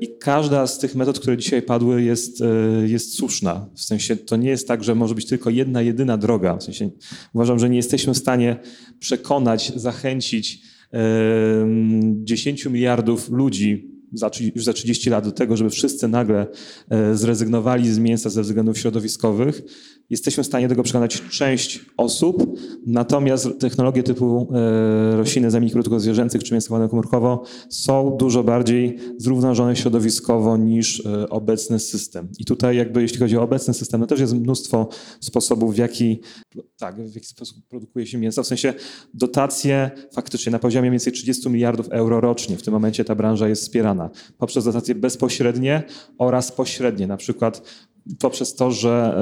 [0.00, 2.46] I każda z tych metod, które dzisiaj padły, jest, e,
[2.88, 3.66] jest słuszna.
[3.74, 6.56] W sensie to nie jest tak, że może być tylko jedna, jedyna droga.
[6.56, 6.90] W sensie
[7.32, 8.56] uważam, że nie jesteśmy w stanie
[8.98, 10.62] przekonać, zachęcić
[10.92, 13.94] em, 10 miliardów ludzi
[14.54, 16.46] już za 30 lat do tego, żeby wszyscy nagle
[16.90, 19.62] e, zrezygnowali z mięsa ze względów środowiskowych.
[20.10, 26.44] Jesteśmy w stanie tego przekonać część osób, natomiast technologie typu e, roślinne zamienniki produktów zwierzęcych
[26.44, 32.28] czy mięso chowane komórkowo są dużo bardziej zrównoważone środowiskowo niż e, obecny system.
[32.38, 34.88] I tutaj jakby jeśli chodzi o obecny system, no też jest mnóstwo
[35.20, 36.20] sposobów, w jaki,
[36.76, 38.42] tak, w jaki sposób produkuje się mięso.
[38.42, 38.74] W sensie
[39.14, 42.56] dotacje faktycznie na poziomie mniej więcej 30 miliardów euro rocznie.
[42.56, 45.82] W tym momencie ta branża jest wspierana poprzez dotacje bezpośrednie
[46.18, 47.62] oraz pośrednie, na przykład
[48.18, 49.16] poprzez to, że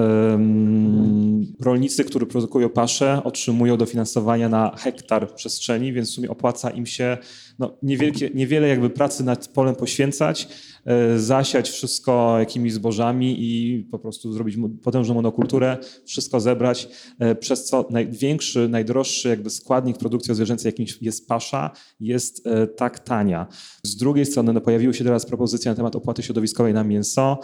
[1.60, 7.18] rolnicy, którzy produkują pasze, otrzymują dofinansowania na hektar przestrzeni, więc w sumie opłaca im się
[7.58, 10.48] no, niewielkie, niewiele jakby pracy nad polem poświęcać,
[10.84, 16.88] e, zasiać wszystko jakimiś zbożami i po prostu zrobić potężną monokulturę, wszystko zebrać,
[17.18, 21.70] e, przez co największy, najdroższy jakby składnik produkcji zwierzęcej, jakim jest pasza,
[22.00, 23.46] jest e, tak tania.
[23.82, 27.38] Z drugiej strony no, pojawiła się teraz propozycja na temat opłaty środowiskowej na mięso.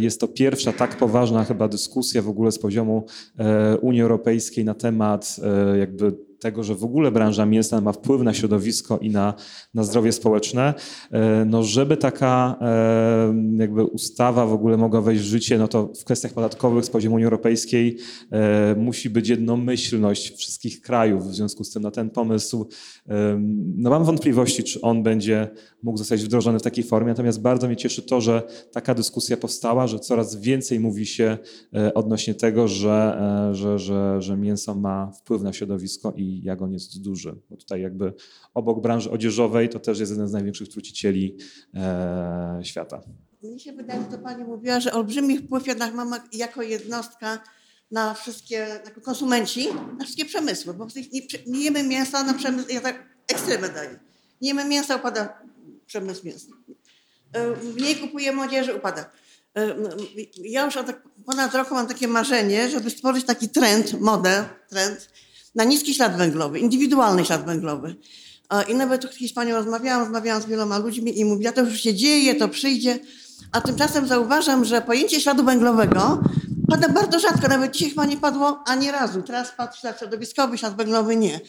[0.00, 3.06] Jest to pierwsza tak poważna chyba dyskusja w ogóle z poziomu
[3.80, 5.36] Unii Europejskiej na temat
[5.78, 9.34] jakby tego, że w ogóle branża mięsna ma wpływ na środowisko i na,
[9.74, 10.74] na zdrowie społeczne,
[11.10, 15.92] e, no żeby taka e, jakby ustawa w ogóle mogła wejść w życie, no to
[16.00, 17.96] w kwestiach podatkowych z poziomu Unii Europejskiej
[18.30, 21.26] e, musi być jednomyślność wszystkich krajów.
[21.26, 22.68] W związku z tym na ten pomysł
[23.76, 25.48] no mam wątpliwości, czy on będzie
[25.82, 28.42] mógł zostać wdrożony w takiej formie, natomiast bardzo mnie cieszy to, że
[28.72, 31.38] taka dyskusja powstała, że coraz więcej mówi się
[31.94, 33.18] odnośnie tego, że,
[33.52, 37.36] że, że, że mięso ma wpływ na środowisko i jak on jest duży.
[37.50, 38.12] Bo tutaj jakby
[38.54, 41.36] obok branży odzieżowej to też jest jeden z największych trucicieli
[41.74, 43.00] e, świata.
[43.42, 47.40] Mnie się wydaje, że to Pani mówiła, że olbrzymi wpływ jednak mamy jako jednostka
[47.90, 48.66] na wszystkie,
[49.02, 49.66] konsumenci,
[49.98, 53.98] na wszystkie przemysły, bo nie, nie jemy mięsa na przemysł, ja tak ekstremę daję.
[54.40, 55.42] Nie jemy mięsa, upada
[55.86, 56.54] przemysł mięsny.
[57.32, 59.10] E, Mniej kupujemy odzieży, upada.
[59.56, 59.76] E,
[60.36, 60.86] Ja już od
[61.26, 65.10] ponad roku mam takie marzenie, żeby stworzyć taki trend, modę, trend
[65.54, 67.96] na niski ślad węglowy, indywidualny ślad węglowy.
[68.68, 72.34] I nawet z Hiszpanią rozmawiałam, rozmawiałam z wieloma ludźmi i mówiła, to już się dzieje,
[72.34, 72.98] to przyjdzie.
[73.52, 76.22] A tymczasem zauważam, że pojęcie śladu węglowego
[76.70, 77.48] pada bardzo rzadko.
[77.48, 79.22] Nawet dzisiaj chyba nie padło ani razu.
[79.22, 81.40] Teraz padł ślad środowiskowy, ślad węglowy nie.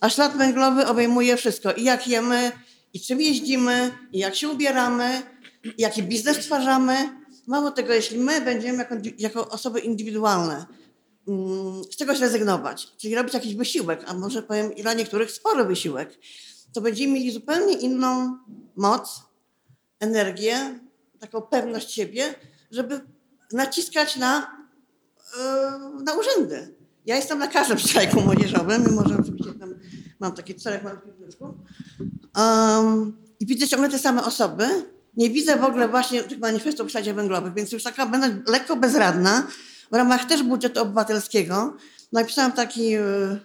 [0.00, 1.72] A ślad węglowy obejmuje wszystko.
[1.72, 2.52] I jak jemy,
[2.94, 5.22] i czym jeździmy, i jak się ubieramy,
[5.64, 7.08] i jaki biznes stwarzamy.
[7.46, 10.66] Mało tego, jeśli my będziemy jako, jako osoby indywidualne
[11.90, 16.18] z czegoś rezygnować, czyli robić jakiś wysiłek, a może powiem dla niektórych spory wysiłek,
[16.72, 18.38] to będziemy mieli zupełnie inną
[18.76, 19.22] moc,
[20.00, 20.78] energię,
[21.20, 22.34] taką pewność siebie,
[22.70, 23.00] żeby
[23.52, 24.56] naciskać na,
[25.96, 26.74] yy, na urzędy.
[27.06, 29.74] Ja jestem na każdym strajku młodzieżowym, mimo że oczywiście tam
[30.20, 31.54] mam taki strajk mam w Piwniczku.
[32.36, 34.68] Um, I widzę ciągle te same osoby.
[35.16, 38.76] Nie widzę w ogóle właśnie tych manifestów w śladzie węglowym, więc już taka będę lekko
[38.76, 39.46] bezradna.
[39.90, 41.76] W ramach też budżetu obywatelskiego
[42.12, 43.40] napisałam taki, yy,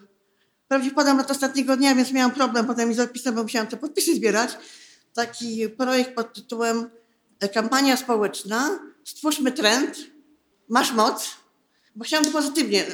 [0.66, 4.16] wprawdzie podam to ostatniego dnia, więc miałam problem potem mi zapisem, bo musiałam te podpisy
[4.16, 4.58] zbierać.
[5.14, 6.90] Taki projekt pod tytułem
[7.40, 9.98] e, Kampania społeczna, stwórzmy trend,
[10.70, 11.30] masz moc,
[11.96, 12.86] bo chciałam to pozytywnie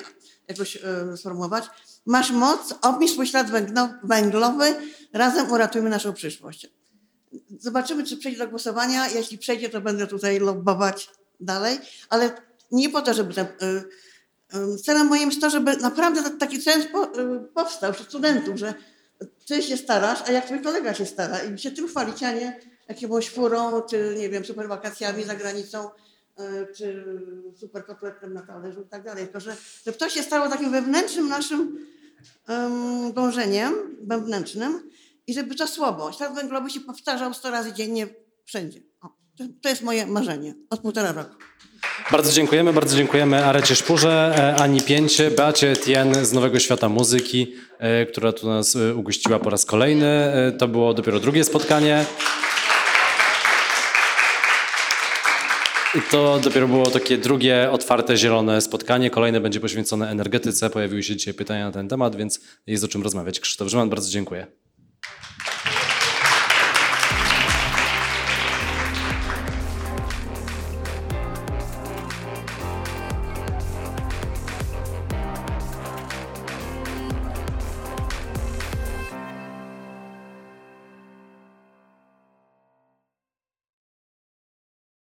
[0.47, 1.65] jakoś e, sformułować.
[2.05, 4.75] Masz moc, obniż swój ślad węglo- węglowy,
[5.13, 6.69] razem uratujmy naszą przyszłość.
[7.59, 9.07] Zobaczymy, czy przejdzie do głosowania.
[9.07, 11.09] Jeśli przejdzie, to będę tutaj lobbować
[11.39, 11.79] dalej,
[12.09, 13.45] ale nie po to, żeby ten.
[13.45, 13.83] y,
[14.57, 16.59] y, Celem moim jest to, żeby naprawdę ta- taki
[16.91, 18.73] po, y, powstał wśród studentów, że
[19.47, 22.59] ty się starasz, a jak twój kolega się stara i się tym chwalić, a nie
[23.01, 25.89] jakąś furą, czy nie wiem, super wakacjami za granicą,
[26.75, 27.05] czy
[27.59, 29.23] super kotletem na talerzu i tak dalej.
[29.23, 31.87] Tylko, że, żeby to się stało takim wewnętrznym naszym
[33.13, 34.89] dążeniem, wewnętrznym
[35.27, 38.07] i żeby to słowo, ślad węglowy się powtarzał 100 razy dziennie
[38.45, 38.81] wszędzie.
[39.01, 39.07] O,
[39.37, 41.35] to, to jest moje marzenie od półtora roku.
[42.11, 47.53] Bardzo dziękujemy, bardzo dziękujemy Arecie Szpurze, e, Ani Pięcie, Beacie Tien z Nowego Świata Muzyki,
[47.79, 50.33] e, która tu nas e, ugościła po raz kolejny.
[50.57, 52.05] To było dopiero drugie spotkanie.
[56.11, 59.09] To dopiero było takie drugie, otwarte, zielone spotkanie.
[59.09, 60.69] Kolejne będzie poświęcone energetyce.
[60.69, 63.39] Pojawiły się dzisiaj pytania na ten temat, więc jest o czym rozmawiać.
[63.39, 64.47] Krzysztof Rzyman, bardzo dziękuję.